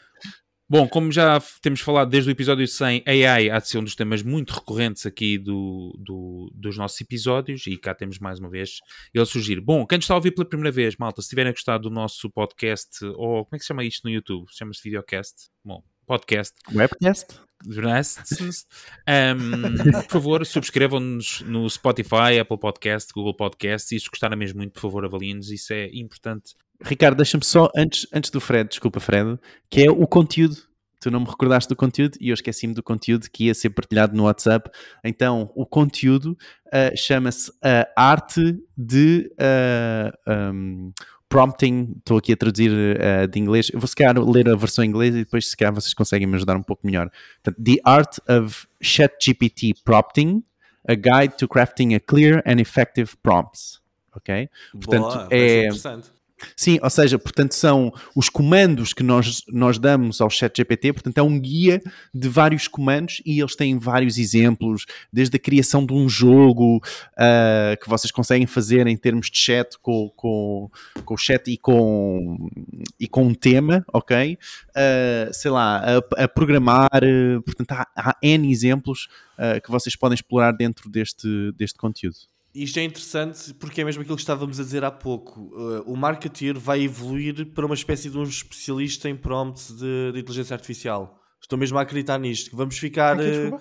Bom, 0.70 0.86
como 0.86 1.10
já 1.10 1.42
temos 1.60 1.80
falado 1.80 2.08
desde 2.10 2.30
o 2.30 2.32
episódio 2.32 2.64
100, 2.64 3.02
AI 3.04 3.50
há 3.50 3.58
de 3.58 3.68
ser 3.68 3.78
um 3.78 3.82
dos 3.82 3.96
temas 3.96 4.22
muito 4.22 4.54
recorrentes 4.54 5.04
aqui 5.04 5.36
do, 5.36 5.92
do, 5.98 6.48
dos 6.54 6.76
nossos 6.76 7.00
episódios 7.00 7.66
e 7.66 7.76
cá 7.76 7.92
temos 7.92 8.20
mais 8.20 8.38
uma 8.38 8.48
vez 8.48 8.78
ele 9.12 9.26
surgir. 9.26 9.60
Bom, 9.60 9.84
quem 9.84 9.98
está 9.98 10.14
a 10.14 10.16
ouvir 10.16 10.30
pela 10.30 10.48
primeira 10.48 10.70
vez, 10.70 10.94
malta, 10.96 11.20
se 11.22 11.28
tiverem 11.28 11.50
gostado 11.50 11.88
do 11.88 11.90
nosso 11.92 12.30
podcast, 12.30 13.04
ou 13.04 13.44
como 13.44 13.48
é 13.54 13.56
que 13.56 13.64
se 13.64 13.66
chama 13.66 13.82
isto 13.82 14.04
no 14.04 14.10
YouTube? 14.10 14.46
Chama-se 14.52 14.80
videocast? 14.80 15.48
Bom, 15.64 15.82
podcast. 16.06 16.54
Webcast? 16.72 17.40
Um, 19.08 19.92
por 20.02 20.08
favor, 20.08 20.46
subscrevam-nos 20.46 21.40
no 21.40 21.68
Spotify, 21.68 22.38
Apple 22.40 22.60
Podcast, 22.60 23.12
Google 23.12 23.34
Podcast 23.34 23.92
e 23.92 23.98
se 23.98 24.08
gostarem 24.08 24.38
mesmo 24.38 24.58
muito, 24.58 24.74
por 24.74 24.82
favor, 24.82 25.04
avaliem-nos, 25.04 25.50
isso 25.50 25.72
é 25.72 25.90
importante 25.92 26.54
Ricardo, 26.82 27.16
deixa-me 27.16 27.44
só, 27.44 27.70
antes, 27.76 28.06
antes 28.12 28.30
do 28.30 28.40
Fred, 28.40 28.68
desculpa 28.68 29.00
Fred, 29.00 29.38
que 29.68 29.84
é 29.84 29.90
o 29.90 30.06
conteúdo. 30.06 30.56
tu 30.98 31.10
não 31.10 31.20
me 31.20 31.26
recordaste 31.26 31.68
do 31.68 31.76
conteúdo 31.76 32.16
e 32.20 32.28
eu 32.28 32.34
esqueci-me 32.34 32.74
do 32.74 32.82
conteúdo 32.82 33.26
que 33.30 33.46
ia 33.46 33.54
ser 33.54 33.70
partilhado 33.70 34.16
no 34.16 34.24
WhatsApp. 34.24 34.70
Então, 35.04 35.50
o 35.54 35.66
conteúdo 35.66 36.36
uh, 36.66 36.96
chama-se 36.96 37.52
a 37.62 37.86
arte 37.96 38.58
de 38.76 39.30
uh, 39.38 40.32
um, 40.54 40.92
prompting. 41.28 41.94
Estou 41.98 42.18
aqui 42.18 42.32
a 42.32 42.36
traduzir 42.36 42.70
uh, 42.70 43.26
de 43.28 43.38
inglês. 43.38 43.70
Eu 43.72 43.80
vou 43.80 43.86
se 43.86 43.94
calhar 43.94 44.18
ler 44.18 44.48
a 44.48 44.56
versão 44.56 44.84
em 44.84 44.88
inglês 44.88 45.14
e 45.14 45.18
depois 45.20 45.48
se 45.48 45.56
calhar 45.56 45.72
vocês 45.72 45.94
conseguem 45.94 46.26
me 46.26 46.36
ajudar 46.36 46.56
um 46.56 46.62
pouco 46.62 46.86
melhor. 46.86 47.10
Portanto, 47.42 47.64
The 47.64 47.80
Art 47.84 48.18
of 48.28 48.66
ChatGPT 48.82 49.74
Prompting, 49.84 50.42
a 50.88 50.94
Guide 50.94 51.36
to 51.36 51.46
Crafting 51.46 51.94
a 51.94 52.00
Clear 52.00 52.42
and 52.46 52.60
Effective 52.60 53.16
Prompts. 53.22 53.80
Ok? 54.14 54.50
Portanto, 54.72 55.02
Boa, 55.02 55.28
é 55.30 55.66
interessante 55.66 56.19
Sim, 56.56 56.78
ou 56.82 56.90
seja, 56.90 57.18
portanto, 57.18 57.54
são 57.54 57.92
os 58.14 58.28
comandos 58.28 58.92
que 58.92 59.02
nós, 59.02 59.42
nós 59.48 59.78
damos 59.78 60.20
ao 60.20 60.30
ChatGPT, 60.30 60.92
portanto, 60.92 61.18
é 61.18 61.22
um 61.22 61.38
guia 61.38 61.82
de 62.14 62.28
vários 62.28 62.68
comandos 62.68 63.22
e 63.24 63.40
eles 63.40 63.54
têm 63.56 63.78
vários 63.78 64.18
exemplos, 64.18 64.86
desde 65.12 65.36
a 65.36 65.40
criação 65.40 65.84
de 65.84 65.92
um 65.92 66.08
jogo 66.08 66.78
uh, 66.78 67.80
que 67.82 67.88
vocês 67.88 68.10
conseguem 68.10 68.46
fazer 68.46 68.86
em 68.86 68.96
termos 68.96 69.30
de 69.30 69.38
chat 69.38 69.78
com, 69.80 70.10
com, 70.16 70.70
com 71.04 71.14
o 71.14 71.18
chat 71.18 71.50
e 71.50 71.56
com, 71.56 72.48
e 72.98 73.06
com 73.06 73.24
um 73.24 73.34
tema, 73.34 73.84
ok? 73.92 74.38
Uh, 74.70 75.32
sei 75.32 75.50
lá, 75.50 75.78
a, 75.78 76.24
a 76.24 76.28
programar, 76.28 77.00
uh, 77.04 77.42
portanto, 77.42 77.72
há, 77.72 77.86
há 77.96 78.16
N 78.22 78.50
exemplos 78.50 79.08
que 79.64 79.70
vocês 79.70 79.96
podem 79.96 80.14
explorar 80.14 80.52
dentro 80.52 80.90
deste, 80.90 81.50
deste 81.56 81.78
conteúdo. 81.78 82.18
Isto 82.54 82.80
é 82.80 82.84
interessante 82.84 83.54
porque 83.54 83.80
é 83.80 83.84
mesmo 83.84 84.02
aquilo 84.02 84.16
que 84.16 84.22
estávamos 84.22 84.58
a 84.58 84.64
dizer 84.64 84.82
há 84.82 84.90
pouco. 84.90 85.40
Uh, 85.40 85.82
o 85.86 85.96
marketeer 85.96 86.58
vai 86.58 86.82
evoluir 86.82 87.46
para 87.52 87.64
uma 87.64 87.74
espécie 87.74 88.10
de 88.10 88.18
um 88.18 88.24
especialista 88.24 89.08
em 89.08 89.16
prompts 89.16 89.70
de, 89.70 90.12
de 90.12 90.18
inteligência 90.18 90.54
artificial. 90.54 91.20
Estou 91.40 91.58
mesmo 91.58 91.78
a 91.78 91.82
acreditar 91.82 92.18
nisto. 92.18 92.50
Que 92.50 92.56
vamos 92.56 92.76
ficar 92.76 93.18
uh, 93.20 93.60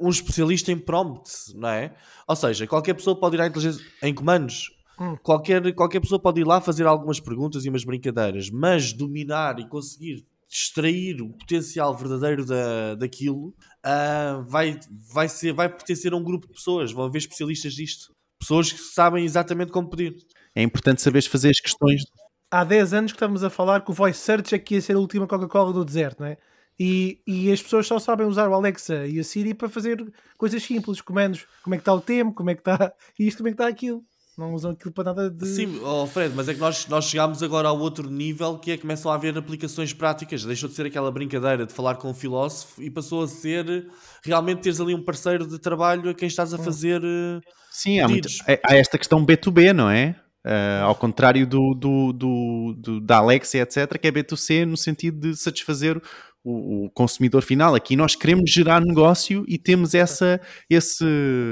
um 0.00 0.08
especialista 0.08 0.72
em 0.72 0.78
prompts, 0.78 1.52
não 1.54 1.68
é? 1.68 1.94
Ou 2.26 2.34
seja, 2.34 2.66
qualquer 2.66 2.94
pessoa 2.94 3.18
pode 3.18 3.36
ir 3.36 3.40
à 3.42 3.46
inteligência 3.46 3.84
em 4.02 4.14
comandos. 4.14 4.70
Hum. 4.98 5.16
Qualquer, 5.22 5.74
qualquer 5.74 6.00
pessoa 6.00 6.18
pode 6.18 6.40
ir 6.40 6.46
lá 6.46 6.60
fazer 6.60 6.86
algumas 6.86 7.20
perguntas 7.20 7.66
e 7.66 7.68
umas 7.68 7.84
brincadeiras, 7.84 8.48
mas 8.50 8.94
dominar 8.94 9.58
e 9.58 9.68
conseguir 9.68 10.26
extrair 10.48 11.20
o 11.22 11.30
potencial 11.30 11.94
verdadeiro 11.96 12.44
da, 12.44 12.94
daquilo 12.94 13.48
uh, 13.84 14.42
vai, 14.46 14.78
vai, 15.12 15.28
ser, 15.28 15.52
vai 15.52 15.68
pertencer 15.68 16.12
a 16.12 16.16
um 16.16 16.22
grupo 16.22 16.46
de 16.46 16.54
pessoas. 16.54 16.92
Vão 16.92 17.04
haver 17.04 17.18
especialistas 17.18 17.74
disto 17.74 18.11
pessoas 18.42 18.72
que 18.72 18.78
sabem 18.78 19.24
exatamente 19.24 19.72
como 19.72 19.88
pedir. 19.88 20.16
É 20.54 20.62
importante 20.62 21.00
saberes 21.00 21.26
fazer 21.26 21.50
as 21.50 21.60
questões. 21.60 22.02
Há 22.50 22.64
10 22.64 22.92
anos 22.92 23.12
que 23.12 23.16
estamos 23.16 23.42
a 23.42 23.48
falar 23.48 23.82
que 23.82 23.90
o 23.90 23.94
voice 23.94 24.18
search 24.18 24.54
é 24.54 24.58
que 24.58 24.74
ia 24.74 24.80
ser 24.80 24.96
a 24.96 24.98
última 24.98 25.26
Coca-Cola 25.26 25.72
do 25.72 25.84
deserto, 25.84 26.20
não 26.20 26.26
é? 26.26 26.36
E, 26.78 27.20
e 27.26 27.52
as 27.52 27.62
pessoas 27.62 27.86
só 27.86 27.98
sabem 27.98 28.26
usar 28.26 28.48
o 28.48 28.54
Alexa 28.54 29.06
e 29.06 29.18
a 29.20 29.24
Siri 29.24 29.54
para 29.54 29.68
fazer 29.68 30.04
coisas 30.36 30.62
simples, 30.62 31.00
comandos, 31.00 31.46
como 31.62 31.74
é 31.74 31.78
que 31.78 31.82
está 31.82 31.94
o 31.94 32.00
tempo, 32.00 32.34
como 32.34 32.50
é 32.50 32.54
que 32.54 32.60
está 32.60 32.92
isto, 33.18 33.38
como 33.38 33.48
é 33.48 33.52
que 33.52 33.54
está 33.54 33.68
aquilo. 33.68 34.04
Não 34.38 34.54
usam 34.54 34.70
aquilo 34.70 34.92
para 34.92 35.04
nada 35.04 35.30
de. 35.30 35.46
Sim, 35.46 35.80
oh 35.84 36.06
Fred, 36.06 36.34
mas 36.34 36.48
é 36.48 36.54
que 36.54 36.60
nós, 36.60 36.86
nós 36.88 37.04
chegámos 37.04 37.42
agora 37.42 37.68
ao 37.68 37.78
outro 37.78 38.10
nível 38.10 38.58
que 38.58 38.70
é 38.72 38.76
que 38.76 38.82
começam 38.82 39.10
a 39.10 39.14
haver 39.14 39.36
aplicações 39.36 39.92
práticas. 39.92 40.44
Deixou 40.44 40.68
de 40.68 40.74
ser 40.74 40.86
aquela 40.86 41.10
brincadeira 41.10 41.66
de 41.66 41.72
falar 41.72 41.96
com 41.96 42.10
um 42.10 42.14
filósofo 42.14 42.82
e 42.82 42.90
passou 42.90 43.22
a 43.22 43.28
ser 43.28 43.86
realmente 44.24 44.62
teres 44.62 44.80
ali 44.80 44.94
um 44.94 45.04
parceiro 45.04 45.46
de 45.46 45.58
trabalho 45.58 46.10
a 46.10 46.14
quem 46.14 46.28
estás 46.28 46.54
a 46.54 46.58
fazer. 46.58 47.02
Hum 47.02 47.40
Sim, 47.72 48.00
há, 48.00 48.06
muito, 48.06 48.28
é, 48.46 48.60
há, 48.62 48.76
esta 48.76 48.98
questão 48.98 49.24
B2B, 49.24 49.72
não 49.72 49.88
é? 49.88 50.14
Uh, 50.44 50.84
ao 50.84 50.94
contrário 50.94 51.46
do, 51.46 51.74
do, 51.74 52.12
do, 52.12 52.74
do, 52.76 53.00
da 53.00 53.18
Alexia, 53.18 53.62
etc., 53.62 53.98
que 53.98 54.08
é 54.08 54.12
B2C 54.12 54.66
no 54.66 54.76
sentido 54.76 55.20
de 55.20 55.36
satisfazer 55.36 56.00
o, 56.44 56.86
o, 56.86 56.90
consumidor 56.90 57.42
final. 57.42 57.74
Aqui 57.74 57.96
nós 57.96 58.14
queremos 58.14 58.50
gerar 58.50 58.80
negócio 58.80 59.44
e 59.48 59.58
temos 59.58 59.94
essa, 59.94 60.40
esse, 60.68 61.04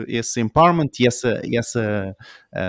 esse 0.09 0.41
empowerment 0.41 0.91
e 0.99 1.07
essa, 1.07 1.41
essa, 1.53 2.17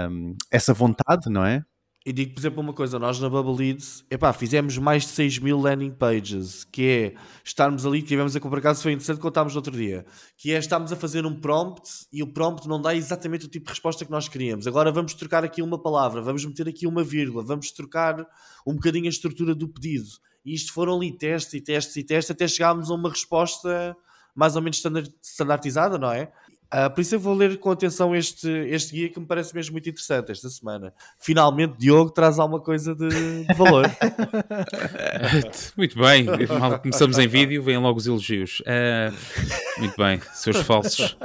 um, 0.10 0.36
essa 0.52 0.74
vontade, 0.74 1.30
não 1.30 1.46
é? 1.46 1.64
E 2.04 2.12
digo, 2.12 2.34
por 2.34 2.40
exemplo, 2.40 2.62
uma 2.62 2.74
coisa, 2.74 2.98
nós 2.98 3.20
na 3.20 3.30
Bubble 3.30 3.56
Leads, 3.56 4.04
epá, 4.10 4.34
fizemos 4.34 4.76
mais 4.80 5.04
de 5.04 5.10
6 5.10 5.38
mil 5.38 5.60
landing 5.60 5.92
pages, 5.92 6.64
que 6.64 6.84
é 6.84 7.14
estarmos 7.46 7.86
ali, 7.86 8.02
que 8.02 8.08
tivemos 8.08 8.36
a 8.36 8.40
comprar 8.40 8.60
casa, 8.60 8.82
foi 8.82 8.94
interessante, 8.94 9.20
contámos 9.20 9.54
no 9.54 9.60
outro 9.60 9.72
dia, 9.72 10.04
que 10.36 10.52
é 10.52 10.58
estarmos 10.58 10.92
a 10.92 10.96
fazer 10.96 11.28
um 11.28 11.40
prompt 11.40 12.08
e 12.12 12.24
o 12.24 12.34
prompt 12.34 12.68
não 12.68 12.82
dá 12.82 12.96
exatamente 12.96 13.46
o 13.46 13.48
tipo 13.48 13.68
de 13.68 13.70
resposta 13.74 14.04
que 14.04 14.10
nós 14.10 14.28
queríamos. 14.28 14.66
Agora 14.66 14.92
vamos 14.92 15.14
trocar 15.14 15.44
aqui 15.44 15.62
uma 15.62 15.80
palavra, 15.80 16.24
vamos 16.24 16.44
meter 16.44 16.68
aqui 16.68 16.88
uma 16.88 17.04
vírgula, 17.04 17.44
vamos 17.46 17.72
trocar 17.72 18.26
um 18.66 18.74
bocadinho 18.74 19.06
a 19.06 19.10
estrutura 19.10 19.54
do 19.54 19.70
pedido. 19.70 20.10
E 20.46 20.54
isto 20.54 20.74
foram 20.74 20.96
ali 20.96 21.12
testes 21.12 21.54
e 21.54 21.62
testes 21.62 21.96
e 21.96 22.04
testes 22.04 22.32
até 22.32 22.48
chegarmos 22.48 22.90
a 22.90 22.96
uma 22.96 23.10
resposta 23.10 23.96
mais 24.36 24.56
ou 24.56 24.62
menos 24.62 24.82
standardizada, 25.22 25.98
não 25.98 26.12
é? 26.12 26.32
Uh, 26.74 26.90
por 26.90 27.02
isso 27.02 27.16
eu 27.16 27.20
vou 27.20 27.34
ler 27.34 27.60
com 27.60 27.70
atenção 27.70 28.16
este, 28.16 28.48
este 28.48 28.94
guia 28.94 29.10
que 29.10 29.20
me 29.20 29.26
parece 29.26 29.54
mesmo 29.54 29.74
muito 29.74 29.90
interessante 29.90 30.32
esta 30.32 30.50
semana. 30.50 30.94
Finalmente, 31.20 31.76
Diogo 31.78 32.12
traz 32.12 32.40
alguma 32.40 32.62
coisa 32.62 32.96
de, 32.96 33.10
de 33.44 33.54
valor. 33.56 33.84
muito 35.76 36.00
bem, 36.00 36.26
mal 36.48 36.80
começamos 36.80 37.20
em 37.20 37.28
vídeo, 37.28 37.62
vêm 37.62 37.78
logo 37.78 37.98
os 37.98 38.08
elogios. 38.08 38.62
Uh, 38.62 39.82
muito 39.82 39.98
bem, 39.98 40.22
seus 40.34 40.62
falsos. 40.62 41.18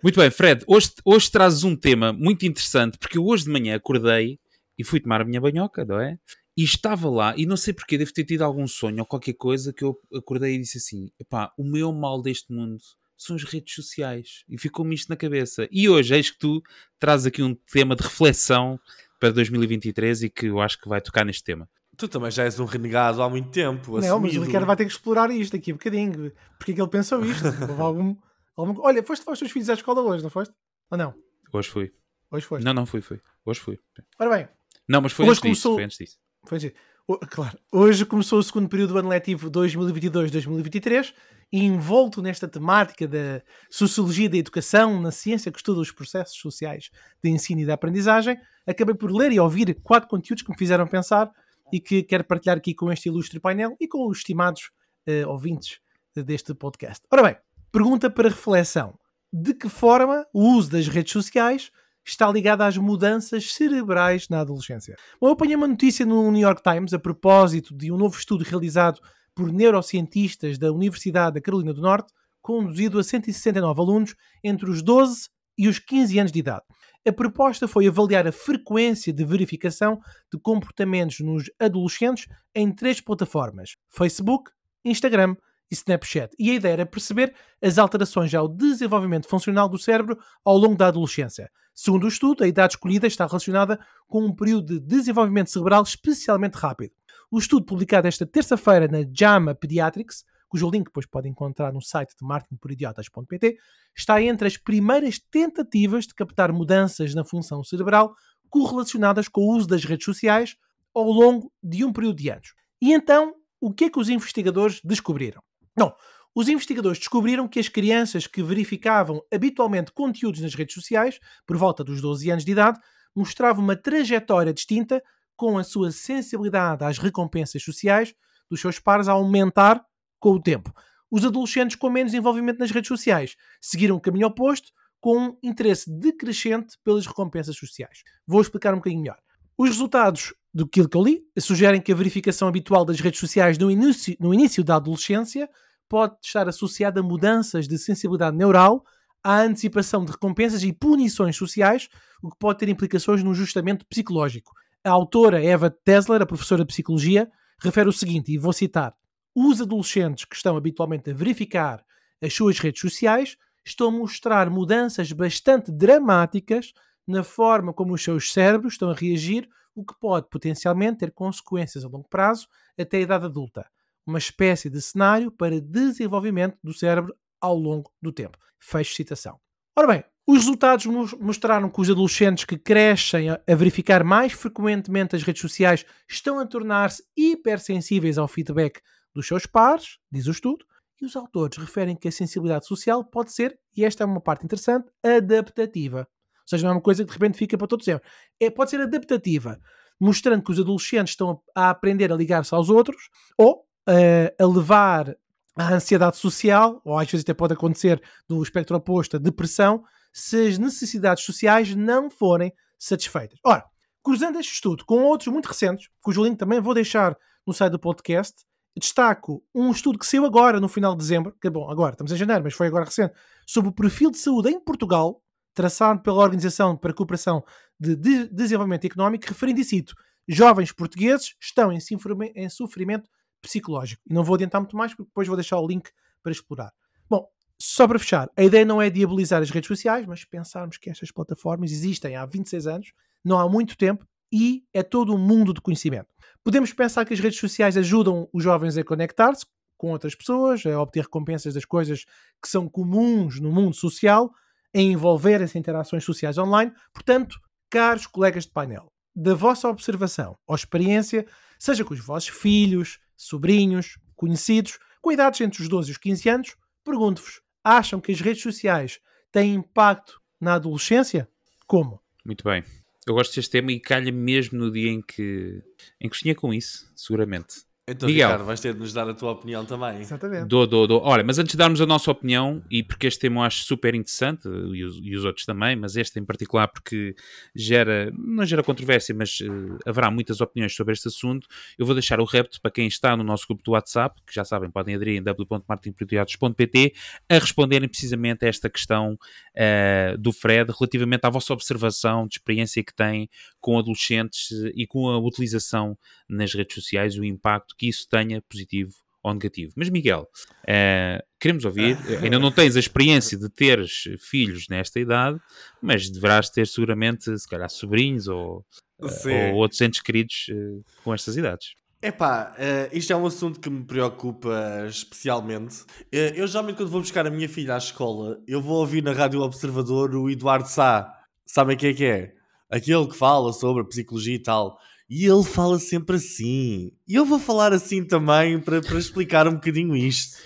Muito 0.00 0.20
bem, 0.20 0.30
Fred, 0.30 0.62
hoje, 0.68 0.92
hoje 1.04 1.28
trazes 1.32 1.64
um 1.64 1.74
tema 1.74 2.12
muito 2.12 2.46
interessante, 2.46 2.96
porque 2.96 3.18
eu 3.18 3.26
hoje 3.26 3.42
de 3.42 3.50
manhã 3.50 3.74
acordei 3.74 4.38
e 4.78 4.84
fui 4.84 5.00
tomar 5.00 5.20
a 5.20 5.24
minha 5.24 5.40
banhoca, 5.40 5.84
não 5.84 6.00
é? 6.00 6.16
E 6.56 6.64
estava 6.64 7.08
lá, 7.08 7.34
e 7.36 7.46
não 7.46 7.56
sei 7.56 7.72
porquê, 7.72 7.96
devo 7.96 8.12
ter 8.12 8.24
tido 8.24 8.42
algum 8.42 8.66
sonho 8.66 8.98
ou 9.00 9.06
qualquer 9.06 9.32
coisa 9.32 9.72
que 9.72 9.82
eu 9.82 9.98
acordei 10.14 10.54
e 10.54 10.58
disse 10.58 10.78
assim: 10.78 11.10
epá, 11.18 11.52
o 11.56 11.64
meu 11.64 11.92
mal 11.92 12.20
deste 12.20 12.52
mundo 12.52 12.78
são 13.16 13.36
as 13.36 13.44
redes 13.44 13.74
sociais. 13.74 14.44
E 14.48 14.58
ficou-me 14.58 14.94
isto 14.94 15.08
na 15.08 15.16
cabeça. 15.16 15.68
E 15.70 15.88
hoje, 15.88 16.14
eis 16.14 16.30
que 16.30 16.38
tu 16.38 16.62
trazes 16.98 17.26
aqui 17.26 17.42
um 17.42 17.54
tema 17.54 17.96
de 17.96 18.02
reflexão 18.02 18.78
para 19.18 19.30
2023 19.30 20.24
e 20.24 20.30
que 20.30 20.46
eu 20.46 20.60
acho 20.60 20.78
que 20.80 20.88
vai 20.88 21.00
tocar 21.00 21.24
neste 21.24 21.44
tema. 21.44 21.68
Tu 21.96 22.08
também 22.08 22.30
já 22.30 22.44
és 22.44 22.58
um 22.58 22.64
renegado 22.64 23.22
há 23.22 23.30
muito 23.30 23.50
tempo. 23.50 23.92
Não, 23.92 23.98
assumido. 23.98 24.34
mas 24.34 24.36
o 24.36 24.46
Ricardo 24.46 24.66
vai 24.66 24.76
ter 24.76 24.84
que 24.84 24.92
explorar 24.92 25.30
isto 25.30 25.56
aqui 25.56 25.72
um 25.72 25.76
bocadinho. 25.76 26.32
Porque 26.58 26.72
é 26.72 26.74
que 26.74 26.80
ele 26.80 26.90
pensou 26.90 27.24
isto? 27.24 27.46
algum, 27.78 28.16
algum... 28.56 28.80
Olha, 28.82 29.02
foste 29.02 29.24
para 29.24 29.34
os 29.34 29.38
teus 29.38 29.50
filhos 29.50 29.68
à 29.70 29.74
escola 29.74 30.00
hoje, 30.00 30.22
não 30.22 30.30
foste? 30.30 30.54
Ou 30.90 30.98
não? 30.98 31.14
Hoje 31.52 31.68
fui. 31.68 31.92
Hoje 32.30 32.46
foi? 32.46 32.60
Não, 32.60 32.72
não 32.72 32.86
fui, 32.86 33.00
fui. 33.00 33.20
Hoje 33.44 33.60
fui. 33.60 33.78
Ora 34.18 34.36
bem. 34.36 34.48
Não, 34.88 35.00
mas 35.00 35.12
foi, 35.12 35.26
hoje 35.26 35.32
antes, 35.32 35.40
começou... 35.40 35.72
disso, 35.72 35.76
foi 35.76 35.84
antes 35.84 35.98
disso. 35.98 36.18
Foi 36.44 36.56
antes 36.56 36.70
disso. 36.70 36.82
Claro. 37.30 37.58
Hoje 37.70 38.06
começou 38.06 38.38
o 38.38 38.42
segundo 38.42 38.68
período 38.68 38.94
do 38.94 38.98
ano 38.98 39.08
letivo 39.08 39.50
2022-2023 39.50 41.12
e 41.52 41.64
envolto 41.64 42.22
nesta 42.22 42.48
temática 42.48 43.06
da 43.06 43.42
sociologia 43.70 44.28
da 44.28 44.36
educação, 44.36 45.00
na 45.00 45.10
ciência 45.10 45.52
que 45.52 45.58
estuda 45.58 45.80
os 45.80 45.90
processos 45.90 46.38
sociais 46.38 46.90
de 47.22 47.30
ensino 47.30 47.60
e 47.60 47.64
de 47.64 47.70
aprendizagem, 47.70 48.38
acabei 48.66 48.94
por 48.94 49.10
ler 49.10 49.32
e 49.32 49.40
ouvir 49.40 49.74
quatro 49.82 50.08
conteúdos 50.08 50.42
que 50.42 50.50
me 50.50 50.56
fizeram 50.56 50.86
pensar 50.86 51.30
e 51.72 51.80
que 51.80 52.02
quero 52.02 52.24
partilhar 52.24 52.56
aqui 52.56 52.74
com 52.74 52.90
este 52.90 53.08
ilustre 53.08 53.38
painel 53.38 53.76
e 53.80 53.86
com 53.86 54.08
os 54.08 54.18
estimados 54.18 54.70
uh, 55.08 55.28
ouvintes 55.28 55.80
deste 56.14 56.54
podcast. 56.54 57.04
Ora 57.10 57.22
bem, 57.22 57.36
pergunta 57.70 58.08
para 58.10 58.28
reflexão. 58.28 58.98
De 59.32 59.54
que 59.54 59.68
forma 59.68 60.26
o 60.32 60.56
uso 60.56 60.70
das 60.70 60.88
redes 60.88 61.12
sociais 61.12 61.70
está 62.04 62.30
ligada 62.30 62.66
às 62.66 62.76
mudanças 62.76 63.52
cerebrais 63.52 64.28
na 64.28 64.40
adolescência. 64.40 64.96
Bom, 65.20 65.28
eu 65.28 65.32
apanhei 65.32 65.56
uma 65.56 65.68
notícia 65.68 66.04
no 66.04 66.30
New 66.30 66.40
York 66.40 66.62
Times 66.62 66.92
a 66.92 66.98
propósito 66.98 67.76
de 67.76 67.92
um 67.92 67.96
novo 67.96 68.16
estudo 68.16 68.44
realizado 68.44 69.00
por 69.34 69.52
neurocientistas 69.52 70.58
da 70.58 70.72
Universidade 70.72 71.34
da 71.34 71.40
Carolina 71.40 71.72
do 71.72 71.80
Norte, 71.80 72.12
conduzido 72.40 72.98
a 72.98 73.04
169 73.04 73.80
alunos 73.80 74.14
entre 74.42 74.68
os 74.68 74.82
12 74.82 75.28
e 75.56 75.68
os 75.68 75.78
15 75.78 76.18
anos 76.18 76.32
de 76.32 76.40
idade. 76.40 76.64
A 77.06 77.12
proposta 77.12 77.66
foi 77.66 77.88
avaliar 77.88 78.26
a 78.26 78.32
frequência 78.32 79.12
de 79.12 79.24
verificação 79.24 80.00
de 80.32 80.38
comportamentos 80.40 81.20
nos 81.20 81.50
adolescentes 81.58 82.28
em 82.54 82.72
três 82.72 83.00
plataformas: 83.00 83.76
Facebook, 83.88 84.50
Instagram 84.84 85.34
e 85.70 85.74
Snapchat. 85.74 86.34
E 86.38 86.50
a 86.50 86.54
ideia 86.54 86.72
era 86.74 86.86
perceber 86.86 87.34
as 87.60 87.78
alterações 87.78 88.32
ao 88.34 88.46
desenvolvimento 88.46 89.26
funcional 89.26 89.68
do 89.68 89.78
cérebro 89.78 90.16
ao 90.44 90.56
longo 90.56 90.76
da 90.76 90.88
adolescência. 90.88 91.50
Segundo 91.74 92.04
o 92.04 92.08
estudo, 92.08 92.44
a 92.44 92.48
idade 92.48 92.74
escolhida 92.74 93.06
está 93.06 93.26
relacionada 93.26 93.80
com 94.06 94.24
um 94.24 94.34
período 94.34 94.78
de 94.78 94.80
desenvolvimento 94.80 95.50
cerebral 95.50 95.82
especialmente 95.82 96.54
rápido. 96.54 96.92
O 97.30 97.38
estudo 97.38 97.64
publicado 97.64 98.06
esta 98.06 98.26
terça-feira 98.26 98.86
na 98.88 99.08
JAMA 99.10 99.54
Pediatrics, 99.54 100.24
cujo 100.48 100.68
link 100.68 100.84
depois 100.84 101.06
pode 101.06 101.28
encontrar 101.28 101.72
no 101.72 101.80
site 101.80 102.10
de 102.10 102.26
marketingporidiotas.pt, 102.26 103.56
está 103.96 104.22
entre 104.22 104.46
as 104.46 104.58
primeiras 104.58 105.18
tentativas 105.18 106.06
de 106.06 106.14
captar 106.14 106.52
mudanças 106.52 107.14
na 107.14 107.24
função 107.24 107.64
cerebral 107.64 108.14
correlacionadas 108.50 109.28
com 109.28 109.40
o 109.40 109.56
uso 109.56 109.66
das 109.66 109.82
redes 109.82 110.04
sociais 110.04 110.56
ao 110.94 111.10
longo 111.10 111.50
de 111.62 111.86
um 111.86 111.92
período 111.92 112.16
de 112.16 112.28
anos. 112.28 112.54
E 112.82 112.92
então, 112.92 113.34
o 113.58 113.72
que 113.72 113.84
é 113.84 113.90
que 113.90 113.98
os 113.98 114.10
investigadores 114.10 114.82
descobriram? 114.84 115.42
Não, 115.74 115.94
os 116.34 116.48
investigadores 116.48 116.98
descobriram 116.98 117.46
que 117.46 117.60
as 117.60 117.68
crianças 117.68 118.26
que 118.26 118.42
verificavam 118.42 119.22
habitualmente 119.32 119.92
conteúdos 119.92 120.40
nas 120.40 120.54
redes 120.54 120.74
sociais, 120.74 121.20
por 121.46 121.56
volta 121.56 121.84
dos 121.84 122.00
12 122.00 122.30
anos 122.30 122.44
de 122.44 122.52
idade, 122.52 122.80
mostravam 123.14 123.62
uma 123.62 123.76
trajetória 123.76 124.52
distinta 124.52 125.02
com 125.36 125.58
a 125.58 125.64
sua 125.64 125.90
sensibilidade 125.90 126.84
às 126.84 126.98
recompensas 126.98 127.62
sociais 127.62 128.14
dos 128.48 128.60
seus 128.60 128.78
pares 128.78 129.08
a 129.08 129.12
aumentar 129.12 129.84
com 130.18 130.30
o 130.30 130.42
tempo. 130.42 130.72
Os 131.10 131.24
adolescentes 131.24 131.76
com 131.76 131.90
menos 131.90 132.14
envolvimento 132.14 132.58
nas 132.58 132.70
redes 132.70 132.88
sociais 132.88 133.36
seguiram 133.60 133.96
o 133.96 134.00
caminho 134.00 134.26
oposto, 134.26 134.72
com 135.00 135.18
um 135.18 135.38
interesse 135.42 135.90
decrescente 135.90 136.78
pelas 136.84 137.06
recompensas 137.06 137.56
sociais. 137.56 138.04
Vou 138.24 138.40
explicar 138.40 138.72
um 138.72 138.76
bocadinho 138.76 139.02
melhor. 139.02 139.18
Os 139.58 139.68
resultados 139.68 140.32
do 140.54 140.66
que 140.66 140.80
eu 140.80 140.88
li 141.02 141.24
sugerem 141.38 141.80
que 141.80 141.90
a 141.90 141.94
verificação 141.94 142.46
habitual 142.46 142.84
das 142.84 143.00
redes 143.00 143.18
sociais 143.18 143.58
no 143.58 143.70
início, 143.70 144.16
no 144.20 144.32
início 144.32 144.62
da 144.62 144.76
adolescência 144.76 145.50
pode 145.92 146.16
estar 146.22 146.48
associada 146.48 147.00
a 147.00 147.02
mudanças 147.02 147.68
de 147.68 147.76
sensibilidade 147.76 148.34
neural, 148.34 148.82
à 149.22 149.42
antecipação 149.42 150.02
de 150.02 150.12
recompensas 150.12 150.62
e 150.62 150.72
punições 150.72 151.36
sociais, 151.36 151.90
o 152.22 152.30
que 152.30 152.38
pode 152.38 152.60
ter 152.60 152.70
implicações 152.70 153.22
no 153.22 153.32
ajustamento 153.32 153.84
psicológico. 153.84 154.54
A 154.82 154.88
autora 154.88 155.44
Eva 155.44 155.68
Tesler, 155.68 156.22
a 156.22 156.26
professora 156.26 156.62
de 156.62 156.68
psicologia, 156.68 157.30
refere 157.60 157.90
o 157.90 157.92
seguinte, 157.92 158.32
e 158.32 158.38
vou 158.38 158.54
citar: 158.54 158.94
Os 159.34 159.60
adolescentes 159.60 160.24
que 160.24 160.34
estão 160.34 160.56
habitualmente 160.56 161.10
a 161.10 161.14
verificar 161.14 161.84
as 162.22 162.32
suas 162.32 162.58
redes 162.58 162.80
sociais 162.80 163.36
estão 163.62 163.88
a 163.88 163.92
mostrar 163.92 164.48
mudanças 164.48 165.12
bastante 165.12 165.70
dramáticas 165.70 166.72
na 167.06 167.22
forma 167.22 167.70
como 167.70 167.92
os 167.92 168.02
seus 168.02 168.32
cérebros 168.32 168.72
estão 168.72 168.88
a 168.88 168.94
reagir, 168.94 169.46
o 169.74 169.84
que 169.84 169.94
pode 170.00 170.30
potencialmente 170.30 171.00
ter 171.00 171.10
consequências 171.10 171.84
a 171.84 171.88
longo 171.88 172.08
prazo 172.08 172.48
até 172.78 172.96
a 172.96 173.00
idade 173.00 173.26
adulta. 173.26 173.66
Uma 174.06 174.18
espécie 174.18 174.68
de 174.68 174.80
cenário 174.80 175.30
para 175.30 175.60
desenvolvimento 175.60 176.58
do 176.62 176.72
cérebro 176.72 177.14
ao 177.40 177.56
longo 177.56 177.92
do 178.00 178.12
tempo. 178.12 178.38
Fecho 178.58 178.94
citação. 178.94 179.38
Ora 179.76 179.86
bem, 179.86 180.04
os 180.26 180.38
resultados 180.38 180.86
mostraram 181.18 181.68
que 181.68 181.80
os 181.80 181.90
adolescentes 181.90 182.44
que 182.44 182.56
crescem 182.56 183.30
a 183.30 183.40
verificar 183.48 184.04
mais 184.04 184.32
frequentemente 184.32 185.16
as 185.16 185.22
redes 185.22 185.42
sociais 185.42 185.84
estão 186.08 186.38
a 186.38 186.46
tornar-se 186.46 187.02
hipersensíveis 187.16 188.18
ao 188.18 188.28
feedback 188.28 188.80
dos 189.14 189.26
seus 189.26 189.46
pares, 189.46 189.98
diz 190.10 190.26
o 190.26 190.30
estudo, 190.30 190.64
e 191.00 191.04
os 191.04 191.16
autores 191.16 191.58
referem 191.58 191.96
que 191.96 192.06
a 192.06 192.12
sensibilidade 192.12 192.66
social 192.66 193.04
pode 193.04 193.32
ser, 193.32 193.58
e 193.76 193.84
esta 193.84 194.04
é 194.04 194.06
uma 194.06 194.20
parte 194.20 194.44
interessante, 194.44 194.88
adaptativa. 195.02 196.06
Ou 196.42 196.46
seja, 196.46 196.62
não 196.62 196.70
é 196.70 196.74
uma 196.76 196.80
coisa 196.80 197.04
que 197.04 197.08
de 197.08 197.14
repente 197.14 197.36
fica 197.36 197.58
para 197.58 197.66
todo 197.66 197.82
sempre. 197.82 198.08
É, 198.38 198.48
pode 198.48 198.70
ser 198.70 198.80
adaptativa, 198.80 199.60
mostrando 200.00 200.44
que 200.44 200.52
os 200.52 200.60
adolescentes 200.60 201.12
estão 201.12 201.42
a, 201.54 201.70
aprender 201.70 202.12
a 202.12 202.16
ligar-se 202.16 202.54
aos 202.54 202.70
outros 202.70 203.10
ou 203.36 203.66
a 203.86 204.46
levar 204.46 205.16
a 205.56 205.74
ansiedade 205.74 206.16
social, 206.16 206.80
ou 206.84 206.98
às 206.98 207.10
vezes 207.10 207.24
até 207.24 207.34
pode 207.34 207.52
acontecer 207.52 208.02
no 208.28 208.42
espectro 208.42 208.76
oposto, 208.76 209.16
a 209.16 209.18
depressão, 209.18 209.84
se 210.12 210.48
as 210.48 210.58
necessidades 210.58 211.24
sociais 211.24 211.74
não 211.74 212.10
forem 212.10 212.52
satisfeitas. 212.78 213.38
Ora, 213.44 213.64
cruzando 214.02 214.38
este 214.38 214.54
estudo 214.54 214.84
com 214.84 215.02
outros 215.04 215.32
muito 215.32 215.46
recentes, 215.46 215.88
cujo 216.00 216.24
link 216.24 216.38
também 216.38 216.60
vou 216.60 216.74
deixar 216.74 217.16
no 217.46 217.52
site 217.52 217.72
do 217.72 217.78
podcast, 217.78 218.44
destaco 218.76 219.44
um 219.54 219.70
estudo 219.70 219.98
que 219.98 220.06
saiu 220.06 220.24
agora, 220.24 220.58
no 220.58 220.68
final 220.68 220.92
de 220.92 220.98
dezembro, 220.98 221.36
que 221.40 221.46
é 221.46 221.50
bom, 221.50 221.70
agora 221.70 221.92
estamos 221.92 222.12
em 222.12 222.16
janeiro, 222.16 222.42
mas 222.42 222.54
foi 222.54 222.66
agora 222.66 222.84
recente, 222.84 223.14
sobre 223.46 223.70
o 223.70 223.72
perfil 223.72 224.10
de 224.10 224.18
saúde 224.18 224.48
em 224.48 224.58
Portugal, 224.58 225.22
traçado 225.54 226.00
pela 226.00 226.22
Organização 226.22 226.76
para 226.76 226.90
a 226.90 226.94
Cooperação 226.94 227.44
de 227.78 227.94
Desenvolvimento 228.28 228.86
Económico, 228.86 229.26
referindo 229.28 229.60
e 229.60 229.64
cito: 229.64 229.94
jovens 230.26 230.72
portugueses 230.72 231.34
estão 231.40 231.70
em 231.72 232.48
sofrimento 232.48 233.08
psicológico. 233.42 234.02
E 234.08 234.14
não 234.14 234.24
vou 234.24 234.36
adiantar 234.36 234.60
muito 234.60 234.76
mais, 234.76 234.94
porque 234.94 235.10
depois 235.10 235.26
vou 235.26 235.36
deixar 235.36 235.58
o 235.58 235.66
link 235.66 235.90
para 236.22 236.32
explorar. 236.32 236.72
Bom, 237.10 237.28
só 237.60 237.86
para 237.86 237.98
fechar, 237.98 238.30
a 238.36 238.42
ideia 238.42 238.64
não 238.64 238.80
é 238.80 238.88
diabolizar 238.88 239.42
as 239.42 239.50
redes 239.50 239.68
sociais, 239.68 240.06
mas 240.06 240.24
pensarmos 240.24 240.78
que 240.78 240.88
estas 240.88 241.10
plataformas 241.10 241.70
existem 241.70 242.16
há 242.16 242.24
26 242.24 242.66
anos, 242.66 242.92
não 243.24 243.38
há 243.38 243.48
muito 243.48 243.76
tempo, 243.76 244.06
e 244.32 244.64
é 244.72 244.82
todo 244.82 245.14
um 245.14 245.18
mundo 245.18 245.52
de 245.52 245.60
conhecimento. 245.60 246.08
Podemos 246.42 246.72
pensar 246.72 247.04
que 247.04 247.12
as 247.12 247.20
redes 247.20 247.38
sociais 247.38 247.76
ajudam 247.76 248.28
os 248.32 248.42
jovens 248.42 248.78
a 248.78 248.82
conectar-se 248.84 249.44
com 249.76 249.90
outras 249.90 250.14
pessoas, 250.14 250.64
a 250.64 250.80
obter 250.80 251.02
recompensas 251.02 251.54
das 251.54 251.64
coisas 251.64 252.04
que 252.40 252.48
são 252.48 252.68
comuns 252.68 253.40
no 253.40 253.52
mundo 253.52 253.74
social, 253.74 254.32
a 254.74 254.78
envolverem-se 254.80 255.58
em 255.58 255.60
interações 255.60 256.04
sociais 256.04 256.38
online. 256.38 256.72
Portanto, 256.94 257.36
caros 257.68 258.06
colegas 258.06 258.44
de 258.44 258.52
painel, 258.52 258.92
da 259.14 259.34
vossa 259.34 259.68
observação 259.68 260.36
ou 260.46 260.54
experiência, 260.54 261.26
seja 261.58 261.84
com 261.84 261.94
os 261.94 262.00
vossos 262.00 262.30
filhos, 262.30 262.98
sobrinhos, 263.24 263.98
conhecidos, 264.14 264.78
com 265.00 265.12
idades 265.12 265.40
entre 265.40 265.62
os 265.62 265.68
12 265.68 265.90
e 265.90 265.92
os 265.92 265.98
15 265.98 266.28
anos, 266.28 266.56
pergunto-vos: 266.84 267.40
acham 267.64 268.00
que 268.00 268.12
as 268.12 268.20
redes 268.20 268.42
sociais 268.42 269.00
têm 269.30 269.54
impacto 269.54 270.20
na 270.40 270.54
adolescência? 270.54 271.28
Como? 271.66 272.00
Muito 272.24 272.44
bem. 272.44 272.62
Eu 273.06 273.14
gosto 273.14 273.34
deste 273.34 273.50
tema 273.50 273.72
e 273.72 273.80
calha 273.80 274.12
mesmo 274.12 274.58
no 274.58 274.70
dia 274.70 274.90
em 274.90 275.02
que, 275.02 275.60
em 276.00 276.08
que 276.08 276.16
sonhei 276.16 276.34
com 276.34 276.54
isso, 276.54 276.90
seguramente. 276.94 277.64
Então, 277.92 278.08
Miguel. 278.08 278.28
Ricardo, 278.28 278.46
vais 278.46 278.60
ter 278.60 278.74
de 278.74 278.80
nos 278.80 278.92
dar 278.92 279.08
a 279.08 279.14
tua 279.14 279.32
opinião 279.32 279.64
também. 279.64 280.00
Exatamente. 280.00 280.46
Dou, 280.46 280.66
dou, 280.66 280.86
dou. 280.86 281.02
Olha, 281.02 281.22
mas 281.22 281.38
antes 281.38 281.52
de 281.52 281.58
darmos 281.58 281.80
a 281.80 281.86
nossa 281.86 282.10
opinião, 282.10 282.62
e 282.70 282.82
porque 282.82 283.06
este 283.06 283.20
tema 283.20 283.40
eu 283.40 283.44
acho 283.44 283.64
super 283.64 283.94
interessante, 283.94 284.48
e 284.48 284.84
os, 284.84 284.98
e 285.02 285.14
os 285.14 285.24
outros 285.24 285.44
também, 285.44 285.76
mas 285.76 285.96
este 285.96 286.18
em 286.18 286.24
particular 286.24 286.68
porque 286.68 287.14
gera, 287.54 288.12
não 288.16 288.44
gera 288.44 288.62
controvérsia, 288.62 289.14
mas 289.14 289.40
uh, 289.40 289.78
haverá 289.86 290.10
muitas 290.10 290.40
opiniões 290.40 290.74
sobre 290.74 290.92
este 290.92 291.08
assunto, 291.08 291.46
eu 291.78 291.84
vou 291.84 291.94
deixar 291.94 292.20
o 292.20 292.24
repto 292.24 292.60
para 292.60 292.70
quem 292.70 292.86
está 292.86 293.16
no 293.16 293.22
nosso 293.22 293.46
grupo 293.46 293.62
do 293.62 293.72
WhatsApp, 293.72 294.20
que 294.26 294.34
já 294.34 294.44
sabem, 294.44 294.70
podem 294.70 294.94
aderir 294.94 295.18
em 295.18 295.22
w.martinprioridades.pt, 295.22 296.94
a 297.28 297.34
responderem 297.34 297.88
precisamente 297.88 298.44
a 298.44 298.48
esta 298.48 298.70
questão 298.70 299.14
uh, 299.14 300.18
do 300.18 300.32
Fred, 300.32 300.72
relativamente 300.78 301.24
à 301.24 301.30
vossa 301.30 301.52
observação 301.52 302.26
de 302.26 302.36
experiência 302.36 302.82
que 302.82 302.94
tem 302.94 303.28
com 303.60 303.78
adolescentes 303.78 304.50
e 304.74 304.86
com 304.86 305.08
a 305.08 305.18
utilização 305.18 305.96
nas 306.34 306.54
redes 306.54 306.74
sociais, 306.74 307.16
o 307.16 307.24
impacto 307.24 307.74
que 307.76 307.88
isso 307.88 308.08
tenha 308.08 308.42
positivo 308.42 308.92
ou 309.22 309.32
negativo. 309.32 309.72
Mas 309.76 309.88
Miguel, 309.88 310.28
uh, 310.64 311.22
queremos 311.40 311.64
ouvir, 311.64 311.96
ainda 312.22 312.38
não 312.38 312.50
tens 312.50 312.76
a 312.76 312.80
experiência 312.80 313.38
de 313.38 313.48
teres 313.48 314.04
filhos 314.18 314.66
nesta 314.68 314.98
idade, 314.98 315.38
mas 315.80 316.10
deverás 316.10 316.50
ter 316.50 316.66
seguramente, 316.66 317.38
se 317.38 317.48
calhar, 317.48 317.70
sobrinhos 317.70 318.26
ou, 318.26 318.64
uh, 319.00 319.52
ou 319.52 319.56
outros 319.56 319.80
entes 319.80 320.00
queridos 320.00 320.46
uh, 320.50 320.84
com 321.04 321.14
estas 321.14 321.36
idades. 321.36 321.74
Epá, 322.04 322.52
uh, 322.58 322.96
isto 322.96 323.12
é 323.12 323.16
um 323.16 323.24
assunto 323.24 323.60
que 323.60 323.70
me 323.70 323.84
preocupa 323.84 324.84
especialmente. 324.88 325.82
Uh, 326.12 326.34
eu 326.34 326.48
geralmente 326.48 326.76
quando 326.76 326.90
vou 326.90 327.00
buscar 327.00 327.24
a 327.28 327.30
minha 327.30 327.48
filha 327.48 327.76
à 327.76 327.78
escola, 327.78 328.40
eu 328.44 328.60
vou 328.60 328.80
ouvir 328.80 329.04
na 329.04 329.12
Rádio 329.12 329.40
Observador 329.40 330.12
o 330.16 330.28
Eduardo 330.28 330.68
Sá. 330.68 331.16
Sabem 331.46 331.76
quem 331.76 331.90
é 331.90 331.94
que 331.94 332.04
é? 332.04 332.34
Aquele 332.68 333.06
que 333.06 333.16
fala 333.16 333.52
sobre 333.52 333.84
psicologia 333.84 334.34
e 334.34 334.42
tal. 334.42 334.76
E 335.14 335.26
ele 335.26 335.44
fala 335.44 335.78
sempre 335.78 336.16
assim. 336.16 336.90
E 337.06 337.16
eu 337.16 337.26
vou 337.26 337.38
falar 337.38 337.70
assim 337.70 338.02
também 338.02 338.58
para, 338.58 338.78
explicar 338.98 339.46
um 339.46 339.52
bocadinho 339.52 339.94
isto. 339.94 340.38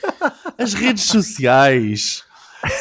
As 0.58 0.74
redes 0.74 1.04
sociais 1.04 2.24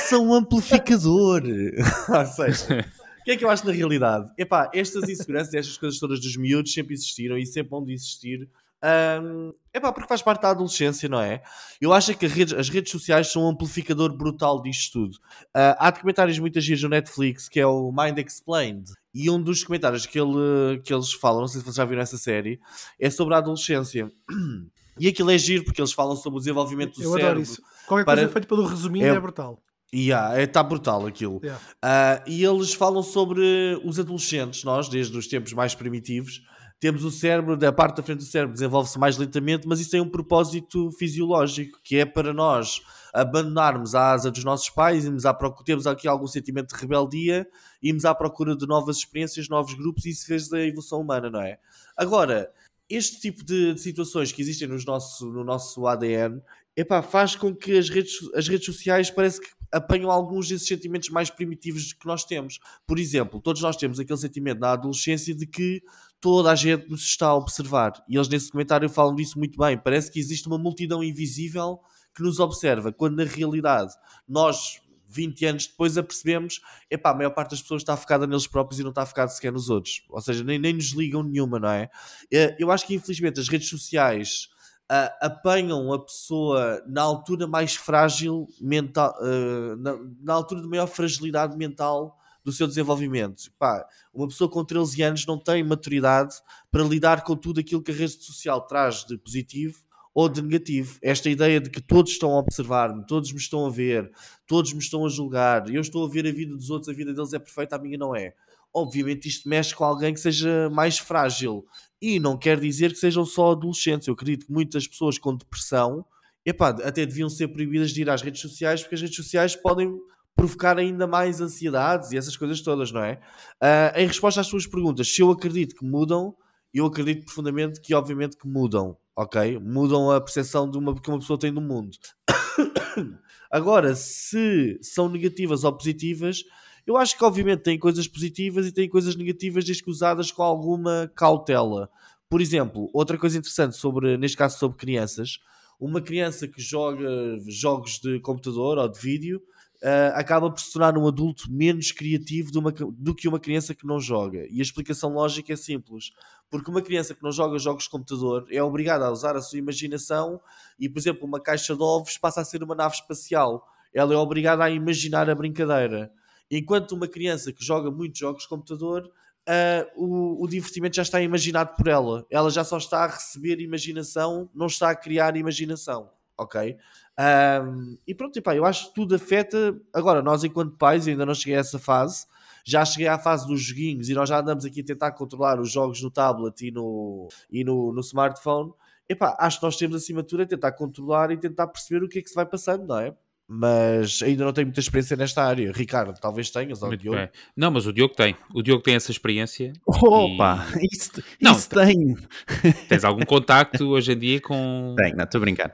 são 0.10 0.30
um 0.30 0.34
amplificador. 0.34 1.44
Ou 2.10 2.26
seja, 2.26 2.84
o 3.22 3.24
que 3.24 3.30
é 3.30 3.38
que 3.38 3.46
eu 3.46 3.52
acho 3.52 3.68
na 3.68 3.72
realidade? 3.72 4.32
Epá, 4.36 4.72
estas 4.74 5.08
inseguranças, 5.08 5.54
estas 5.54 5.78
coisas 5.78 6.00
todas 6.00 6.20
dos 6.20 6.36
miúdos 6.36 6.74
sempre 6.74 6.96
existiram 6.96 7.38
e 7.38 7.46
sempre 7.46 7.70
vão 7.70 7.86
de 7.86 7.94
existir. 7.94 8.50
Um, 8.86 9.52
epá, 9.74 9.92
porque 9.92 10.08
faz 10.08 10.22
parte 10.22 10.42
da 10.44 10.52
adolescência, 10.52 11.10
não 11.10 11.20
é? 11.20 11.42
Eu 11.82 11.92
acho 11.92 12.16
que 12.16 12.26
as 12.26 12.70
redes 12.70 12.92
sociais 12.92 13.32
são 13.32 13.46
um 13.46 13.50
amplificador 13.50 14.16
brutal 14.16 14.62
disto 14.62 14.94
tudo. 14.94 15.16
Uh, 15.48 15.74
há 15.80 15.90
documentários 15.90 16.38
muitas 16.38 16.64
giros 16.64 16.84
no 16.84 16.90
Netflix 16.90 17.50
que 17.50 17.60
é 17.60 17.66
o 17.66 17.92
Mind 17.92 18.20
Explained 18.20 18.92
e 19.14 19.30
um 19.30 19.42
dos 19.42 19.64
comentários 19.64 20.06
que, 20.06 20.20
ele, 20.20 20.80
que 20.84 20.94
eles 20.94 21.14
falam, 21.14 21.42
não 21.42 21.48
sei 21.48 21.62
se 21.62 21.66
vocês 21.66 21.78
já 21.78 21.86
viram 21.86 22.02
essa 22.02 22.18
série, 22.18 22.60
é 23.00 23.10
sobre 23.10 23.34
a 23.34 23.38
adolescência. 23.38 24.12
E 24.98 25.10
aquilo 25.10 25.30
é 25.30 25.38
giro 25.38 25.66
porque 25.66 25.82
eles 25.82 25.92
falam 25.92 26.16
sobre 26.16 26.38
o 26.38 26.40
desenvolvimento 26.40 26.96
do 26.96 27.04
Eu 27.04 27.10
cérebro. 27.10 27.26
adoro 27.28 27.42
isso. 27.42 27.62
Qualquer 27.86 28.06
para... 28.06 28.16
coisa 28.16 28.32
feita 28.32 28.48
pelo 28.48 28.66
resuminho 28.66 29.08
é, 29.08 29.10
é 29.10 29.20
brutal. 29.20 29.62
Yeah, 29.94 30.42
está 30.42 30.62
é, 30.62 30.64
brutal 30.64 31.06
aquilo. 31.06 31.42
Yeah. 31.44 31.62
Uh, 31.84 32.30
e 32.30 32.44
eles 32.46 32.74
falam 32.74 33.04
sobre 33.04 33.80
os 33.84 34.00
adolescentes, 34.00 34.64
nós, 34.64 34.88
desde 34.88 35.18
os 35.18 35.28
tempos 35.28 35.52
mais 35.52 35.76
primitivos, 35.76 36.42
temos 36.80 37.04
o 37.04 37.12
cérebro, 37.12 37.56
da 37.58 37.72
parte 37.72 37.98
da 37.98 38.04
frente 38.04 38.20
do 38.20 38.26
cérebro 38.26 38.54
desenvolve-se 38.54 39.00
mais 39.00 39.18
lentamente, 39.18 39.68
mas 39.68 39.80
isso 39.80 39.92
tem 39.92 40.02
um 40.02 40.10
propósito 40.10 40.92
fisiológico, 40.92 41.80
que 41.84 41.98
é 41.98 42.06
para 42.06 42.34
nós 42.34 42.82
abandonarmos 43.14 43.96
a 43.96 44.12
asa 44.12 44.30
dos 44.30 44.44
nossos 44.44 44.70
pais, 44.70 45.06
irmos 45.06 45.26
à 45.26 45.34
procura, 45.34 45.66
temos 45.66 45.88
aqui 45.88 46.08
algum 46.08 46.28
sentimento 46.28 46.76
de 46.76 46.82
rebeldia, 46.82 47.48
irmos 47.82 48.04
à 48.04 48.14
procura 48.14 48.56
de 48.56 48.68
novas 48.68 48.98
experiências, 48.98 49.48
novos 49.48 49.74
grupos, 49.74 50.06
e 50.06 50.10
isso 50.10 50.26
fez 50.26 50.50
da 50.50 50.60
evolução 50.60 51.00
humana, 51.00 51.30
não 51.30 51.42
é? 51.42 51.58
Agora, 51.96 52.52
este 52.90 53.20
tipo 53.20 53.44
de, 53.44 53.74
de 53.74 53.82
situações 53.82 54.32
que 54.32 54.42
existem 54.42 54.68
nos 54.68 54.86
nosso, 54.86 55.32
no 55.32 55.44
nosso 55.44 55.88
ADN 55.88 56.42
epá, 56.76 57.02
faz 57.02 57.36
com 57.36 57.56
que 57.56 57.78
as 57.78 57.90
redes, 57.90 58.18
as 58.36 58.48
redes 58.48 58.66
sociais 58.66 59.10
parece 59.10 59.40
que 59.40 59.55
apanham 59.72 60.12
alguns 60.12 60.48
desses 60.48 60.68
sentimentos 60.68 61.10
mais 61.10 61.30
primitivos 61.30 61.94
que 61.94 62.06
nós 62.06 62.24
temos. 62.24 62.60
Por 62.86 63.00
exemplo, 63.00 63.40
todos 63.42 63.62
nós 63.62 63.76
temos 63.76 64.00
aquele 64.00 64.20
sentimento 64.20 64.60
na 64.60 64.72
adolescência 64.72 65.34
de 65.34 65.46
que 65.46 65.82
toda 66.20 66.52
a 66.52 66.56
gente 66.56 66.90
nos 66.90 67.04
está 67.04 67.28
a 67.28 67.36
observar. 67.36 67.94
E 68.10 68.16
eles 68.16 68.28
nesse 68.28 68.52
comentário 68.52 68.90
falam 68.90 69.16
disso 69.16 69.38
muito 69.38 69.58
bem. 69.58 69.78
Parece 69.78 70.12
que 70.12 70.20
existe 70.20 70.48
uma 70.48 70.58
multidão 70.58 71.04
invisível 71.04 71.80
que 72.16 72.24
nos 72.24 72.40
observa, 72.40 72.94
quando 72.94 73.18
na 73.18 73.26
realidade 73.26 73.94
nós, 74.28 74.80
20 75.08 75.46
anos 75.46 75.68
depois, 75.68 75.98
apercebemos 75.98 76.62
epá, 76.90 77.12
a 77.12 77.14
maior 77.14 77.32
parte 77.32 77.52
das 77.52 77.62
pessoas 77.62 77.82
está 77.82 77.96
focada 77.98 78.26
neles 78.26 78.48
próprios 78.48 78.80
e 78.80 78.84
não 78.84 78.90
está 78.90 79.06
focada 79.06 79.30
sequer 79.30 79.52
nos 79.52 79.70
outros. 79.70 80.04
Ou 80.10 80.22
seja, 80.22 80.44
nem, 80.44 80.58
nem 80.58 80.74
nos 80.74 80.92
ligam 80.92 81.22
nenhuma, 81.22 81.60
não 81.60 81.70
é? 81.70 81.90
Eh, 82.32 82.56
eu 82.58 82.72
acho 82.72 82.88
que 82.88 82.96
infelizmente 82.96 83.40
as 83.40 83.50
redes 83.50 83.70
sociais 83.70 84.48
uh, 84.92 85.12
apanham 85.22 85.92
a 85.92 86.00
pessoa 86.00 86.84
na 86.88 87.02
altura 87.02 87.48
mais 87.48 87.76
frágil 87.76 88.48
mental, 88.60 89.16
uh, 89.20 89.76
na, 89.78 89.98
na, 90.22 90.34
altura 90.34 90.62
de 90.62 90.68
maior 90.68 90.88
fragilidade 90.88 91.58
mental 91.58 92.18
do 92.44 92.52
seu 92.52 92.68
desenvolvimento. 92.68 93.52
Pá, 93.58 93.86
uma 94.14 94.28
pessoa 94.28 94.50
com 94.50 94.64
13 94.64 95.02
anos 95.02 95.26
não 95.26 95.38
tem 95.38 95.64
maturidade 95.64 96.36
para 96.72 96.84
lidar 96.84 97.24
com 97.24 97.36
tudo 97.36 97.60
aquilo 97.60 97.82
que 97.82 97.92
a 97.92 97.96
rede 97.96 98.24
social 98.24 98.62
traz 98.62 99.04
de 99.04 99.18
positivo 99.18 99.84
ou 100.14 100.30
de 100.30 100.42
negativo. 100.42 100.98
Esta 101.02 101.30
ideia 101.30 101.60
de 101.60 101.70
que 101.70 101.82
todos 101.82 102.12
estão 102.12 102.32
a 102.32 102.40
observar-me, 102.40 103.06
todos 103.06 103.32
me 103.34 103.40
estão 103.40 103.66
a 103.66 103.70
ver, 103.70 104.10
todos 104.48 104.72
me 104.72 104.80
estão 104.80 105.06
a 105.06 105.10
julgar, 105.10 105.70
eu 105.70 105.82
estou 105.82 106.06
a 106.06 106.10
ver 106.10 106.26
a 106.28 106.32
vida 106.32 106.56
dos 106.56 106.70
outros, 106.70 106.88
a 106.88 106.94
vida 106.94 107.14
deles 107.14 107.34
é 107.34 107.40
perfeita, 107.40 107.76
a 107.76 107.80
minha 107.80 107.98
não 107.98 108.16
é. 108.16 108.34
Obviamente 108.76 109.28
isto 109.30 109.48
mexe 109.48 109.74
com 109.74 109.86
alguém 109.86 110.14
que 110.14 110.20
seja 110.20 110.70
mais 110.70 110.98
frágil 110.98 111.66
e 112.02 112.20
não 112.20 112.38
quer 112.38 112.60
dizer 112.60 112.92
que 112.92 113.00
sejam 113.00 113.24
só 113.24 113.54
adolescentes. 113.54 114.08
Eu 114.08 114.14
acredito 114.14 114.48
que 114.48 114.52
muitas 114.52 114.86
pessoas 114.86 115.18
com 115.18 115.36
depressão 115.36 116.06
epá, 116.46 116.70
até 116.70 117.06
deviam 117.06 117.30
ser 117.30 117.48
proibidas 117.48 117.92
de 117.92 118.02
ir 118.02 118.10
às 118.10 118.22
redes 118.22 118.42
sociais, 118.42 118.82
porque 118.82 118.96
as 118.96 119.02
redes 119.02 119.16
sociais 119.16 119.56
podem 119.56 119.98
provocar 120.36 120.78
ainda 120.78 121.08
mais 121.08 121.42
ansiedades 121.42 122.12
e 122.12 122.18
essas 122.18 122.38
coisas 122.38 122.62
todas, 122.62 122.92
não 122.92 123.02
é? 123.02 123.20
Uh, 123.62 124.00
em 124.00 124.08
resposta 124.08 124.42
às 124.42 124.48
suas 124.48 124.68
perguntas, 124.68 125.08
se 125.08 125.22
eu 125.22 125.32
acredito 125.32 125.76
que 125.76 125.86
mudam, 125.86 126.36
eu 126.74 126.86
acredito 126.86 127.26
profundamente 127.26 127.80
que, 127.80 127.94
obviamente, 127.96 128.38
que 128.38 128.48
mudam, 128.48 128.98
ok? 129.16 129.58
Mudam 129.60 130.12
a 130.12 130.20
percepção 130.20 130.70
de 130.70 130.78
uma, 130.78 130.94
que 130.94 131.10
uma 131.10 131.20
pessoa 131.20 131.40
tem 131.40 131.54
do 131.54 131.62
mundo. 131.62 131.98
Agora, 133.50 133.96
se 133.96 134.78
são 134.82 135.08
negativas 135.08 135.64
ou 135.64 135.72
positivas, 135.72 136.44
eu 136.86 136.98
acho 136.98 137.18
que 137.18 137.24
obviamente 137.24 137.64
tem 137.64 137.80
coisas 137.80 138.08
positivas 138.08 138.68
e 138.68 138.72
tem 138.72 138.88
coisas 138.88 139.16
negativas 139.16 139.66
desde 139.66 139.84
que 139.84 139.90
usadas 139.90 140.32
com 140.32 140.44
alguma 140.44 141.12
cautela. 141.16 141.90
Por 142.30 142.42
exemplo, 142.42 142.90
outra 142.94 143.18
coisa 143.18 143.38
interessante 143.38 143.76
sobre, 143.76 144.18
neste 144.18 144.38
caso 144.38 144.58
sobre 144.58 144.78
crianças, 144.78 145.40
uma 145.80 146.02
criança 146.02 146.48
que 146.48 146.62
joga 146.62 147.08
jogos 147.48 148.00
de 148.00 148.20
computador 148.20 148.78
ou 148.78 148.88
de 148.88 149.00
vídeo 149.00 149.42
uh, 149.84 150.16
acaba 150.16 150.50
por 150.50 150.60
se 150.60 150.72
tornar 150.72 150.98
um 150.98 151.08
adulto 151.08 151.52
menos 151.52 151.92
criativo 151.92 152.58
uma, 152.58 152.72
do 152.72 153.14
que 153.14 153.28
uma 153.28 153.40
criança 153.40 153.74
que 153.74 153.86
não 153.86 154.00
joga. 154.00 154.46
E 154.50 154.60
a 154.60 154.62
explicação 154.62 155.14
lógica 155.14 155.54
é 155.54 155.56
simples. 155.56 156.12
Porque 156.50 156.70
uma 156.70 156.82
criança 156.82 157.14
que 157.14 157.24
não 157.24 157.32
joga 157.32 157.58
jogos 157.60 157.84
de 157.84 157.90
computador 157.90 158.46
é 158.50 158.62
obrigada 158.62 159.06
a 159.06 159.12
usar 159.12 159.36
a 159.36 159.42
sua 159.42 159.60
imaginação 159.60 160.40
e, 160.80 160.88
por 160.88 161.00
exemplo, 161.00 161.26
uma 161.26 161.40
caixa 161.40 161.76
de 161.76 161.82
ovos 161.82 162.18
passa 162.18 162.42
a 162.42 162.46
ser 162.46 162.64
uma 162.64 162.76
nave 162.76 162.96
espacial. 162.96 163.68
Ela 163.94 164.14
é 164.14 164.18
obrigada 164.18 164.64
a 164.64 164.70
imaginar 164.70 165.30
a 165.30 165.36
brincadeira. 165.36 166.12
Enquanto 166.50 166.92
uma 166.94 167.08
criança 167.08 167.52
que 167.52 167.64
joga 167.64 167.90
muitos 167.90 168.20
jogos 168.20 168.44
de 168.44 168.50
computador, 168.50 169.12
uh, 169.48 169.92
o, 169.96 170.44
o, 170.44 170.48
divertimento 170.48 170.96
já 170.96 171.02
está 171.02 171.22
imaginado 171.22 171.76
por 171.76 171.88
ela. 171.88 172.26
Ela 172.30 172.50
já 172.50 172.64
só 172.64 172.78
está 172.78 173.04
a 173.04 173.08
receber 173.08 173.60
imaginação, 173.60 174.50
não 174.54 174.68
está 174.68 174.90
a 174.90 174.96
criar 174.96 175.36
imaginação. 175.36 176.10
Ok? 176.38 176.78
Um, 177.18 177.98
e 178.06 178.14
pronto, 178.14 178.38
epá, 178.38 178.56
eu 178.56 178.66
acho 178.66 178.90
que 178.90 178.96
tudo 178.96 179.16
afeta. 179.16 179.80
Agora, 179.94 180.22
nós, 180.22 180.44
enquanto 180.44 180.76
pais, 180.76 181.08
ainda 181.08 181.26
não 181.26 181.34
cheguei 181.34 181.56
a 181.56 181.62
essa 181.62 181.80
fase. 181.80 182.26
Já 182.64 182.84
cheguei 182.84 183.08
à 183.08 183.18
fase 183.18 183.48
dos 183.48 183.62
joguinhos 183.62 184.10
e 184.10 184.14
nós 184.14 184.28
já 184.28 184.40
andamos 184.40 184.66
aqui 184.66 184.82
a 184.82 184.84
tentar 184.84 185.12
controlar 185.12 185.60
os 185.60 185.72
jogos 185.72 186.02
no 186.02 186.10
tablet 186.10 186.68
e 186.68 186.72
no, 186.72 187.28
e 187.50 187.64
no, 187.64 187.94
no 187.94 188.02
smartphone. 188.02 188.74
Epá, 189.08 189.38
acho 189.40 189.60
que 189.60 189.66
nós 189.66 189.78
temos 189.78 189.96
acima 189.96 190.24
de 190.24 190.28
tudo 190.28 190.44
a 190.44 190.46
tentar 190.48 190.72
controlar 190.72 191.32
e 191.32 191.38
tentar 191.38 191.68
perceber 191.68 192.04
o 192.04 192.10
que 192.10 192.20
é 192.20 192.22
que 192.24 192.30
se 192.30 192.36
vai 192.36 192.46
passando, 192.46 192.88
não 192.88 193.00
é? 193.00 193.16
Mas 193.48 194.22
ainda 194.24 194.44
não 194.44 194.54
tenho 194.54 194.68
muita 194.68 194.80
experiência 194.80 195.16
nesta 195.16 195.44
área. 195.44 195.72
Ricardo, 195.72 196.20
talvez 196.20 196.50
tenhas, 196.50 196.82
ou 196.82 196.96
Diogo. 196.96 197.18
Bem. 197.18 197.30
Não, 197.56 197.70
mas 197.70 197.86
o 197.86 197.94
Diogo 197.94 198.16
tem. 198.16 198.36
O 198.54 198.62
Diogo 198.64 198.82
tem 198.82 198.96
essa 198.96 199.12
experiência. 199.12 199.72
Opa, 199.86 200.66
e... 200.82 200.88
isso, 200.92 201.12
não, 201.40 201.52
isso 201.52 201.70
tem. 201.70 202.16
Tens 202.90 203.04
algum 203.04 203.24
contacto 203.24 203.88
hoje 203.90 204.14
em 204.14 204.18
dia 204.18 204.42
com. 204.42 204.96
Tenho, 204.98 205.16
não, 205.16 205.24
estou 205.26 205.40
a 205.40 205.42
brincar. 205.42 205.74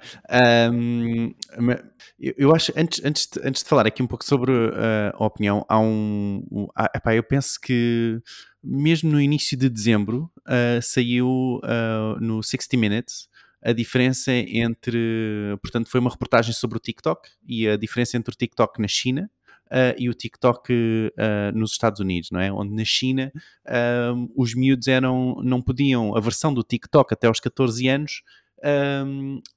Um, 0.73 1.33
eu, 2.19 2.33
eu, 2.37 2.55
acho, 2.55 2.73
antes, 2.75 3.03
antes, 3.05 3.27
de, 3.31 3.47
antes 3.47 3.63
de 3.63 3.69
falar 3.69 3.87
aqui 3.87 4.03
um 4.03 4.07
pouco 4.07 4.25
sobre 4.25 4.51
uh, 4.51 5.13
a 5.13 5.25
opinião, 5.25 5.65
há 5.69 5.79
um. 5.79 6.45
um 6.51 6.67
epá, 6.93 7.15
eu 7.15 7.23
penso 7.23 7.59
que 7.61 8.19
mesmo 8.63 9.11
no 9.11 9.19
início 9.19 9.57
de 9.57 9.69
dezembro 9.69 10.29
uh, 10.41 10.81
saiu 10.81 11.59
uh, 11.63 12.19
no 12.19 12.43
60 12.43 12.77
Minutes 12.77 13.30
a 13.63 13.71
diferença 13.73 14.31
entre. 14.31 15.57
Portanto, 15.61 15.89
foi 15.89 15.99
uma 15.99 16.09
reportagem 16.09 16.53
sobre 16.53 16.77
o 16.77 16.81
TikTok 16.81 17.29
e 17.47 17.67
a 17.67 17.77
diferença 17.77 18.17
entre 18.17 18.33
o 18.33 18.37
TikTok 18.37 18.81
na 18.81 18.87
China 18.87 19.29
uh, 19.71 19.95
e 19.97 20.09
o 20.09 20.13
TikTok 20.13 20.73
uh, 20.73 21.57
nos 21.57 21.71
Estados 21.71 21.99
Unidos, 21.99 22.29
não 22.31 22.39
é? 22.39 22.51
Onde 22.51 22.73
na 22.73 22.85
China 22.85 23.31
uh, 23.35 24.31
os 24.35 24.53
miúdos 24.53 24.87
eram, 24.87 25.35
não 25.43 25.61
podiam, 25.61 26.15
a 26.15 26.19
versão 26.19 26.53
do 26.53 26.63
TikTok 26.63 27.13
até 27.13 27.27
aos 27.27 27.39
14 27.39 27.87
anos 27.87 28.21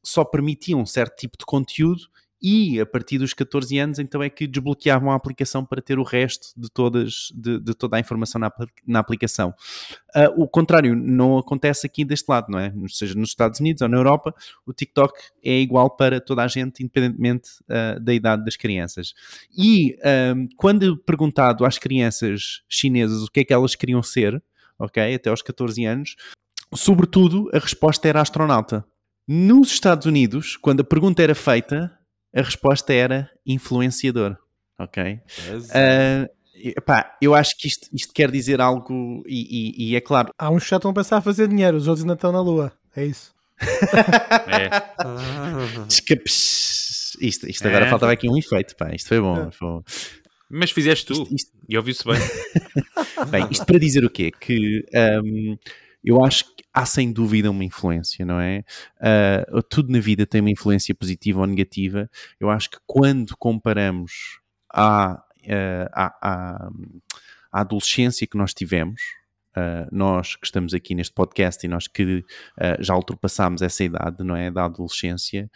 só 0.03 0.25
permitiam 0.25 0.81
um 0.81 0.87
certo 0.87 1.15
tipo 1.17 1.37
de 1.37 1.45
conteúdo 1.45 2.05
e 2.47 2.79
a 2.79 2.85
partir 2.85 3.17
dos 3.17 3.33
14 3.33 3.79
anos 3.79 3.99
então 3.99 4.23
é 4.23 4.29
que 4.29 4.47
desbloqueavam 4.47 5.11
a 5.11 5.15
aplicação 5.15 5.65
para 5.65 5.81
ter 5.81 5.99
o 5.99 6.03
resto 6.03 6.49
de, 6.55 6.69
todas, 6.71 7.33
de, 7.35 7.59
de 7.59 7.73
toda 7.73 7.97
a 7.97 8.01
informação 8.01 8.39
na, 8.39 8.53
na 8.87 8.99
aplicação. 8.99 9.55
Uh, 10.15 10.43
o 10.43 10.47
contrário 10.47 10.95
não 10.95 11.39
acontece 11.39 11.87
aqui 11.87 12.05
deste 12.05 12.29
lado, 12.29 12.49
não 12.51 12.59
é? 12.59 12.71
Seja 12.89 13.15
nos 13.15 13.31
Estados 13.31 13.61
Unidos 13.61 13.81
ou 13.81 13.89
na 13.89 13.97
Europa, 13.97 14.35
o 14.67 14.75
TikTok 14.75 15.19
é 15.43 15.59
igual 15.59 15.97
para 15.97 16.21
toda 16.21 16.43
a 16.43 16.47
gente, 16.47 16.83
independentemente 16.83 17.49
uh, 17.63 17.99
da 17.99 18.13
idade 18.13 18.45
das 18.45 18.57
crianças. 18.57 19.15
E 19.57 19.97
uh, 20.01 20.47
quando 20.59 20.99
perguntado 20.99 21.65
às 21.65 21.79
crianças 21.79 22.63
chinesas 22.69 23.23
o 23.23 23.31
que 23.31 23.41
é 23.41 23.45
que 23.45 23.55
elas 23.55 23.75
queriam 23.75 24.03
ser, 24.03 24.43
ok, 24.79 25.15
até 25.15 25.31
aos 25.31 25.41
14 25.41 25.83
anos, 25.87 26.15
sobretudo 26.75 27.49
a 27.55 27.59
resposta 27.59 28.07
era 28.07 28.21
astronauta. 28.21 28.85
Nos 29.27 29.73
Estados 29.73 30.05
Unidos, 30.05 30.59
quando 30.59 30.81
a 30.81 30.85
pergunta 30.85 31.23
era 31.23 31.35
feita, 31.35 31.91
a 32.35 32.43
resposta 32.43 32.93
era 32.93 33.31
influenciador. 33.47 34.37
Ok? 34.79 35.21
Uh, 35.53 36.29
epá, 36.55 37.17
eu 37.23 37.35
acho 37.35 37.57
que 37.57 37.69
isto, 37.69 37.89
isto 37.93 38.13
quer 38.13 38.31
dizer 38.31 38.61
algo, 38.61 39.23
e, 39.27 39.85
e, 39.87 39.91
e, 39.91 39.97
é 39.97 40.01
claro. 40.01 40.31
Há 40.37 40.51
uns 40.51 40.65
que 40.65 40.71
já 40.71 40.77
estão 40.77 40.91
a 40.91 40.95
pensar 40.95 41.19
a 41.19 41.23
fazer 41.23 41.47
dinheiro, 41.47 41.77
os 41.77 41.87
outros 41.87 42.03
ainda 42.03 42.15
estão 42.15 42.33
na 42.33 42.41
lua. 42.41 42.73
É 42.97 43.05
isso. 43.05 43.33
é. 44.49 44.71
Isto, 47.21 47.49
isto 47.49 47.69
agora 47.69 47.87
é. 47.87 47.89
faltava 47.89 48.11
aqui 48.11 48.29
um 48.29 48.37
efeito, 48.37 48.75
pá. 48.75 48.93
Isto 48.93 49.09
foi 49.09 49.21
bom. 49.21 49.47
É. 49.47 49.51
Foi... 49.53 49.83
Mas 50.51 50.73
fizeste 50.73 51.07
tu, 51.07 51.13
isto, 51.13 51.35
isto... 51.35 51.53
e 51.69 51.77
ouviu-se 51.77 52.05
bem. 52.05 52.17
bem, 53.31 53.47
isto 53.53 53.65
para 53.65 53.79
dizer 53.79 54.05
o 54.05 54.11
quê? 54.11 54.33
Que 54.33 54.85
um, 55.23 55.57
eu 56.05 56.23
acho 56.25 56.45
que 56.55 56.65
há 56.73 56.85
sem 56.85 57.13
dúvida 57.13 57.51
uma 57.51 57.65
influência, 57.65 58.25
não 58.25 58.41
é? 58.41 58.65
Uh, 59.01 59.63
tudo 59.63 59.91
na 59.91 60.01
vida 60.01 60.27
tem 60.27 60.41
uma 60.41 60.51
influência 60.51 60.95
positiva 60.95 61.41
ou 61.41 61.47
negativa. 61.47 62.11
Eu 62.39 62.51
acho 62.51 62.71
que 62.71 62.79
quando 62.87 63.37
comparamos 63.37 64.39
à, 64.73 65.23
à, 65.93 66.13
à 66.23 67.61
adolescência 67.61 68.27
que 68.27 68.37
nós 68.37 68.53
tivemos, 68.53 69.01
Uh, 69.57 69.87
nós 69.93 70.35
que 70.35 70.47
estamos 70.47 70.75
aqui 70.75 70.97
neste 70.97 71.15
podcast 71.15 71.65
e 71.65 71.69
nós 71.69 71.87
que 71.87 72.03
uh, 72.03 72.25
já 72.81 72.97
ultrapassámos 72.97 73.63
essa 73.63 73.85
idade, 73.85 74.25
não 74.25 74.35
é? 74.35 74.51
Da 74.51 74.65
adolescência, 74.65 75.49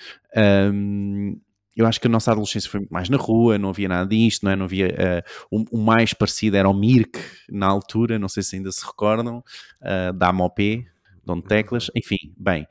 um, 0.72 1.36
eu 1.78 1.86
acho 1.86 2.00
que 2.00 2.08
a 2.08 2.10
nossa 2.10 2.32
adolescência 2.32 2.68
foi 2.68 2.84
mais 2.90 3.08
na 3.08 3.16
rua, 3.16 3.56
não 3.56 3.68
havia 3.68 3.88
nada 3.88 4.10
disto, 4.10 4.44
não 4.44 4.50
é? 4.50 4.56
Não 4.56 4.64
havia. 4.64 4.88
Uh, 4.88 5.58
o, 5.70 5.78
o, 5.78 5.80
mais 5.80 6.12
parecido 6.12 6.56
era 6.56 6.68
o 6.68 6.74
Mirk 6.74 7.20
na 7.48 7.68
altura, 7.68 8.18
não 8.18 8.28
sei 8.28 8.42
se 8.42 8.56
ainda 8.56 8.72
se 8.72 8.84
recordam, 8.84 9.38
uh, 9.38 10.12
da 10.12 10.30
AMOP, 10.30 10.84
Dom 11.24 11.40
Teclas, 11.40 11.88
enfim, 11.94 12.34
bem. 12.36 12.66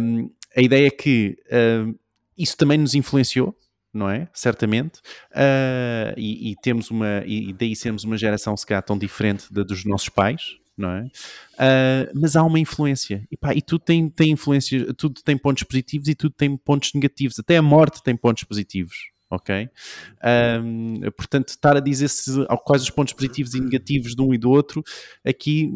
Um, 0.00 0.30
a 0.56 0.62
ideia 0.62 0.86
é 0.86 0.90
que 0.90 1.36
uh, 1.46 1.98
isso 2.36 2.56
também 2.56 2.78
nos 2.78 2.94
influenciou, 2.94 3.56
não 3.92 4.08
é? 4.08 4.28
Certamente. 4.32 5.00
Uh, 5.32 6.14
e, 6.16 6.52
e, 6.52 6.54
temos 6.62 6.92
uma. 6.92 7.24
E 7.26 7.52
daí 7.52 7.74
sermos 7.74 8.04
uma 8.04 8.16
geração, 8.16 8.56
se 8.56 8.64
calhar, 8.64 8.84
tão 8.84 8.96
diferente 8.96 9.52
da 9.52 9.64
dos 9.64 9.84
nossos 9.84 10.10
pais, 10.10 10.58
não 10.78 10.90
é? 10.90 11.02
Uh, 11.04 12.12
mas 12.14 12.36
há 12.36 12.42
uma 12.42 12.58
influência. 12.58 13.26
E, 13.30 13.36
pá, 13.36 13.54
e 13.54 13.60
tudo 13.60 13.80
tem, 13.80 14.08
tem 14.08 14.30
influência, 14.30 14.92
tudo 14.94 15.20
tem 15.22 15.36
pontos 15.36 15.62
positivos 15.64 16.08
e 16.08 16.14
tudo 16.14 16.34
tem 16.34 16.56
pontos 16.56 16.92
negativos. 16.94 17.38
Até 17.38 17.56
a 17.56 17.62
morte 17.62 18.02
tem 18.02 18.16
pontos 18.16 18.44
positivos 18.44 18.94
ok? 19.30 19.68
Um, 20.62 21.00
portanto, 21.16 21.48
estar 21.48 21.76
a 21.76 21.80
dizer 21.80 22.08
se, 22.08 22.30
quais 22.64 22.82
os 22.82 22.90
pontos 22.90 23.12
positivos 23.12 23.54
e 23.54 23.60
negativos 23.60 24.14
de 24.14 24.22
um 24.22 24.32
e 24.32 24.38
do 24.38 24.50
outro, 24.50 24.82
aqui 25.24 25.70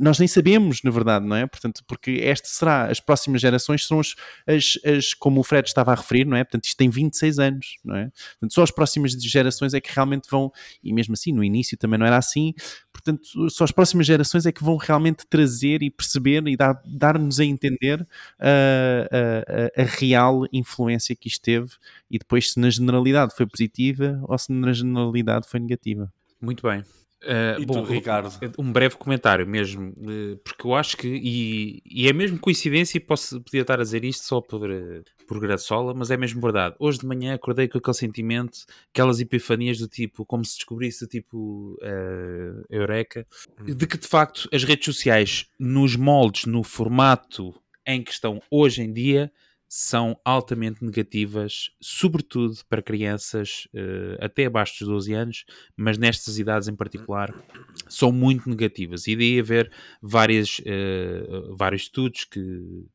nós 0.00 0.18
nem 0.18 0.26
sabemos, 0.26 0.82
na 0.82 0.90
verdade, 0.90 1.26
não 1.26 1.36
é? 1.36 1.46
Portanto, 1.46 1.82
porque 1.86 2.12
este 2.12 2.48
será, 2.48 2.86
as 2.86 3.00
próximas 3.00 3.40
gerações 3.40 3.86
são 3.86 4.00
as, 4.00 4.14
as, 4.46 4.78
as, 4.84 5.14
como 5.14 5.40
o 5.40 5.44
Fred 5.44 5.68
estava 5.68 5.92
a 5.92 5.94
referir, 5.94 6.24
não 6.24 6.36
é? 6.36 6.44
Portanto, 6.44 6.64
isto 6.64 6.76
tem 6.76 6.88
26 6.88 7.38
anos, 7.38 7.66
não 7.84 7.96
é? 7.96 8.10
Portanto, 8.32 8.54
só 8.54 8.62
as 8.62 8.70
próximas 8.70 9.12
gerações 9.12 9.74
é 9.74 9.80
que 9.80 9.92
realmente 9.92 10.28
vão, 10.30 10.50
e 10.82 10.92
mesmo 10.92 11.14
assim, 11.14 11.32
no 11.32 11.44
início 11.44 11.76
também 11.76 11.98
não 11.98 12.06
era 12.06 12.16
assim, 12.16 12.54
portanto, 12.98 13.50
só 13.50 13.64
as 13.64 13.70
próximas 13.70 14.06
gerações 14.06 14.44
é 14.44 14.52
que 14.52 14.62
vão 14.62 14.76
realmente 14.76 15.26
trazer 15.26 15.82
e 15.82 15.90
perceber 15.90 16.46
e 16.48 16.56
dar-nos 16.56 17.36
dar 17.36 17.42
a 17.42 17.44
entender 17.44 18.06
a, 18.38 19.78
a, 19.78 19.82
a 19.82 19.84
real 19.84 20.44
influência 20.52 21.14
que 21.14 21.28
isto 21.28 21.42
teve 21.42 21.70
e 22.10 22.18
depois 22.18 22.52
se 22.52 22.60
na 22.60 22.70
generalidade 22.70 23.34
foi 23.36 23.46
positiva 23.46 24.20
ou 24.24 24.36
se 24.36 24.52
na 24.52 24.72
generalidade 24.72 25.48
foi 25.48 25.60
negativa. 25.60 26.12
Muito 26.40 26.62
bem. 26.62 26.82
Uh, 27.22 27.60
e 27.60 27.66
bom, 27.66 27.82
tu, 27.82 27.92
Ricardo? 27.92 28.30
Um 28.56 28.70
breve 28.70 28.96
comentário 28.96 29.46
mesmo, 29.46 29.92
porque 30.44 30.66
eu 30.66 30.74
acho 30.74 30.96
que, 30.96 31.08
e, 31.08 31.82
e 31.84 32.08
é 32.08 32.12
mesmo 32.12 32.38
coincidência, 32.38 32.96
e 32.96 33.00
posso, 33.00 33.40
podia 33.40 33.62
estar 33.62 33.80
a 33.80 33.82
dizer 33.82 34.04
isto 34.04 34.24
só 34.24 34.40
por, 34.40 34.68
por 35.26 35.40
graçola, 35.40 35.92
mas 35.94 36.10
é 36.10 36.16
mesmo 36.16 36.40
verdade. 36.40 36.76
Hoje 36.78 37.00
de 37.00 37.06
manhã 37.06 37.34
acordei 37.34 37.66
com 37.66 37.78
aquele 37.78 37.94
sentimento, 37.94 38.60
aquelas 38.92 39.20
epifanias 39.20 39.78
do 39.78 39.88
tipo, 39.88 40.24
como 40.24 40.44
se 40.44 40.56
descobrisse 40.56 41.04
do 41.04 41.08
tipo 41.08 41.76
uh, 41.82 42.64
Eureka, 42.70 43.26
hum. 43.60 43.74
de 43.74 43.86
que 43.86 43.98
de 43.98 44.06
facto 44.06 44.48
as 44.52 44.62
redes 44.62 44.84
sociais, 44.84 45.46
nos 45.58 45.96
moldes, 45.96 46.44
no 46.46 46.62
formato 46.62 47.52
em 47.84 48.02
que 48.02 48.12
estão 48.12 48.40
hoje 48.50 48.82
em 48.82 48.92
dia, 48.92 49.32
são 49.68 50.18
altamente 50.24 50.82
negativas, 50.82 51.70
sobretudo 51.78 52.56
para 52.68 52.80
crianças 52.80 53.68
uh, 53.74 54.24
até 54.24 54.46
abaixo 54.46 54.78
dos 54.80 54.88
12 54.88 55.12
anos, 55.12 55.44
mas 55.76 55.98
nestas 55.98 56.38
idades 56.38 56.68
em 56.68 56.74
particular 56.74 57.34
são 57.86 58.10
muito 58.10 58.48
negativas. 58.48 59.06
E 59.06 59.14
daí 59.14 59.38
haver 59.38 59.70
várias, 60.00 60.58
uh, 60.60 61.54
vários 61.54 61.82
estudos 61.82 62.24
que, 62.24 62.40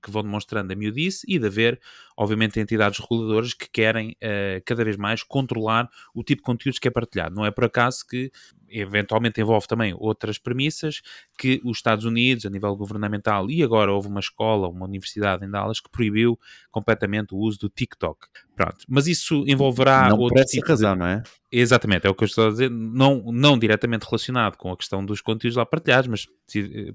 que 0.02 0.10
vão 0.10 0.24
demonstrando 0.24 0.74
a 0.74 0.76
miudice 0.76 1.24
e 1.30 1.38
de 1.38 1.46
haver, 1.46 1.80
obviamente, 2.18 2.60
entidades 2.60 3.00
reguladoras 3.00 3.54
que 3.54 3.70
querem 3.70 4.18
uh, 4.24 4.62
cada 4.66 4.84
vez 4.84 4.98
mais 4.98 5.22
controlar 5.22 5.88
o 6.12 6.24
tipo 6.24 6.42
de 6.42 6.46
conteúdos 6.46 6.80
que 6.80 6.88
é 6.88 6.92
partilhado. 6.92 7.36
Não 7.36 7.46
é 7.46 7.52
por 7.52 7.66
acaso 7.66 8.04
que 8.08 8.32
eventualmente 8.74 9.40
envolve 9.40 9.68
também 9.68 9.96
outras 9.98 10.38
premissas 10.38 11.02
que 11.38 11.62
os 11.64 11.78
Estados 11.78 12.06
Unidos, 12.06 12.46
a 12.46 12.50
nível 12.50 12.76
governamental, 12.76 13.50
e 13.50 13.64
agora 13.64 13.92
houve 13.92 14.08
uma 14.08 14.20
escola, 14.20 14.68
uma 14.68 14.86
universidade 14.86 15.46
em 15.46 15.50
Dallas 15.50 15.80
que 15.80 15.90
proibiu 15.90 16.40
completamente 16.72 17.34
o 17.34 17.38
uso 17.38 17.60
do 17.60 17.70
TikTok. 17.70 18.28
Pronto, 18.56 18.78
mas 18.88 19.08
isso 19.08 19.44
envolverá 19.48 20.10
não 20.10 20.20
outro 20.20 20.44
tipo 20.46 20.68
razão, 20.68 20.94
de... 20.94 21.00
não 21.00 21.08
é? 21.08 21.24
Exatamente, 21.52 22.06
é 22.08 22.10
o 22.10 22.16
que 22.16 22.24
eu 22.24 22.28
estou 22.28 22.48
a 22.48 22.52
dizer, 22.52 22.70
não, 22.70 23.24
não 23.32 23.58
diretamente 23.58 24.06
relacionado 24.06 24.58
com 24.58 24.72
a 24.72 24.78
questão 24.78 25.06
dos 25.06 25.22
conteúdos 25.22 25.56
lá 25.56 25.66
partilhados, 25.66 26.08
mas 26.08 26.28
eh, 26.56 26.94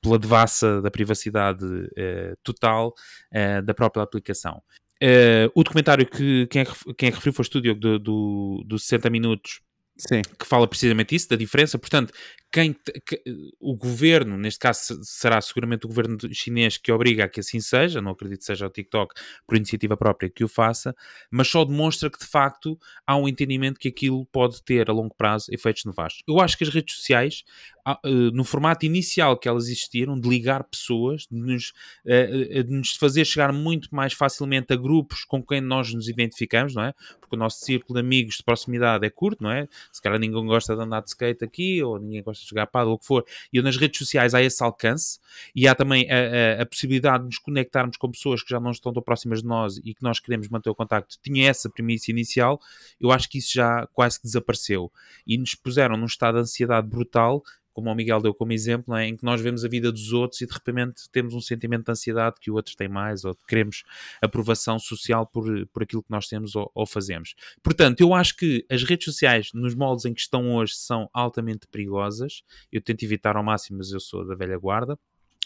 pela 0.00 0.18
devassa 0.18 0.80
da 0.80 0.90
privacidade 0.90 1.64
eh, 1.96 2.34
total 2.42 2.94
eh, 3.32 3.62
da 3.62 3.74
própria 3.74 4.02
aplicação. 4.02 4.62
Uh, 5.02 5.50
o 5.54 5.62
documentário 5.62 6.06
que 6.06 6.46
quem 6.46 6.62
é, 6.62 6.64
quem 6.96 7.08
é 7.08 7.10
que 7.10 7.16
referiu 7.16 7.32
foi 7.32 7.42
o 7.42 7.44
estúdio 7.44 7.74
do, 7.74 7.98
do, 7.98 8.64
do 8.64 8.78
60 8.78 9.10
Minutos 9.10 9.60
Sim. 9.96 10.22
que 10.38 10.46
fala 10.46 10.66
precisamente 10.66 11.14
isso, 11.14 11.28
da 11.28 11.36
diferença. 11.36 11.78
Portanto, 11.78 12.12
quem, 12.54 12.72
que, 12.72 13.20
o 13.58 13.74
governo, 13.74 14.38
neste 14.38 14.60
caso 14.60 15.00
será 15.02 15.40
seguramente 15.40 15.86
o 15.86 15.88
governo 15.88 16.16
chinês 16.32 16.76
que 16.76 16.92
obriga 16.92 17.24
a 17.24 17.28
que 17.28 17.40
assim 17.40 17.58
seja, 17.58 18.00
não 18.00 18.12
acredito 18.12 18.38
que 18.38 18.44
seja 18.44 18.68
o 18.68 18.70
TikTok 18.70 19.12
por 19.44 19.56
iniciativa 19.56 19.96
própria 19.96 20.30
que 20.30 20.44
o 20.44 20.48
faça, 20.48 20.94
mas 21.28 21.48
só 21.48 21.64
demonstra 21.64 22.08
que 22.08 22.16
de 22.16 22.26
facto 22.26 22.78
há 23.04 23.16
um 23.16 23.26
entendimento 23.26 23.80
que 23.80 23.88
aquilo 23.88 24.24
pode 24.26 24.62
ter 24.62 24.88
a 24.88 24.92
longo 24.92 25.12
prazo 25.16 25.46
efeitos 25.50 25.84
nefastos. 25.84 26.22
Eu 26.28 26.38
acho 26.38 26.56
que 26.56 26.62
as 26.62 26.70
redes 26.70 26.94
sociais, 26.94 27.42
eh, 27.84 28.08
no 28.32 28.44
formato 28.44 28.86
inicial 28.86 29.36
que 29.36 29.48
elas 29.48 29.64
existiram, 29.64 30.18
de 30.18 30.28
ligar 30.28 30.62
pessoas, 30.62 31.26
de 31.28 31.36
nos, 31.36 31.72
eh, 32.06 32.48
eh, 32.52 32.62
de 32.62 32.72
nos 32.72 32.94
fazer 32.94 33.24
chegar 33.24 33.52
muito 33.52 33.92
mais 33.92 34.12
facilmente 34.12 34.72
a 34.72 34.76
grupos 34.76 35.24
com 35.24 35.42
quem 35.42 35.60
nós 35.60 35.92
nos 35.92 36.08
identificamos, 36.08 36.72
não 36.72 36.84
é? 36.84 36.94
Porque 37.20 37.34
o 37.34 37.38
nosso 37.38 37.64
círculo 37.64 37.98
de 37.98 38.06
amigos 38.06 38.36
de 38.36 38.44
proximidade 38.44 39.04
é 39.04 39.10
curto, 39.10 39.42
não 39.42 39.50
é? 39.50 39.66
Se 39.90 40.00
calhar 40.00 40.20
ninguém 40.20 40.46
gosta 40.46 40.76
de 40.76 40.82
andar 40.82 41.00
de 41.00 41.08
skate 41.08 41.44
aqui, 41.44 41.82
ou 41.82 41.98
ninguém 41.98 42.22
gosta 42.22 42.43
jogar 42.48 42.66
paddle, 42.66 42.94
o 42.94 42.98
que 42.98 43.06
for, 43.06 43.24
e 43.52 43.60
nas 43.62 43.76
redes 43.76 43.98
sociais 43.98 44.34
há 44.34 44.42
esse 44.42 44.62
alcance, 44.62 45.18
e 45.54 45.66
há 45.66 45.74
também 45.74 46.10
a, 46.10 46.58
a, 46.58 46.62
a, 46.62 46.66
possibilidade 46.66 47.22
de 47.22 47.26
nos 47.26 47.38
conectarmos 47.38 47.96
com 47.96 48.10
pessoas 48.10 48.42
que 48.42 48.50
já 48.50 48.60
não 48.60 48.70
estão 48.70 48.92
tão 48.92 49.02
próximas 49.02 49.42
de 49.42 49.48
nós 49.48 49.78
e 49.78 49.94
que 49.94 50.02
nós 50.02 50.20
queremos 50.20 50.48
manter 50.48 50.70
o 50.70 50.74
contacto, 50.74 51.16
tinha 51.22 51.48
essa 51.48 51.68
premissa 51.68 52.10
inicial, 52.10 52.60
eu 53.00 53.10
acho 53.10 53.28
que 53.28 53.38
isso 53.38 53.52
já 53.52 53.86
quase 53.92 54.18
que 54.18 54.26
desapareceu, 54.26 54.90
e 55.26 55.38
nos 55.38 55.54
puseram 55.54 55.96
num 55.96 56.06
estado 56.06 56.36
de 56.36 56.42
ansiedade 56.42 56.86
brutal, 56.88 57.42
como 57.74 57.90
o 57.90 57.94
Miguel 57.94 58.22
deu 58.22 58.32
como 58.32 58.52
exemplo, 58.52 58.94
é? 58.94 59.08
em 59.08 59.16
que 59.16 59.24
nós 59.24 59.40
vemos 59.40 59.64
a 59.64 59.68
vida 59.68 59.90
dos 59.90 60.12
outros 60.12 60.40
e 60.40 60.46
de 60.46 60.54
repente 60.54 61.10
temos 61.10 61.34
um 61.34 61.40
sentimento 61.40 61.84
de 61.84 61.92
ansiedade 61.92 62.36
que 62.40 62.50
o 62.50 62.54
outro 62.54 62.74
tem 62.76 62.88
mais, 62.88 63.24
ou 63.24 63.36
queremos 63.46 63.82
aprovação 64.22 64.78
social 64.78 65.26
por, 65.26 65.44
por 65.66 65.82
aquilo 65.82 66.02
que 66.02 66.10
nós 66.10 66.28
temos 66.28 66.54
ou, 66.54 66.70
ou, 66.74 66.86
fazemos. 66.86 67.34
Portanto, 67.62 68.00
eu 68.00 68.14
acho 68.14 68.36
que 68.36 68.64
as 68.70 68.84
redes 68.84 69.04
sociais, 69.06 69.50
nos 69.52 69.74
moldes 69.74 70.04
em 70.04 70.14
que 70.14 70.20
estão 70.20 70.54
hoje, 70.54 70.74
são 70.76 71.10
altamente 71.12 71.66
perigosas. 71.66 72.42
Eu 72.70 72.80
tento 72.80 73.02
evitar 73.02 73.36
ao 73.36 73.42
máximo, 73.42 73.78
mas 73.78 73.90
eu 73.90 74.00
sou 74.00 74.24
da 74.24 74.34
velha 74.34 74.56
guarda. 74.56 74.96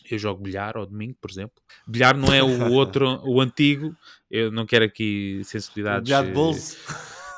Eu 0.08 0.18
jogo 0.18 0.42
bilhar 0.42 0.76
ao 0.76 0.86
domingo, 0.86 1.16
por 1.20 1.30
exemplo. 1.30 1.60
Bilhar 1.86 2.16
não 2.16 2.32
é 2.32 2.42
o 2.42 2.70
outro, 2.72 3.20
o 3.24 3.40
antigo. 3.40 3.96
Eu 4.30 4.52
não 4.52 4.66
quero 4.66 4.84
aqui 4.84 5.40
sensibilidades. 5.44 6.04
Bilhar 6.04 6.24
de 6.24 6.32
bolso. 6.32 6.76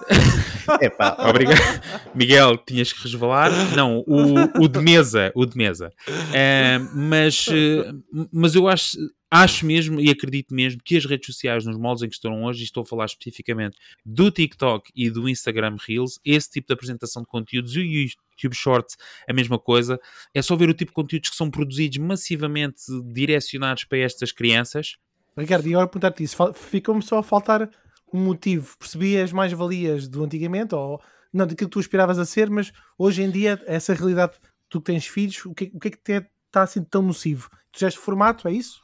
Obrigado. 1.29 1.83
Miguel, 2.15 2.59
tinhas 2.59 2.93
que 2.93 3.03
resvalar. 3.03 3.51
Não, 3.75 4.05
o, 4.07 4.65
o 4.65 4.69
de 4.69 4.81
mesa, 4.81 5.33
o 5.35 5.45
de 5.45 5.57
mesa. 5.57 5.93
Uh, 6.09 6.97
mas, 6.97 7.47
uh, 7.49 8.29
mas 8.33 8.55
eu 8.55 8.69
acho, 8.69 8.97
acho 9.31 9.65
mesmo 9.65 10.01
e 10.01 10.11
acredito 10.11 10.55
mesmo 10.55 10.81
que 10.85 10.97
as 10.97 11.05
redes 11.05 11.27
sociais, 11.27 11.65
nos 11.65 11.79
moldes 11.79 12.03
em 12.03 12.09
que 12.09 12.15
estão 12.15 12.45
hoje, 12.45 12.61
e 12.61 12.65
estou 12.65 12.83
a 12.83 12.87
falar 12.87 13.07
especificamente 13.07 13.77
do 14.05 14.31
TikTok 14.31 14.91
e 14.95 15.11
do 15.11 15.29
Instagram 15.29 15.77
Reels, 15.87 16.19
esse 16.25 16.51
tipo 16.51 16.69
de 16.69 16.75
apresentação 16.75 17.23
de 17.23 17.29
conteúdos 17.29 17.77
e 17.77 17.81
o 17.81 17.83
YouTube 17.83 18.55
Shorts, 18.55 18.97
a 19.29 19.33
mesma 19.33 19.59
coisa. 19.59 19.99
É 20.35 20.43
só 20.43 20.57
ver 20.57 20.69
o 20.69 20.75
tipo 20.75 20.91
de 20.91 20.95
conteúdos 20.95 21.31
que 21.31 21.37
são 21.37 21.51
produzidos 21.51 21.99
massivamente 21.99 22.83
direcionados 23.13 23.85
para 23.85 23.99
estas 23.99 24.33
crianças. 24.33 24.97
Ricardo, 25.37 25.69
e 25.69 25.75
agora 25.75 25.87
perguntar-te 25.87 26.25
isso, 26.25 26.53
ficou-me 26.53 27.03
só 27.03 27.19
a 27.19 27.23
faltar 27.23 27.71
um 28.13 28.21
motivo, 28.21 28.77
percebi 28.79 29.19
as 29.19 29.33
mais-valias 29.33 30.09
do 30.09 30.25
antigamente, 30.25 30.75
ou 30.75 31.01
não 31.33 31.47
daquilo 31.47 31.69
que 31.69 31.75
tu 31.75 31.81
aspiravas 31.81 32.19
a 32.19 32.25
ser, 32.25 32.51
mas 32.51 32.73
hoje 32.99 33.23
em 33.23 33.31
dia, 33.31 33.63
essa 33.67 33.95
realidade, 33.95 34.33
tu 34.69 34.81
tens 34.81 35.07
filhos, 35.07 35.45
o 35.45 35.55
que, 35.55 35.71
o 35.75 35.79
que 35.79 35.89
é 35.89 35.91
que 35.91 36.27
está 36.47 36.63
assim 36.63 36.83
tão 36.83 37.03
nocivo? 37.03 37.49
Tu 37.73 37.81
já 37.81 37.87
és 37.87 37.95
formato, 37.95 38.49
é 38.49 38.53
isso? 38.53 38.81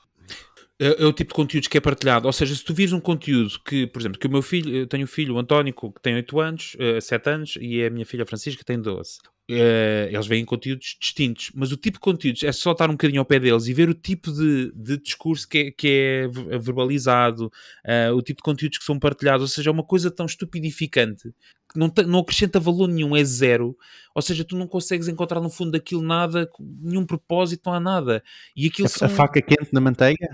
É, 0.78 1.02
é, 1.02 1.06
o 1.06 1.12
tipo 1.12 1.30
de 1.30 1.34
conteúdos 1.34 1.68
que 1.68 1.78
é 1.78 1.80
partilhado. 1.80 2.26
Ou 2.26 2.32
seja, 2.32 2.54
se 2.54 2.62
tu 2.62 2.74
vires 2.74 2.92
um 2.92 3.00
conteúdo 3.00 3.58
que, 3.64 3.86
por 3.86 4.00
exemplo, 4.00 4.18
que 4.18 4.26
o 4.26 4.30
meu 4.30 4.42
filho, 4.42 4.74
eu 4.74 4.86
tenho 4.86 5.04
um 5.04 5.08
filho, 5.08 5.34
o 5.34 5.38
António, 5.38 5.74
que 5.74 6.02
tem 6.02 6.14
8 6.14 6.40
anos, 6.40 6.76
7 7.00 7.28
eh, 7.28 7.32
anos, 7.32 7.58
e 7.60 7.80
é 7.80 7.86
a 7.86 7.90
minha 7.90 8.04
filha 8.04 8.26
Francisca, 8.26 8.62
tem 8.64 8.80
12. 8.80 9.18
Uh, 9.48 10.10
eles 10.10 10.26
veem 10.26 10.44
conteúdos 10.44 10.96
distintos, 11.00 11.52
mas 11.54 11.70
o 11.70 11.76
tipo 11.76 11.98
de 11.98 12.00
conteúdos 12.00 12.42
é 12.42 12.50
só 12.50 12.72
estar 12.72 12.90
um 12.90 12.94
bocadinho 12.94 13.20
ao 13.20 13.24
pé 13.24 13.38
deles 13.38 13.68
e 13.68 13.72
ver 13.72 13.88
o 13.88 13.94
tipo 13.94 14.32
de, 14.32 14.72
de 14.74 14.98
discurso 14.98 15.48
que 15.48 15.58
é, 15.58 15.70
que 15.70 15.88
é 15.88 16.28
verbalizado, 16.58 17.46
uh, 17.46 18.12
o 18.12 18.22
tipo 18.22 18.38
de 18.38 18.42
conteúdos 18.42 18.78
que 18.78 18.84
são 18.84 18.98
partilhados, 18.98 19.42
ou 19.42 19.48
seja, 19.48 19.70
é 19.70 19.72
uma 19.72 19.84
coisa 19.84 20.10
tão 20.10 20.26
estupidificante 20.26 21.32
que 21.72 21.78
não, 21.78 21.92
não 22.06 22.20
acrescenta 22.20 22.58
valor 22.58 22.88
nenhum, 22.88 23.14
é 23.14 23.22
zero. 23.24 23.76
Ou 24.14 24.22
seja, 24.22 24.44
tu 24.44 24.56
não 24.56 24.66
consegues 24.66 25.08
encontrar 25.08 25.40
no 25.40 25.50
fundo 25.50 25.72
daquilo 25.72 26.00
nada, 26.00 26.48
nenhum 26.80 27.04
propósito, 27.04 27.62
não 27.66 27.74
há 27.74 27.80
nada. 27.80 28.22
E 28.56 28.66
aquilo 28.66 28.86
a, 28.86 28.88
são... 28.88 29.06
a 29.06 29.10
faca 29.10 29.42
quente 29.42 29.68
na 29.72 29.80
manteiga? 29.80 30.26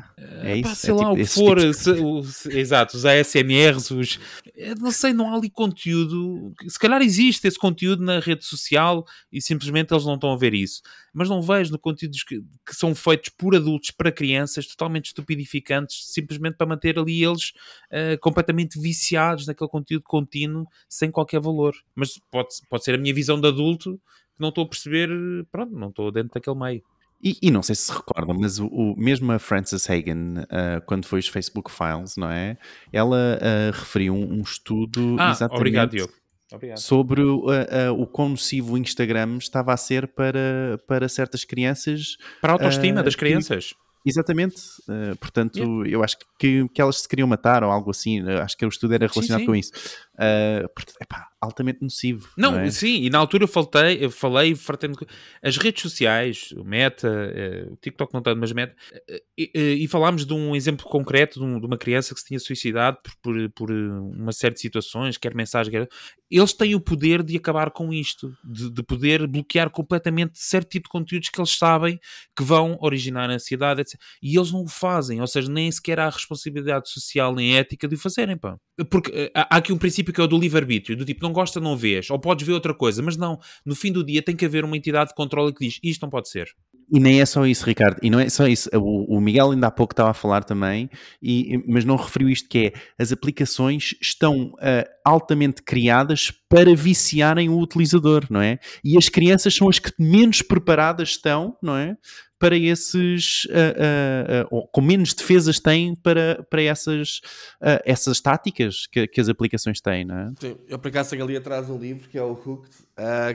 É 0.43 0.57
isso? 0.57 0.69
Pá, 0.69 0.75
sei 0.75 0.91
é 0.91 0.95
lá, 0.95 1.01
tipo, 1.01 1.13
o 1.13 1.17
que 1.17 1.25
for. 1.27 1.59
Tipo... 1.59 1.75
Se, 1.75 1.91
o, 1.91 2.23
se, 2.23 2.59
exato, 2.59 2.97
os 2.97 3.05
ASMRs, 3.05 3.91
os. 3.91 4.21
Não 4.79 4.93
sei, 4.93 5.13
não 5.13 5.33
há 5.33 5.37
ali 5.37 5.51
conteúdo. 5.51 6.53
Se 6.69 6.79
calhar 6.79 7.03
existe 7.03 7.49
esse 7.49 7.59
conteúdo 7.59 8.05
na 8.05 8.21
rede 8.21 8.45
social 8.45 9.02
e 9.31 9.41
simplesmente 9.41 9.93
eles 9.93 10.05
não 10.05 10.15
estão 10.15 10.33
a 10.33 10.37
ver 10.37 10.55
isso. 10.55 10.83
Mas 11.13 11.29
não 11.29 11.43
vejo 11.43 11.73
no 11.73 11.79
conteúdos 11.79 12.23
que, 12.23 12.41
que 12.41 12.75
são 12.75 12.95
feitos 12.95 13.31
por 13.37 13.55
adultos 13.55 13.91
para 13.91 14.13
crianças, 14.13 14.67
totalmente 14.67 15.07
estupidificantes, 15.07 16.13
simplesmente 16.13 16.57
para 16.57 16.67
manter 16.67 16.99
ali 16.99 17.23
eles 17.25 17.53
uh, 17.91 18.19
completamente 18.21 18.81
viciados 18.81 19.47
naquele 19.47 19.71
conteúdo 19.71 20.05
contínuo, 20.05 20.67
sem 20.89 21.11
qualquer 21.11 21.41
valor. 21.41 21.75
Mas 21.95 22.19
pode, 22.31 22.49
pode 22.69 22.85
ser 22.85 22.95
a 22.95 22.99
minha 22.99 23.15
visão 23.15 23.41
de 23.41 23.49
adulto 23.49 24.01
que 24.35 24.41
não 24.41 24.49
estou 24.49 24.65
a 24.65 24.69
perceber, 24.69 25.09
pronto, 25.51 25.75
não 25.75 25.89
estou 25.89 26.11
dentro 26.11 26.33
daquele 26.35 26.59
meio. 26.59 26.83
E, 27.23 27.39
e, 27.41 27.51
não 27.53 27.63
sei 27.63 27.77
se 27.77 27.83
se 27.83 27.93
recordam, 27.93 28.37
mas 28.37 28.59
o, 28.59 28.67
o 28.67 28.97
mesmo 28.99 29.31
a 29.31 29.39
Frances 29.39 29.89
Hagan, 29.89 30.43
uh, 30.43 30.85
quando 30.87 31.07
foi 31.07 31.21
os 31.21 31.29
Facebook 31.29 31.71
Files, 31.71 32.17
não 32.17 32.29
é? 32.29 32.59
Ela 32.93 33.39
uh, 33.39 33.79
referiu 33.79 34.13
um, 34.13 34.39
um 34.39 34.41
estudo 34.41 35.17
ah, 35.21 35.31
exatamente 35.31 35.61
obrigado, 35.61 35.91
Diogo. 35.91 36.13
Obrigado. 36.53 36.79
sobre 36.79 37.23
uh, 37.23 37.45
uh, 37.47 37.93
o 37.97 38.07
quão 38.07 38.31
nocivo 38.31 38.75
o 38.75 38.79
Instagram 38.79 39.39
estava 39.39 39.73
a 39.73 39.77
ser 39.77 40.09
para, 40.09 40.81
para 40.87 41.09
certas 41.09 41.45
crianças. 41.45 42.17
Para 42.41 42.53
a 42.53 42.55
autoestima 42.55 43.01
uh, 43.01 43.05
das 43.05 43.15
crianças. 43.15 43.73
Que, 43.73 43.83
Exatamente, 44.05 44.57
uh, 44.89 45.17
portanto, 45.21 45.59
yeah. 45.59 45.91
eu 45.91 46.03
acho 46.03 46.17
que, 46.37 46.69
que 46.69 46.83
elas 46.83 47.03
se 47.03 47.09
queriam 47.09 47.29
matar 47.29 47.63
ou 47.63 47.71
algo 47.71 47.91
assim, 47.91 48.21
acho 48.29 48.57
que 48.57 48.67
o 48.67 48.69
estudo 48.69 48.95
era 48.95 49.07
relacionado 49.07 49.41
sim, 49.41 49.45
sim. 49.45 49.47
com 49.47 49.55
isso. 49.55 49.71
Uh, 50.23 50.69
epá, 51.01 51.27
altamente 51.41 51.83
nocivo. 51.83 52.29
Não, 52.39 52.53
não 52.53 52.61
é? 52.61 52.71
sim, 52.71 53.03
e 53.03 53.11
na 53.11 53.19
altura 53.19 53.43
eu 53.43 53.49
faltei, 53.49 54.05
eu 54.05 54.09
falei, 54.09 54.55
as 55.43 55.57
redes 55.57 55.83
sociais, 55.83 56.53
o 56.57 56.63
Meta, 56.63 57.09
uh, 57.09 57.73
o 57.73 57.77
TikTok 57.79 58.15
não 58.15 58.23
tanto, 58.23 58.39
mas 58.39 58.53
Meta, 58.53 58.73
e, 59.37 59.51
e, 59.83 59.89
falámos 59.89 60.25
de 60.25 60.33
um 60.33 60.55
exemplo 60.55 60.87
concreto 60.87 61.41
de, 61.41 61.45
um, 61.45 61.59
de, 61.59 61.67
uma 61.67 61.77
criança 61.77 62.15
que 62.15 62.21
se 62.21 62.27
tinha 62.27 62.39
suicidado 62.39 62.99
por, 63.03 63.17
por, 63.21 63.51
por, 63.51 63.71
uma 63.73 64.31
série 64.31 64.55
de 64.55 64.61
situações, 64.61 65.19
quer 65.19 65.35
mensagem, 65.35 65.73
quer... 65.73 65.89
Eles 66.31 66.53
têm 66.53 66.77
o 66.77 66.81
poder 66.81 67.23
de 67.23 67.37
acabar 67.37 67.73
com 67.73 67.93
isto, 67.93 68.33
de, 68.45 68.71
de 68.71 68.83
poder 68.83 69.27
bloquear 69.27 69.71
completamente 69.71 70.39
certo 70.39 70.69
tipo 70.69 70.85
de 70.85 70.91
conteúdos 70.91 71.31
que 71.31 71.41
eles 71.41 71.59
sabem 71.59 71.99
que 72.37 72.45
vão 72.45 72.79
originar 72.81 73.29
ansiedade, 73.29 73.81
etc. 73.81 74.01
E 74.23 74.37
eles 74.37 74.53
não 74.53 74.63
o 74.63 74.69
fazem, 74.69 75.21
ou 75.21 75.27
seja, 75.27 75.51
nem 75.51 75.71
sequer 75.71 75.99
há 75.99 76.09
responsabilidade 76.09 76.89
social 76.89 77.35
nem 77.35 77.57
ética 77.57 77.89
de 77.89 77.97
o 77.97 77.99
fazerem, 77.99 78.37
pá. 78.37 78.57
Porque 78.91 79.11
eh, 79.13 79.31
há 79.35 79.57
aqui 79.57 79.73
um 79.73 79.79
princípio 79.79 80.13
que 80.13 80.21
é 80.21 80.25
o 80.25 80.27
do 80.27 80.39
livre-arbítrio, 80.39 80.97
do 80.97 81.05
tipo, 81.05 81.23
não 81.23 81.33
gosta, 81.33 81.61
não 81.61 81.77
vês, 81.77 82.11
ou 82.11 82.19
podes 82.19 82.47
ver 82.47 82.53
outra 82.53 82.75
coisa, 82.75 83.03
mas 83.03 83.17
não, 83.17 83.39
no 83.65 83.75
fim 83.75 83.93
do 83.93 84.05
dia 84.05 84.23
tem 84.23 84.35
que 84.35 84.45
haver 84.45 84.65
uma 84.65 84.77
entidade 84.77 85.11
de 85.11 85.15
controle 85.15 85.53
que 85.53 85.67
diz, 85.67 85.79
isto 85.83 86.03
não 86.03 86.11
pode 86.11 86.29
ser. 86.29 86.49
E 86.91 87.01
nem 87.01 87.21
é 87.21 87.27
só 87.27 87.47
isso, 87.47 87.65
Ricardo, 87.65 87.99
e 88.03 88.11
não 88.11 88.21
é 88.21 88.29
só 88.29 88.47
isso. 88.47 88.69
O, 88.75 89.17
o 89.17 89.21
Miguel 89.21 89.53
ainda 89.53 89.69
há 89.69 89.71
pouco 89.71 89.95
estava 89.95 90.11
a 90.11 90.15
falar 90.15 90.45
também, 90.45 90.91
e, 91.23 91.63
mas 91.67 91.87
não 91.87 91.97
referiu 91.97 92.29
isto 92.29 92.49
que 92.49 92.67
é, 92.67 92.73
as 92.99 93.11
aplicações 93.11 93.95
estão 94.01 94.49
uh, 94.55 94.85
altamente 95.03 95.63
criadas 95.63 96.31
para 96.49 96.75
viciarem 96.75 97.49
o 97.49 97.59
utilizador, 97.59 98.27
não 98.29 98.43
é? 98.43 98.59
E 98.85 98.99
as 98.99 99.09
crianças 99.09 99.55
são 99.55 99.71
as 99.71 99.79
que 99.79 99.91
menos 99.99 100.43
preparadas 100.43 101.11
estão, 101.11 101.57
não 101.63 101.77
é? 101.77 101.97
Para 102.43 102.57
esses, 102.57 103.45
uh, 103.45 104.51
uh, 104.51 104.59
uh, 104.59 104.69
com 104.73 104.81
menos 104.81 105.15
defesas 105.15 105.61
têm 105.61 105.95
para, 105.95 106.45
para 106.51 106.61
essas, 106.61 107.21
essas 107.85 108.21
táticas 108.21 108.89
que, 108.89 109.07
que, 109.07 109.21
as 109.21 109.29
aplicações 109.29 109.81
têm, 109.81 110.05
não 110.05 110.19
é? 110.19 110.33
Sim, 110.41 110.57
eu 110.67 110.77
por 110.77 110.89
acaso 110.89 111.11
tenho 111.11 111.23
ali 111.23 111.37
atrás 111.37 111.71
um 111.71 111.79
livro 111.79 112.09
que 112.09 112.19
é 112.19 112.23
o 112.23 112.33
Hooked, 112.33 112.75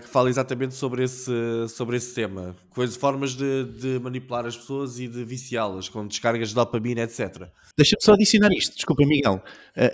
que 0.01 0.10
fala 0.10 0.30
exatamente 0.30 0.74
sobre 0.74 1.05
esse, 1.05 1.32
sobre 1.70 1.95
esse 1.95 2.14
tema, 2.14 2.53
coisas, 2.70 2.97
formas 2.97 3.32
de, 3.32 3.64
de 3.80 3.99
manipular 3.99 4.45
as 4.45 4.58
pessoas 4.58 4.99
e 4.99 5.08
de 5.08 5.24
viciá-las, 5.24 5.88
com 5.88 6.05
descargas 6.05 6.49
de 6.49 6.55
dopamina, 6.55 7.01
etc. 7.03 7.47
Deixa-me 7.78 8.01
só 8.01 8.12
adicionar 8.12 8.51
isto, 8.51 8.76
desculpa 8.76 9.05
Miguel, 9.05 9.41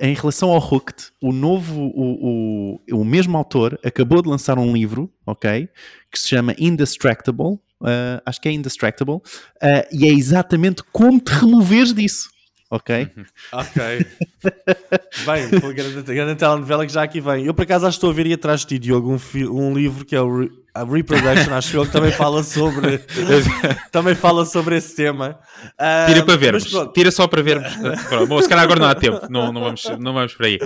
em 0.02 0.16
relação 0.16 0.50
ao 0.50 0.58
Hooked, 0.58 1.12
o 1.22 1.32
novo, 1.32 1.80
o, 1.80 2.80
o, 2.90 3.00
o 3.02 3.06
mesmo 3.06 3.38
autor 3.38 3.80
acabou 3.84 4.24
de 4.24 4.30
lançar 4.30 4.58
um 4.58 4.74
livro, 4.74 5.08
ok, 5.24 5.70
que 6.12 6.18
se 6.18 6.30
chama 6.30 6.56
Indistractable, 6.58 7.60
uh, 7.84 8.22
acho 8.26 8.42
que 8.42 8.50
é 8.50 8.52
Indistractable, 8.52 9.16
uh, 9.16 9.22
e 9.92 10.06
é 10.06 10.12
exatamente 10.12 10.84
como 10.92 11.20
te 11.20 11.30
removeres 11.30 11.94
disso. 11.94 12.34
Ok? 12.70 13.08
ok. 13.54 14.08
bem, 15.28 15.60
foi 15.62 15.74
grande, 15.76 16.02
grande 16.02 16.36
telenovela 16.36 16.88
que 16.88 16.92
já 16.92 17.04
aqui 17.04 17.22
vem. 17.22 17.46
Eu 17.46 17.54
por 17.54 17.62
acaso 17.62 17.86
acho 17.86 17.96
que 17.96 17.98
estou 17.98 18.10
a 18.10 18.14
ver 18.14 18.26
aí 18.26 18.34
atrás 18.34 18.62
de 18.62 18.68
ti, 18.68 18.80
Diogo, 18.80 19.12
um, 19.12 19.20
um 19.52 19.74
livro 19.76 20.04
que 20.04 20.16
é 20.16 20.22
o 20.22 20.40
Re 20.40 20.64
a 20.76 20.84
Reproduction, 20.84 21.54
acho 21.54 21.78
eu, 21.78 21.86
que 21.86 21.92
também 21.92 22.12
fala 22.12 22.42
sobre 22.42 22.98
também 23.92 24.16
fala 24.16 24.44
sobre 24.44 24.76
esse 24.76 24.96
tema. 24.96 25.38
Uh, 25.80 26.08
Tira 26.08 26.26
para 26.26 26.36
vermos. 26.36 26.64
Tira 26.96 27.12
só 27.12 27.28
para 27.28 27.44
vermos. 27.44 27.72
Bom, 28.28 28.42
se 28.42 28.50
calhar 28.50 28.64
agora 28.64 28.80
não 28.80 28.88
há 28.88 28.96
tempo. 28.96 29.22
Não, 29.30 29.54
não, 29.54 29.62
vamos, 29.62 29.84
não 30.00 30.14
vamos 30.14 30.34
para 30.34 30.48
aí. 30.48 30.58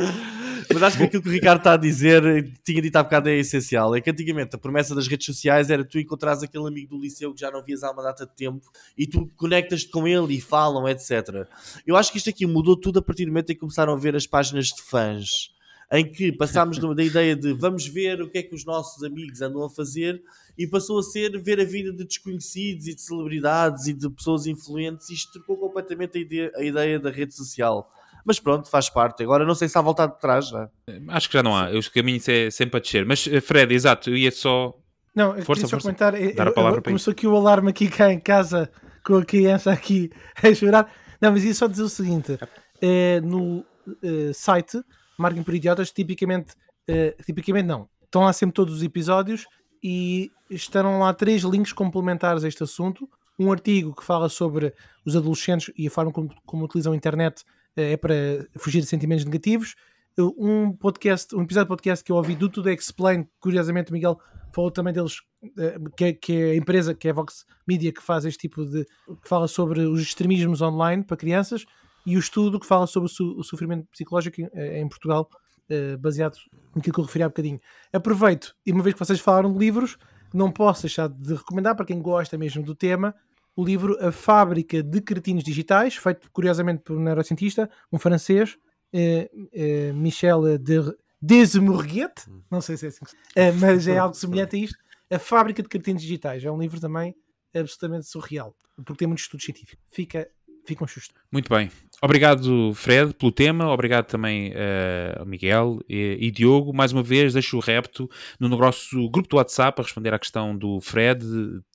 Mas 0.74 0.84
acho 0.84 0.98
que 0.98 1.04
aquilo 1.04 1.24
que 1.24 1.30
o 1.30 1.32
Ricardo 1.32 1.60
está 1.60 1.74
a 1.74 1.78
dizer, 1.78 2.52
tinha 2.64 2.82
dito 2.82 2.96
há 2.98 3.04
bocado, 3.04 3.30
é 3.30 3.38
essencial. 3.38 3.96
É 3.96 4.02
que 4.02 4.10
antigamente 4.10 4.56
a 4.56 4.60
promessa 4.60 4.94
das 4.94 5.08
redes 5.08 5.26
sociais 5.26 5.70
era 5.70 5.84
tu 5.84 5.98
encontrares 5.98 6.44
aquele 6.44 6.68
amigo 6.68 6.96
do 6.96 7.02
liceu 7.02 7.34
que 7.34 7.40
já 7.40 7.50
não 7.50 7.64
vias 7.64 7.84
há 7.84 7.92
uma 7.92 8.04
data 8.04 8.26
de 8.26 8.36
tempo 8.36 8.70
e 8.98 9.08
tu 9.08 9.28
conectas-te 9.38 9.90
com 9.90 10.08
ele 10.08 10.36
e 10.36 10.42
falam, 10.42 10.88
etc. 10.88 11.48
Eu 11.86 11.96
acho 11.96 12.12
que 12.12 12.18
isto 12.18 12.30
aqui 12.30 12.46
mudou 12.46 12.76
tudo 12.76 13.00
a 13.00 13.02
partir 13.02 13.26
do 13.26 13.30
momento 13.30 13.52
em 13.52 13.54
que 13.54 13.60
começaram 13.60 13.94
a 13.94 13.96
ver 13.96 14.16
as 14.16 14.28
páginas 14.28 14.68
de 14.68 14.82
fãs. 14.82 15.56
Em 15.90 16.06
que 16.06 16.34
passámos 16.34 16.80
da 16.80 17.04
ideia 17.04 17.34
de 17.34 17.54
vamos 17.54 17.88
ver 17.88 18.22
o 18.22 18.30
que 18.30 18.40
é 18.40 18.44
que 18.44 18.54
os 18.54 18.66
nossos 18.66 19.02
amigos 19.04 19.42
andam 19.42 19.64
a 19.64 19.70
fazer 19.70 20.22
e 20.58 20.68
passou 20.68 21.00
a 21.00 21.04
ser 21.04 21.42
ver 21.42 21.62
a 21.62 21.64
vida 21.64 21.94
de 21.94 22.04
desconhecidos 22.04 22.88
e 22.88 22.94
de 22.94 23.00
celebridades 23.00 23.88
e 23.88 23.94
de 23.94 24.10
pessoas 24.10 24.46
influentes. 24.48 25.10
Isto 25.10 25.32
trocou 25.32 25.56
completamente 25.56 26.18
a 26.18 26.22
ideia, 26.22 26.52
a 26.56 26.62
ideia 26.62 27.00
da 27.00 27.10
rede 27.10 27.34
social 27.34 27.90
mas 28.28 28.42
pronto, 28.42 28.70
faz 28.70 28.90
parte. 28.90 29.24
Agora 29.24 29.46
não 29.46 29.56
sei 29.56 29.70
se 29.70 29.78
há 29.78 29.82
voltado 29.82 30.14
de 30.14 30.20
trás 30.20 30.50
já. 30.50 30.70
Acho 31.08 31.30
que 31.30 31.38
já 31.38 31.42
não 31.42 31.56
há, 31.56 31.70
os 31.70 31.88
caminhos 31.88 32.28
é 32.28 32.52
sempre 32.52 32.78
a 32.78 32.82
descer. 32.82 33.06
Mas 33.06 33.26
eh, 33.26 33.40
Fred, 33.40 33.74
exato, 33.74 34.10
eu 34.10 34.18
ia 34.18 34.30
só. 34.32 34.78
Não, 35.16 35.34
eu 35.34 35.46
força, 35.46 35.66
só 35.66 35.80
comentar. 35.80 36.14
Eh, 36.14 36.34
Dar 36.34 36.50
a 36.50 36.52
palavra 36.52 36.80
eu, 36.80 36.84
começou 36.84 37.14
aqui 37.14 37.26
o 37.26 37.34
alarme 37.34 37.70
aqui 37.70 37.88
cá 37.88 38.12
em 38.12 38.20
casa 38.20 38.70
com 39.06 39.16
a 39.16 39.24
criança 39.24 39.72
aqui 39.72 40.12
a 40.44 40.54
chorar. 40.54 40.94
Não, 41.22 41.32
mas 41.32 41.46
ia 41.46 41.54
só 41.54 41.68
dizer 41.68 41.84
o 41.84 41.90
seguinte: 41.90 42.38
é, 42.82 43.22
no 43.22 43.64
é, 44.04 44.34
site 44.34 44.78
Marketing 45.18 45.44
por 45.44 45.56
Idiotas, 45.56 45.90
tipicamente, 45.90 46.54
é, 46.86 47.12
tipicamente 47.26 47.66
não, 47.66 47.88
estão 48.04 48.24
lá 48.24 48.34
sempre 48.34 48.56
todos 48.56 48.74
os 48.74 48.84
episódios 48.84 49.46
e 49.82 50.30
estarão 50.50 51.00
lá 51.00 51.14
três 51.14 51.44
links 51.44 51.72
complementares 51.72 52.44
a 52.44 52.48
este 52.50 52.62
assunto. 52.62 53.08
Um 53.40 53.54
artigo 53.54 53.96
que 53.96 54.04
fala 54.04 54.28
sobre 54.28 54.74
os 55.06 55.16
adolescentes 55.16 55.74
e 55.78 55.88
a 55.88 55.92
forma 55.92 56.12
como, 56.12 56.30
como 56.46 56.66
utilizam 56.66 56.92
a 56.92 56.96
internet 56.96 57.46
é 57.78 57.96
para 57.96 58.16
fugir 58.58 58.82
de 58.82 58.88
sentimentos 58.88 59.24
negativos. 59.24 59.76
Um 60.20 60.72
podcast, 60.74 61.36
um 61.36 61.44
episódio 61.44 61.66
de 61.66 61.70
podcast 61.70 62.04
que 62.04 62.12
eu 62.12 62.16
ouvi 62.16 62.36
do 62.36 62.50
Tudo 62.50 62.70
Explain, 62.72 63.28
curiosamente 63.40 63.92
o 63.92 63.94
Miguel 63.94 64.20
falou 64.52 64.72
também 64.72 64.92
deles, 64.92 65.22
eh, 65.60 65.78
que 65.96 66.06
é, 66.06 66.14
que 66.14 66.34
é 66.34 66.52
a 66.52 66.56
empresa, 66.56 66.96
que 66.96 67.08
é 67.08 67.12
a 67.12 67.14
Vox 67.14 67.46
Media, 67.68 67.94
que 67.94 68.02
faz 68.02 68.26
este 68.26 68.40
tipo 68.40 68.66
de. 68.66 68.84
que 68.84 69.30
fala 69.30 69.48
sobre 69.48 69.82
os 69.82 70.02
extremismos 70.02 70.62
online 70.62 71.04
para 71.04 71.16
crianças 71.16 71.66
e 72.04 72.16
o 72.16 72.20
estudo 72.20 72.60
que 72.60 72.66
fala 72.66 72.88
sobre 72.88 73.08
o, 73.12 73.44
sofrimento 73.44 73.86
psicológico 73.92 74.42
eh, 74.54 74.80
em 74.80 74.90
Portugal, 74.90 75.30
eh, 75.70 75.96
baseado 75.98 76.38
naquilo 76.76 76.96
que 76.96 77.00
eu 77.00 77.06
referi 77.06 77.24
há 77.24 77.28
bocadinho. 77.28 77.60
Aproveito, 77.94 78.56
e 78.66 78.72
uma 78.72 78.82
vez 78.82 78.94
que 78.94 79.00
vocês 79.00 79.20
falaram 79.20 79.54
de 79.54 79.60
livros, 79.60 79.98
não 80.34 80.52
posso 80.52 80.84
deixar 80.84 81.10
de 81.10 81.36
recomendar 81.36 81.76
para 81.76 81.86
quem 81.86 82.02
gosta 82.02 82.38
mesmo 82.38 82.64
do 82.64 82.74
tema 82.74 83.14
o 83.58 83.66
livro 83.66 83.98
A 84.00 84.12
Fábrica 84.12 84.84
de 84.84 85.02
Cretinos 85.02 85.44
Digitais, 85.44 85.96
feito 85.96 86.32
curiosamente 86.32 86.84
por 86.84 86.96
um 86.96 87.02
neurocientista, 87.02 87.68
um 87.92 87.98
francês, 87.98 88.56
eh, 88.94 89.30
eh, 89.52 89.92
Michel 89.94 90.60
de 90.60 90.96
Desmourguet, 91.20 92.14
não 92.52 92.62
sei 92.62 92.78
se 92.78 92.86
é 92.86 92.90
assim, 92.90 93.06
eh, 93.36 93.52
mas 93.54 93.88
é 93.88 93.98
algo 93.98 94.14
semelhante 94.14 94.56
a 94.56 94.60
isto. 94.60 94.78
A 95.10 95.18
Fábrica 95.18 95.64
de 95.64 95.70
Cretinos 95.70 96.04
Digitais 96.04 96.46
é 96.46 96.52
um 96.52 96.60
livro 96.60 96.80
também 96.80 97.16
absolutamente 97.52 98.06
surreal, 98.06 98.56
porque 98.76 99.00
tem 99.00 99.08
muito 99.08 99.22
estudo 99.22 99.42
científico. 99.42 99.82
Fica, 99.90 100.30
fica 100.64 100.84
um 100.84 100.88
susto. 100.88 101.16
Muito 101.32 101.50
bem. 101.50 101.72
Obrigado, 102.00 102.74
Fred, 102.76 103.12
pelo 103.16 103.32
tema. 103.32 103.72
Obrigado 103.72 104.06
também 104.06 104.52
uh, 104.52 105.26
Miguel 105.26 105.80
e, 105.90 106.18
e, 106.22 106.30
Diogo. 106.30 106.72
Mais 106.72 106.92
uma 106.92 107.02
vez, 107.02 107.34
deixo 107.34 107.58
o 107.58 107.60
repto 107.60 108.08
no 108.40 108.48
nosso 108.50 109.10
grupo 109.10 109.28
do 109.28 109.38
WhatsApp 109.38 109.82
a 109.82 109.84
responder 109.84 110.14
à 110.14 110.20
questão 110.20 110.56
do 110.56 110.80
Fred, 110.80 111.26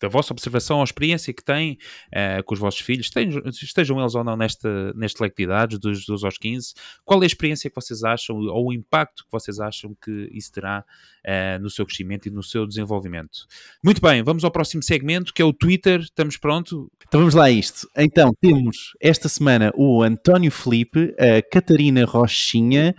da 0.01 0.07
vossa 0.07 0.33
observação, 0.33 0.81
a 0.81 0.85
experiência 0.85 1.35
que 1.35 1.43
tem 1.43 1.77
uh, 2.15 2.43
com 2.45 2.55
os 2.55 2.61
vossos 2.61 2.81
filhos, 2.81 3.07
estejam, 3.07 3.43
estejam 3.47 3.99
eles 3.99 4.15
ou 4.15 4.23
não 4.23 4.37
nesta, 4.37 4.93
neste 4.95 5.21
leque 5.21 5.39
de 5.39 5.43
idades, 5.43 5.79
dos 5.81 6.07
12 6.07 6.25
aos 6.25 6.39
15. 6.39 6.75
Qual 7.05 7.21
é 7.21 7.25
a 7.25 7.27
experiência 7.27 7.69
que 7.69 7.75
vocês 7.75 8.05
acham, 8.05 8.37
ou 8.37 8.69
o 8.69 8.73
impacto 8.73 9.25
que 9.25 9.33
vocês 9.33 9.59
acham 9.59 9.93
que 10.01 10.31
isso 10.33 10.53
terá 10.53 10.85
uh, 11.27 11.61
no 11.61 11.69
seu 11.69 11.85
crescimento 11.85 12.29
e 12.29 12.31
no 12.31 12.45
seu 12.45 12.65
desenvolvimento? 12.65 13.45
Muito 13.83 14.01
bem, 14.01 14.23
vamos 14.23 14.45
ao 14.45 14.53
próximo 14.53 14.85
segmento, 14.85 15.35
que 15.35 15.43
é 15.43 15.45
o 15.45 15.53
Twitter. 15.53 15.99
Estamos 15.99 16.37
pronto? 16.37 16.89
Então 17.09 17.19
vamos 17.19 17.35
lá 17.35 17.47
a 17.47 17.51
isto. 17.51 17.89
Então, 17.97 18.33
temos 18.41 18.93
esta 19.01 19.29
semana 19.29 19.73
o 19.75 20.12
António 20.13 20.51
Felipe, 20.51 21.15
a 21.19 21.43
Catarina 21.43 22.05
Rochinha, 22.05 22.95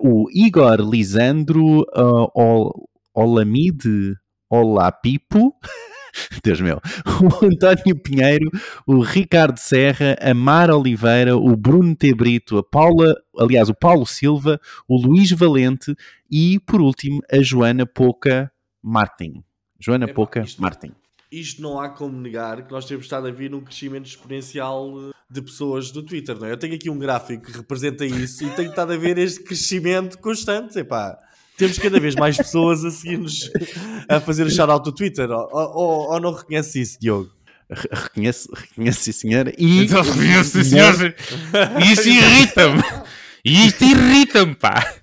o 0.00 0.26
Igor 0.32 0.80
Lisandro, 0.80 1.80
uh, 1.80 2.88
Olamide 3.14 4.14
Olapipo. 4.50 5.54
Deus 6.42 6.60
meu, 6.62 6.80
o 7.20 7.44
António 7.44 7.94
Pinheiro, 8.02 8.50
o 8.86 9.00
Ricardo 9.00 9.58
Serra, 9.58 10.16
a 10.18 10.32
Mara 10.32 10.74
Oliveira, 10.74 11.36
o 11.36 11.54
Bruno 11.54 11.94
T. 11.94 12.14
Brito, 12.14 12.56
a 12.56 12.64
Paula, 12.64 13.14
aliás, 13.38 13.68
o 13.68 13.74
Paulo 13.74 14.06
Silva, 14.06 14.58
o 14.88 14.96
Luís 14.96 15.30
Valente 15.32 15.94
e, 16.30 16.58
por 16.60 16.80
último, 16.80 17.20
a 17.30 17.42
Joana 17.42 17.84
Pouca 17.84 18.50
Martin. 18.82 19.44
Joana 19.78 20.08
Pouca 20.08 20.42
Martin 20.58 20.92
isto 21.30 21.60
não 21.60 21.80
há 21.80 21.88
como 21.88 22.18
negar 22.20 22.66
que 22.66 22.72
nós 22.72 22.84
temos 22.84 23.04
estado 23.04 23.26
a 23.26 23.30
vir 23.30 23.50
num 23.50 23.60
crescimento 23.60 24.06
exponencial 24.06 25.10
eh, 25.10 25.12
de 25.30 25.42
pessoas 25.42 25.90
do 25.90 26.02
Twitter, 26.02 26.38
não 26.38 26.46
é? 26.46 26.52
Eu 26.52 26.56
tenho 26.56 26.74
aqui 26.74 26.88
um 26.88 26.98
gráfico 26.98 27.46
que 27.46 27.52
representa 27.52 28.04
isso 28.04 28.44
e 28.44 28.50
tenho 28.50 28.70
estado 28.70 28.92
a 28.92 28.96
ver 28.96 29.18
este 29.18 29.42
crescimento 29.42 30.18
constante. 30.18 30.78
Epá, 30.78 31.18
temos 31.56 31.78
cada 31.78 31.98
vez 31.98 32.14
mais 32.14 32.36
pessoas 32.36 32.84
a 32.84 32.90
seguir-nos 32.90 33.50
a 34.08 34.20
fazer 34.20 34.46
o 34.46 34.50
shout-out 34.50 34.84
do 34.84 34.92
Twitter. 34.92 35.30
Ou, 35.30 35.48
ou, 35.52 36.12
ou, 36.12 36.20
não 36.20 36.32
reconhece 36.32 36.80
isso, 36.80 36.98
Diogo? 37.00 37.30
Reconheço, 37.68 38.48
reconheço 38.54 39.00
sim, 39.00 39.12
senhor. 39.12 39.52
E... 39.58 39.84
Então 39.84 40.02
reconheço, 40.02 40.50
sim, 40.50 40.64
senhor. 40.64 41.14
Isso 41.90 42.08
irrita-me. 42.08 42.82
Isto 43.44 43.84
irrita-me, 43.84 44.54
pá. 44.54 44.96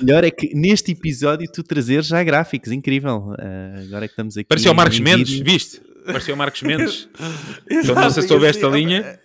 Melhor 0.00 0.24
é 0.24 0.30
que 0.30 0.54
neste 0.54 0.92
episódio 0.92 1.50
tu 1.50 1.62
trazer 1.62 2.04
já 2.04 2.22
gráficos, 2.22 2.70
incrível. 2.70 3.30
Uh, 3.30 3.86
agora 3.86 4.04
é 4.04 4.08
que 4.08 4.12
estamos 4.12 4.36
aqui. 4.36 4.46
Parecia 4.46 4.70
o 4.70 4.74
Marcos 4.74 5.00
Mendes, 5.00 5.40
viste? 5.40 5.80
Parecia 6.06 6.34
o 6.34 6.36
Marcos 6.36 6.62
Mendes. 6.62 7.08
então 7.70 7.94
não 7.94 8.10
sei 8.10 8.22
se 8.22 8.28
soube 8.28 8.46
esta 8.46 8.66
linha. 8.68 9.18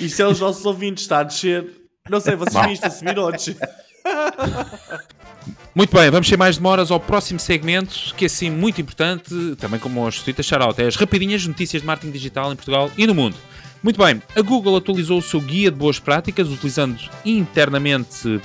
Isto 0.00 0.22
é 0.22 0.26
os 0.26 0.40
nossos 0.40 0.64
ouvintes, 0.64 1.04
está 1.04 1.20
a 1.20 1.22
descer. 1.22 1.66
Não 2.08 2.20
sei, 2.20 2.34
vocês 2.34 2.54
viram 2.54 2.72
isto 2.72 2.86
a 2.86 2.90
subir 2.90 3.14
Muito 5.74 5.96
bem, 5.96 6.10
vamos 6.10 6.28
sem 6.28 6.36
mais 6.36 6.56
demoras 6.56 6.90
ao 6.90 7.00
próximo 7.00 7.38
segmento, 7.38 8.14
que 8.16 8.24
é 8.24 8.28
sim 8.28 8.50
muito 8.50 8.80
importante, 8.80 9.56
também 9.58 9.78
como 9.78 10.06
os 10.06 10.20
tweets 10.20 10.44
shout 10.44 10.80
é 10.80 10.86
as 10.86 10.96
rapidinhas 10.96 11.46
notícias 11.46 11.82
de 11.82 11.86
marketing 11.86 12.12
digital 12.12 12.52
em 12.52 12.56
Portugal 12.56 12.90
e 12.96 13.06
no 13.06 13.14
mundo. 13.14 13.36
Muito 13.82 13.98
bem, 13.98 14.22
a 14.36 14.42
Google 14.42 14.76
atualizou 14.76 15.18
o 15.18 15.22
seu 15.22 15.40
guia 15.40 15.70
de 15.70 15.76
boas 15.76 15.98
práticas, 15.98 16.48
utilizando 16.48 16.98
internamente 17.24 18.40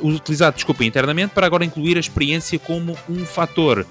utilizado, 0.00 0.56
desculpa, 0.56 0.84
internamente 0.84 1.34
para 1.34 1.46
agora 1.46 1.64
incluir 1.64 1.96
a 1.96 2.00
experiência 2.00 2.58
como 2.58 2.96
um 3.08 3.24
fator. 3.24 3.86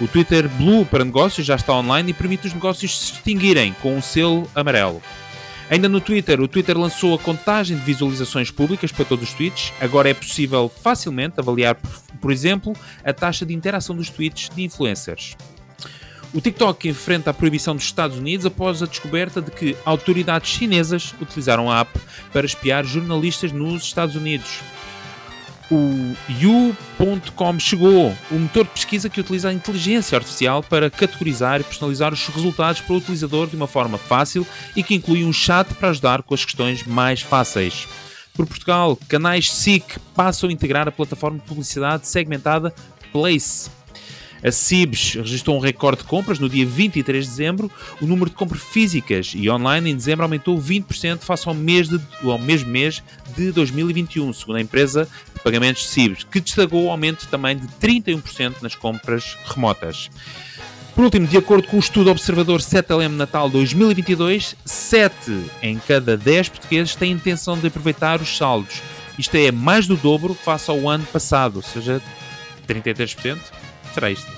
O 0.00 0.06
Twitter 0.06 0.48
Blue 0.48 0.84
para 0.84 1.04
negócios 1.04 1.46
já 1.46 1.54
está 1.54 1.72
online 1.72 2.10
e 2.10 2.14
permite 2.14 2.46
os 2.46 2.52
negócios 2.52 2.98
se 2.98 3.12
distinguirem 3.12 3.74
com 3.80 3.96
um 3.96 4.02
selo 4.02 4.48
amarelo. 4.54 5.00
Ainda 5.68 5.88
no 5.88 6.00
Twitter, 6.00 6.40
o 6.40 6.46
Twitter 6.46 6.78
lançou 6.78 7.14
a 7.14 7.18
contagem 7.18 7.76
de 7.76 7.82
visualizações 7.82 8.50
públicas 8.50 8.92
para 8.92 9.04
todos 9.04 9.28
os 9.28 9.34
tweets. 9.34 9.72
Agora 9.80 10.08
é 10.08 10.14
possível 10.14 10.70
facilmente 10.82 11.40
avaliar, 11.40 11.76
por 12.20 12.30
exemplo, 12.30 12.72
a 13.04 13.12
taxa 13.12 13.44
de 13.44 13.52
interação 13.52 13.96
dos 13.96 14.08
tweets 14.08 14.48
de 14.54 14.62
influencers. 14.62 15.36
O 16.32 16.40
TikTok 16.40 16.88
enfrenta 16.88 17.30
a 17.30 17.34
proibição 17.34 17.74
dos 17.74 17.84
Estados 17.84 18.18
Unidos 18.18 18.44
após 18.46 18.82
a 18.82 18.86
descoberta 18.86 19.40
de 19.40 19.50
que 19.50 19.76
autoridades 19.84 20.50
chinesas 20.50 21.14
utilizaram 21.20 21.70
a 21.70 21.80
app 21.80 21.98
para 22.32 22.46
espiar 22.46 22.84
jornalistas 22.84 23.50
nos 23.50 23.82
Estados 23.82 24.14
Unidos. 24.14 24.60
O 25.68 26.14
You.com 26.28 27.58
chegou, 27.58 28.14
o 28.30 28.34
motor 28.34 28.64
de 28.64 28.70
pesquisa 28.70 29.08
que 29.08 29.20
utiliza 29.20 29.48
a 29.48 29.52
inteligência 29.52 30.16
artificial 30.16 30.62
para 30.62 30.88
categorizar 30.88 31.60
e 31.60 31.64
personalizar 31.64 32.12
os 32.12 32.24
resultados 32.28 32.80
para 32.80 32.94
o 32.94 32.98
utilizador 32.98 33.48
de 33.48 33.56
uma 33.56 33.66
forma 33.66 33.98
fácil 33.98 34.46
e 34.76 34.82
que 34.82 34.94
inclui 34.94 35.24
um 35.24 35.32
chat 35.32 35.74
para 35.74 35.90
ajudar 35.90 36.22
com 36.22 36.34
as 36.34 36.44
questões 36.44 36.84
mais 36.84 37.20
fáceis. 37.20 37.88
Por 38.32 38.46
Portugal, 38.46 38.96
canais 39.08 39.50
SIC 39.50 39.98
passam 40.14 40.48
a 40.48 40.52
integrar 40.52 40.86
a 40.86 40.92
plataforma 40.92 41.38
de 41.38 41.44
publicidade 41.44 42.06
segmentada 42.06 42.72
Place. 43.10 43.68
A 44.44 44.52
Cibes 44.52 45.14
registrou 45.14 45.56
um 45.56 45.60
recorde 45.60 46.02
de 46.02 46.04
compras 46.04 46.38
no 46.38 46.48
dia 46.48 46.64
23 46.64 47.24
de 47.24 47.30
dezembro. 47.30 47.70
O 48.00 48.06
número 48.06 48.30
de 48.30 48.36
compras 48.36 48.62
físicas 48.62 49.32
e 49.34 49.48
online 49.50 49.90
em 49.90 49.96
dezembro 49.96 50.24
aumentou 50.24 50.56
20% 50.56 51.20
face 51.20 51.48
ao, 51.48 51.54
mês 51.54 51.88
de, 51.88 52.00
ao 52.22 52.38
mesmo 52.38 52.70
mês 52.70 53.02
de 53.34 53.50
2021, 53.50 54.32
segundo 54.32 54.56
a 54.56 54.60
empresa 54.60 55.08
de 55.46 55.52
pagamentos 55.52 55.88
Cibes, 55.88 56.24
que 56.24 56.40
destacou 56.40 56.84
o 56.84 56.90
aumento 56.90 57.28
também 57.28 57.56
de 57.56 57.68
31% 57.80 58.56
nas 58.62 58.74
compras 58.74 59.38
remotas. 59.46 60.10
Por 60.94 61.04
último, 61.04 61.26
de 61.26 61.36
acordo 61.36 61.68
com 61.68 61.76
o 61.76 61.80
estudo 61.80 62.10
Observador 62.10 62.58
7LM 62.58 63.10
Natal 63.10 63.48
2022, 63.48 64.56
7 64.64 65.14
em 65.62 65.78
cada 65.78 66.16
10 66.16 66.48
portugueses 66.48 66.96
têm 66.96 67.12
intenção 67.12 67.56
de 67.56 67.68
aproveitar 67.68 68.20
os 68.20 68.36
saldos. 68.36 68.82
Isto 69.18 69.36
é 69.36 69.52
mais 69.52 69.86
do 69.86 69.96
dobro 69.96 70.34
face 70.34 70.70
ao 70.70 70.88
ano 70.88 71.04
passado, 71.06 71.56
ou 71.56 71.62
seja, 71.62 72.02
33% 72.66 73.38
será 73.94 74.10
isto. 74.10 74.30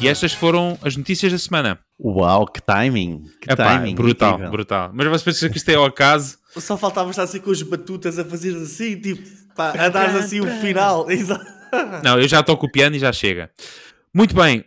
E 0.00 0.08
estas 0.08 0.32
foram 0.32 0.78
as 0.82 0.96
notícias 0.96 1.32
da 1.32 1.38
semana. 1.38 1.78
Uau, 1.98 2.46
que 2.46 2.60
timing! 2.60 3.24
Que 3.40 3.52
Epá, 3.52 3.78
timing! 3.78 3.94
brutal, 3.94 4.32
incrível. 4.32 4.50
brutal. 4.50 4.90
Mas 4.92 5.06
você 5.08 5.24
pensa 5.24 5.48
que 5.48 5.56
isto 5.56 5.68
é 5.68 5.74
ao 5.74 5.84
acaso? 5.84 6.38
Só 6.56 6.76
faltava 6.76 7.10
estar 7.10 7.22
assim 7.22 7.40
com 7.40 7.50
os 7.50 7.62
batutas 7.62 8.18
a 8.18 8.24
fazer 8.24 8.56
assim, 8.56 9.00
tipo, 9.00 9.22
pá, 9.54 9.72
a 9.78 9.88
dar 9.88 10.14
assim 10.16 10.40
o 10.40 10.46
final. 10.60 11.08
Exato. 11.10 11.44
Não, 12.02 12.18
eu 12.20 12.26
já 12.28 12.40
estou 12.40 12.56
copiando 12.56 12.94
e 12.96 12.98
já 12.98 13.12
chega. 13.12 13.50
Muito 14.12 14.34
bem, 14.34 14.64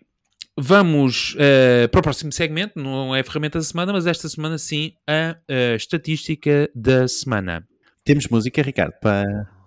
vamos 0.58 1.36
eh, 1.38 1.88
para 1.88 2.00
o 2.00 2.04
próximo 2.04 2.32
segmento. 2.32 2.80
Não 2.80 3.14
é 3.16 3.20
a 3.20 3.24
ferramenta 3.24 3.60
da 3.60 3.64
semana, 3.64 3.92
mas 3.94 4.06
esta 4.08 4.30
semana 4.30 4.58
sim 4.58 4.94
a, 5.08 5.36
a 5.50 5.76
estatística 5.76 6.70
da 6.74 7.08
semana. 7.08 7.68
Temos 8.06 8.28
música, 8.30 8.62
Ricardo, 8.62 8.94
para, 9.02 9.24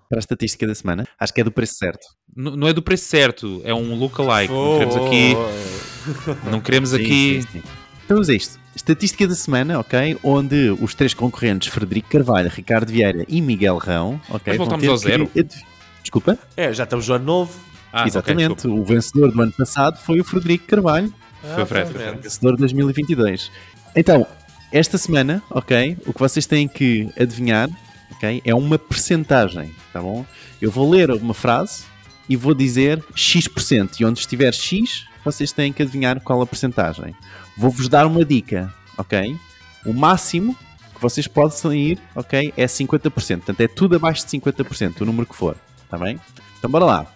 para 0.09 0.19
a 0.19 0.21
estatística 0.21 0.67
da 0.67 0.75
semana. 0.75 1.07
Acho 1.19 1.33
que 1.35 1.41
é 1.41 1.45
do 1.45 1.53
preço 1.53 1.75
certo. 1.75 2.07
N- 2.37 2.57
não 2.57 2.69
é 2.69 2.73
do 2.73 2.83
preço 2.83 3.05
certo, 3.05 3.61
é 3.65 3.75
um 3.75 3.95
lookalike. 3.95 4.53
Não 4.53 4.73
queremos 4.79 4.97
Oh, 4.97 5.07
aqui. 5.07 5.35
oh, 5.37 6.51
Não 6.51 6.61
queremos 6.61 6.91
Sim, 6.91 6.97
aqui. 6.97 7.43
sim, 7.43 7.49
sim. 7.53 7.63
Então 8.07 8.21
é 8.23 8.35
isto. 8.35 8.59
Estatística 8.75 9.27
da 9.27 9.35
semana, 9.35 9.79
ok? 9.81 10.17
Onde 10.23 10.71
os 10.81 10.95
três 10.95 11.13
concorrentes, 11.13 11.69
Frederico 11.69 12.09
Carvalho, 12.09 12.49
Ricardo 12.49 12.89
Vieira 12.91 13.25
e 13.29 13.41
Miguel 13.41 13.79
Rão, 13.79 14.21
ok? 14.29 14.53
Mas 14.53 14.57
voltamos 14.59 14.87
ao 14.89 14.95
que 14.97 15.01
zero? 15.09 15.31
adiv- 15.37 15.63
Desculpa? 16.03 16.39
É, 16.57 16.73
já 16.73 16.85
estamos 16.85 17.09
no 17.09 17.15
ano 17.15 17.25
novo. 17.25 17.53
Ah, 17.93 18.07
Exatamente. 18.07 18.55
desculpa. 18.55 18.81
o 18.81 18.85
vencedor 18.85 19.33
do 19.33 19.43
ano 19.43 19.53
passado 19.53 19.99
foi 19.99 20.21
o 20.21 20.25
Frederico 20.25 20.67
Carvalho, 20.67 21.13
Foi 21.43 21.63
o 21.63 21.67
Fred. 21.67 21.85
pronto. 21.91 21.93
foi 21.99 22.07
o 22.07 22.11
Fred. 22.11 22.23
vencedor 22.23 22.53
de 22.53 22.59
2022. 22.59 23.51
Então, 23.97 24.27
esta 24.71 24.99
semana, 24.99 25.43
ok? 25.51 25.97
O 26.07 26.13
que 26.13 26.21
vocês 26.21 26.47
têm 26.47 26.69
que 26.69 27.09
adivinhar, 27.19 27.69
ok? 28.13 28.41
É 28.45 28.55
uma 28.55 28.79
percentagem, 28.79 29.75
tá 29.93 30.01
bom? 30.01 30.25
Eu 30.61 30.71
vou 30.71 30.89
ler 30.89 31.11
uma 31.11 31.35
frase 31.35 31.85
e 32.29 32.37
vou 32.37 32.55
dizer 32.55 33.03
X%. 33.17 33.99
E 34.01 34.05
onde 34.05 34.21
estiver 34.21 34.53
X, 34.53 35.07
vocês 35.27 35.53
têm 35.53 35.73
que 35.73 35.83
adivinhar 35.83 36.21
qual 36.21 36.41
a 36.41 36.47
percentagem. 36.47 37.15
Vou-vos 37.57 37.89
dar 37.89 38.07
uma 38.07 38.25
dica, 38.25 38.73
ok? 38.97 39.37
O 39.85 39.93
máximo 39.93 40.57
que 40.95 41.01
vocês 41.03 41.27
podem 41.27 41.79
ir, 41.91 41.99
ok? 42.15 42.53
É 42.57 42.65
50%. 42.67 43.11
Portanto, 43.11 43.61
é 43.61 43.69
tudo 43.69 43.97
abaixo 43.97 44.25
de 44.25 44.31
50%, 44.41 45.01
o 45.01 45.05
número 45.05 45.27
que 45.27 45.37
for, 45.37 45.57
tá 45.91 45.99
bem? 45.99 46.19
Então, 46.59 46.71
bora 46.71 46.85
lá. 46.85 47.07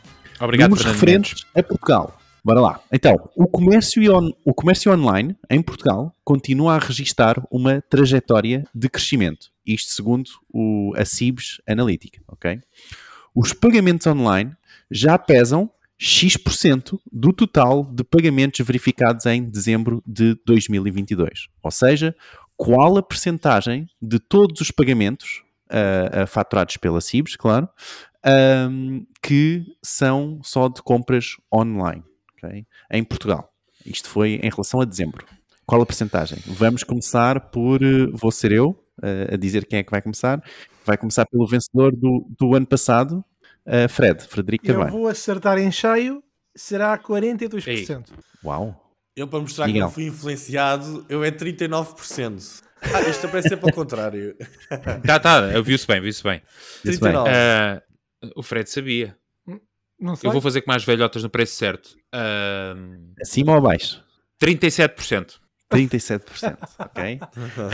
Obrigado, 0.40 0.70
Números 0.70 0.86
referentes 0.92 1.46
a 1.54 1.62
Portugal. 1.62 2.18
Bora 2.42 2.60
lá. 2.60 2.80
Então, 2.90 3.14
o 3.36 3.46
comércio, 3.46 4.02
on- 4.16 4.32
o 4.44 4.54
comércio 4.54 4.90
online 4.92 5.36
em 5.50 5.60
Portugal 5.62 6.14
continua 6.24 6.74
a 6.76 6.78
registar 6.78 7.36
uma 7.50 7.82
trajetória 7.82 8.64
de 8.74 8.88
crescimento. 8.88 9.48
Isto 9.66 9.92
segundo 9.92 10.30
o, 10.52 10.92
a 10.96 11.04
Cibes 11.04 11.60
Analytica, 11.68 12.20
ok? 12.26 12.58
Os 13.34 13.52
pagamentos 13.52 14.06
online 14.06 14.52
já 14.90 15.18
pesam 15.18 15.70
X% 16.02 16.98
do 17.12 17.30
total 17.30 17.84
de 17.84 18.02
pagamentos 18.02 18.64
verificados 18.66 19.26
em 19.26 19.44
dezembro 19.44 20.02
de 20.06 20.34
2022. 20.46 21.48
Ou 21.62 21.70
seja, 21.70 22.16
qual 22.56 22.96
a 22.96 23.02
percentagem 23.02 23.86
de 24.00 24.18
todos 24.18 24.62
os 24.62 24.70
pagamentos 24.70 25.42
ah, 25.68 26.22
ah, 26.22 26.26
faturados 26.26 26.78
pela 26.78 27.02
Cibes, 27.02 27.36
claro, 27.36 27.68
ahm, 28.24 29.02
que 29.22 29.62
são 29.82 30.40
só 30.42 30.68
de 30.68 30.82
compras 30.82 31.36
online 31.54 32.02
ok? 32.42 32.66
em 32.90 33.04
Portugal. 33.04 33.52
Isto 33.84 34.08
foi 34.08 34.40
em 34.42 34.50
relação 34.50 34.80
a 34.80 34.86
dezembro. 34.86 35.26
Qual 35.66 35.82
a 35.82 35.86
percentagem? 35.86 36.38
Vamos 36.46 36.82
começar 36.82 37.50
por. 37.50 37.82
eh, 37.82 38.06
Vou 38.12 38.30
ser 38.30 38.52
eu 38.52 38.74
eh, 39.02 39.34
a 39.34 39.36
dizer 39.36 39.66
quem 39.66 39.78
é 39.78 39.82
que 39.82 39.90
vai 39.90 40.02
começar. 40.02 40.42
Vai 40.84 40.96
começar 40.96 41.26
pelo 41.26 41.46
vencedor 41.46 41.94
do, 41.94 42.26
do 42.38 42.54
ano 42.54 42.66
passado, 42.66 43.24
eh, 43.66 43.88
Fred, 43.88 44.22
Frederico 44.26 44.66
Eu 44.66 44.74
Carvalho. 44.74 44.92
vou 44.92 45.08
acertar 45.08 45.58
em 45.58 45.70
cheio, 45.70 46.22
será 46.56 46.96
42%. 46.98 48.04
Uau! 48.44 48.86
Eu, 49.16 49.26
para 49.28 49.40
mostrar 49.40 49.66
que 49.66 49.72
Miguel. 49.72 49.86
não 49.86 49.92
fui 49.92 50.04
influenciado, 50.06 51.04
eu 51.08 51.22
é 51.22 51.30
39%. 51.30 52.62
Ah, 52.82 53.02
isto 53.02 53.26
é 53.26 53.42
sempre 53.42 53.66
ao 53.68 53.72
contrário. 53.74 54.34
Tá, 55.06 55.18
tá, 55.20 55.40
eu 55.52 55.62
viu-se 55.62 55.86
bem, 55.86 56.00
viu-se 56.00 56.22
bem. 56.22 56.40
Disse 56.84 57.00
bem. 57.00 57.12
39. 57.12 57.30
Ah, 57.30 57.82
o 58.36 58.42
Fred 58.42 58.70
sabia. 58.70 59.16
Não 59.98 60.16
sei. 60.16 60.28
Eu 60.28 60.32
vou 60.32 60.40
fazer 60.40 60.62
com 60.62 60.70
mais 60.70 60.82
velhotas 60.84 61.22
no 61.22 61.28
preço 61.28 61.56
certo. 61.56 61.90
Ah, 62.12 62.74
Acima 63.20 63.52
ou 63.52 63.58
abaixo? 63.58 64.02
37%. 64.42 65.34
37%. 65.70 66.56
ok? 66.78 67.20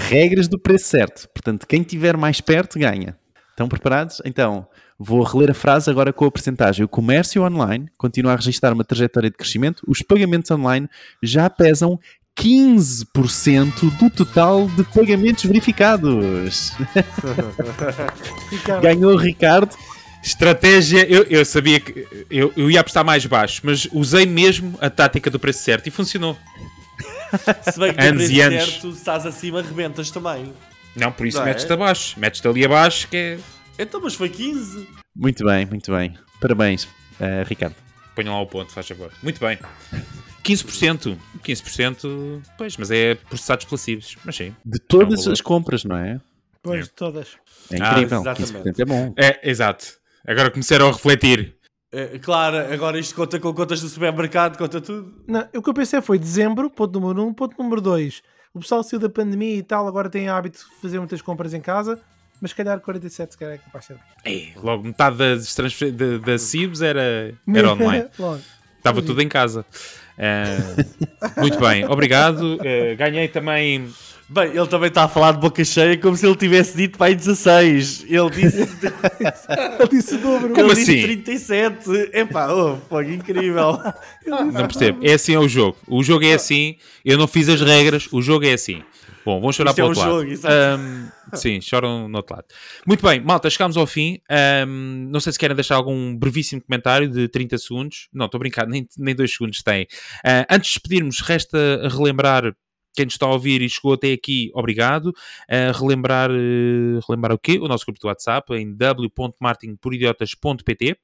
Regras 0.08 0.48
do 0.48 0.58
preço 0.58 0.86
certo. 0.86 1.28
Portanto, 1.28 1.66
quem 1.66 1.82
tiver 1.82 2.16
mais 2.16 2.40
perto 2.40 2.78
ganha. 2.78 3.16
Estão 3.50 3.68
preparados? 3.68 4.20
Então, 4.24 4.68
vou 4.98 5.22
reler 5.22 5.50
a 5.50 5.54
frase 5.54 5.90
agora 5.90 6.12
com 6.12 6.24
a 6.24 6.30
percentagem. 6.30 6.84
O 6.84 6.88
comércio 6.88 7.42
online 7.42 7.88
continua 7.96 8.32
a 8.32 8.36
registrar 8.36 8.72
uma 8.72 8.84
trajetória 8.84 9.30
de 9.30 9.36
crescimento. 9.36 9.82
Os 9.86 10.02
pagamentos 10.02 10.50
online 10.50 10.88
já 11.22 11.48
pesam 11.50 11.98
15% 12.38 13.96
do 13.98 14.10
total 14.10 14.68
de 14.68 14.84
pagamentos 14.84 15.44
verificados. 15.44 16.72
Ricardo, 18.50 18.82
Ganhou 18.82 19.12
o 19.12 19.16
Ricardo. 19.16 19.74
Estratégia, 20.22 21.04
eu, 21.08 21.22
eu 21.24 21.44
sabia 21.44 21.78
que 21.78 22.06
eu, 22.28 22.52
eu 22.56 22.70
ia 22.70 22.80
apostar 22.80 23.04
mais 23.04 23.24
baixo, 23.26 23.60
mas 23.62 23.86
usei 23.92 24.26
mesmo 24.26 24.76
a 24.80 24.90
tática 24.90 25.30
do 25.30 25.38
preço 25.38 25.62
certo 25.62 25.86
e 25.86 25.90
funcionou. 25.90 26.36
Se 27.70 27.78
bem 27.78 27.94
que 27.94 28.00
Anos 28.00 28.28
no 28.28 28.34
e 28.34 28.40
preço 28.40 28.42
anos. 28.42 28.64
certo, 28.64 28.88
estás 28.90 29.26
acima, 29.26 29.62
rebentas 29.62 30.10
também. 30.10 30.52
Não, 30.96 31.12
por 31.12 31.26
isso 31.26 31.40
é? 31.40 31.44
metes-te 31.44 31.72
abaixo. 31.72 32.18
Metes-te 32.18 32.48
ali 32.48 32.64
abaixo 32.64 33.06
que 33.08 33.16
é. 33.16 33.38
Então, 33.78 34.00
mas 34.02 34.14
foi 34.14 34.28
15. 34.28 34.88
Muito 35.14 35.44
bem, 35.44 35.66
muito 35.66 35.90
bem. 35.92 36.16
Parabéns, 36.40 36.88
eh, 37.20 37.42
Ricardo. 37.46 37.74
Ponham 38.14 38.32
lá 38.34 38.40
o 38.40 38.46
ponto, 38.46 38.72
faz 38.72 38.88
favor. 38.88 39.12
Muito 39.22 39.38
bem. 39.40 39.58
15%. 40.42 41.18
15%, 41.44 42.42
pois, 42.56 42.76
mas 42.76 42.90
é 42.90 43.14
processados 43.14 43.64
pela. 43.66 43.98
Mas 44.24 44.36
sim. 44.36 44.54
De 44.64 44.78
todas 44.78 45.26
É 45.26 45.30
um 45.30 45.32
as 45.32 45.40
compras, 45.40 45.84
não 45.84 45.96
é? 45.96 46.20
depois 46.54 46.86
de 46.86 46.92
todas. 46.92 47.36
É 47.70 47.76
Ah, 47.80 47.90
incrível. 47.92 48.20
exatamente. 48.20 48.52
15% 48.52 48.80
é 48.80 48.84
bom. 48.84 49.14
É, 49.16 49.50
exato. 49.50 49.86
Agora 50.26 50.50
começaram 50.50 50.88
a 50.88 50.92
refletir. 50.92 51.54
É, 51.92 52.18
claro, 52.18 52.56
agora 52.72 52.98
isto 52.98 53.14
conta 53.14 53.38
com 53.38 53.54
contas 53.54 53.80
do 53.80 53.88
supermercado, 53.88 54.58
conta 54.58 54.80
tudo. 54.80 55.14
Não, 55.28 55.46
o 55.54 55.62
que 55.62 55.70
eu 55.70 55.74
pensei 55.74 56.00
foi 56.02 56.18
dezembro, 56.18 56.68
ponto 56.68 56.98
número 56.98 57.22
1, 57.22 57.28
um, 57.28 57.32
ponto 57.34 57.56
número 57.62 57.80
2. 57.80 58.22
O 58.52 58.58
pessoal 58.60 58.82
saiu 58.82 58.98
da 58.98 59.08
pandemia 59.08 59.56
e 59.56 59.62
tal, 59.62 59.86
agora 59.86 60.08
tem 60.10 60.28
hábito 60.28 60.58
de 60.58 60.80
fazer 60.80 60.98
muitas 60.98 61.22
compras 61.22 61.54
em 61.54 61.60
casa, 61.60 62.00
mas 62.40 62.50
se 62.50 62.56
calhar 62.56 62.80
47 62.80 63.32
se 63.32 63.38
calhar 63.38 63.54
é 63.54 63.58
capaz 63.58 63.86
de 63.86 63.94
ser. 63.94 64.00
Ei, 64.24 64.52
logo 64.62 64.84
metade 64.84 65.16
das 65.16 65.54
transfer... 65.54 65.92
da, 65.92 66.18
da 66.18 66.38
Cibes 66.38 66.82
era, 66.82 67.34
era 67.54 67.72
online. 67.72 68.06
Estava 68.78 69.02
tudo 69.02 69.20
em 69.20 69.28
casa. 69.28 69.64
Ah, 70.18 70.56
muito 71.40 71.58
bem, 71.58 71.84
obrigado. 71.86 72.58
Ah, 72.60 72.94
ganhei 72.94 73.28
também. 73.28 73.88
Bem, 74.28 74.48
ele 74.48 74.66
também 74.66 74.88
está 74.88 75.04
a 75.04 75.08
falar 75.08 75.32
de 75.32 75.38
boca 75.38 75.64
cheia 75.64 75.96
como 75.96 76.16
se 76.16 76.26
ele 76.26 76.34
tivesse 76.34 76.76
dito 76.76 76.98
vai 76.98 77.14
16. 77.14 78.06
Ele 78.08 78.30
disse, 78.30 78.58
Ele 79.78 79.88
disse 79.88 80.14
o 80.16 80.18
dobro. 80.18 80.48
Como 80.48 80.66
ele 80.72 80.74
disse 80.74 80.90
assim? 80.90 81.02
37. 81.02 82.10
Epá, 82.12 82.52
oh, 82.52 82.76
foi 82.88 83.14
incrível. 83.14 83.78
Não 84.26 84.52
percebo. 84.52 85.06
É 85.06 85.12
assim 85.12 85.34
é 85.34 85.38
o 85.38 85.48
jogo. 85.48 85.76
O 85.86 86.02
jogo 86.02 86.24
é 86.24 86.34
assim. 86.34 86.76
Eu 87.04 87.16
não 87.16 87.28
fiz 87.28 87.48
as 87.48 87.60
regras. 87.60 88.08
O 88.10 88.20
jogo 88.20 88.44
é 88.44 88.54
assim. 88.54 88.82
Bom, 89.26 89.40
vão 89.40 89.50
chorar 89.52 89.70
Isto 89.70 89.76
para 89.76 89.82
é 89.82 89.84
o 89.84 89.86
um 89.86 89.90
outro 89.90 90.04
lado. 90.04 90.12
jogo, 90.20 90.30
exato. 90.30 90.54
Ahm, 90.54 91.08
sim, 91.34 91.60
choram 91.60 92.08
no 92.08 92.18
outro 92.18 92.36
lado. 92.36 92.46
Muito 92.86 93.04
bem, 93.04 93.20
malta, 93.20 93.50
chegámos 93.50 93.76
ao 93.76 93.84
fim. 93.84 94.20
Ahm, 94.30 95.08
não 95.10 95.18
sei 95.18 95.32
se 95.32 95.38
querem 95.38 95.56
deixar 95.56 95.74
algum 95.74 96.16
brevíssimo 96.16 96.62
comentário 96.62 97.10
de 97.10 97.26
30 97.26 97.58
segundos. 97.58 98.08
Não, 98.12 98.26
estou 98.26 98.38
a 98.38 98.40
brincar, 98.40 98.68
nem, 98.68 98.86
nem 98.96 99.16
2 99.16 99.32
segundos 99.32 99.64
tem. 99.64 99.88
Ah, 100.24 100.46
antes 100.48 100.68
de 100.70 100.74
despedirmos, 100.74 101.18
resta 101.22 101.58
relembrar 101.88 102.54
quem 102.94 103.04
nos 103.04 103.14
está 103.14 103.26
a 103.26 103.32
ouvir 103.32 103.62
e 103.62 103.68
chegou 103.68 103.94
até 103.94 104.12
aqui, 104.12 104.48
obrigado. 104.54 105.12
Ah, 105.50 105.72
relembrar, 105.74 106.30
eh, 106.30 107.00
relembrar 107.08 107.32
o 107.32 107.38
quê? 107.38 107.58
O 107.60 107.66
nosso 107.66 107.84
grupo 107.84 107.98
do 108.00 108.06
WhatsApp 108.06 108.54
em 108.54 108.72
w.martinporidiotas.pt 108.76 110.96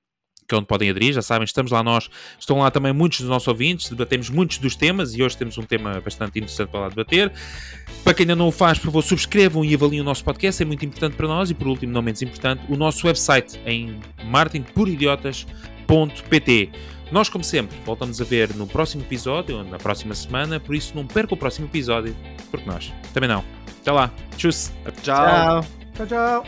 que 0.52 0.54
é 0.54 0.58
onde 0.58 0.66
podem 0.66 0.90
aderir, 0.90 1.14
já 1.14 1.22
sabem, 1.22 1.44
estamos 1.44 1.72
lá 1.72 1.82
nós, 1.82 2.10
estão 2.38 2.58
lá 2.58 2.70
também 2.70 2.92
muitos 2.92 3.20
dos 3.20 3.28
nossos 3.28 3.48
ouvintes, 3.48 3.88
debatemos 3.88 4.28
muitos 4.28 4.58
dos 4.58 4.76
temas 4.76 5.14
e 5.14 5.22
hoje 5.22 5.34
temos 5.36 5.56
um 5.56 5.62
tema 5.62 5.98
bastante 6.00 6.38
interessante 6.38 6.68
para 6.68 6.80
lá 6.80 6.90
debater. 6.90 7.32
Para 8.04 8.12
quem 8.12 8.24
ainda 8.24 8.36
não 8.36 8.48
o 8.48 8.52
faz, 8.52 8.78
por 8.78 8.84
favor, 8.86 9.02
subscrevam 9.02 9.64
e 9.64 9.74
avaliem 9.74 10.02
o 10.02 10.04
nosso 10.04 10.22
podcast, 10.22 10.62
é 10.62 10.66
muito 10.66 10.84
importante 10.84 11.16
para 11.16 11.26
nós 11.26 11.48
e, 11.50 11.54
por 11.54 11.66
último, 11.66 11.90
não 11.92 12.02
menos 12.02 12.20
importante, 12.20 12.62
o 12.68 12.76
nosso 12.76 13.06
website 13.06 13.58
em 13.64 13.98
martinpuridiotas.pt. 14.24 16.70
Nós, 17.10 17.30
como 17.30 17.44
sempre, 17.44 17.76
voltamos 17.84 18.20
a 18.20 18.24
ver 18.24 18.54
no 18.54 18.66
próximo 18.66 19.02
episódio, 19.02 19.62
na 19.64 19.78
próxima 19.78 20.14
semana, 20.14 20.60
por 20.60 20.74
isso 20.74 20.94
não 20.94 21.06
perca 21.06 21.32
o 21.34 21.36
próximo 21.36 21.66
episódio, 21.66 22.16
porque 22.50 22.68
nós 22.68 22.92
também 23.14 23.28
não. 23.28 23.44
Até 23.80 23.92
lá, 23.92 24.12
tchau! 24.36 24.50
Tchau. 25.02 25.64
Tchau, 25.94 26.06
tchau. 26.06 26.44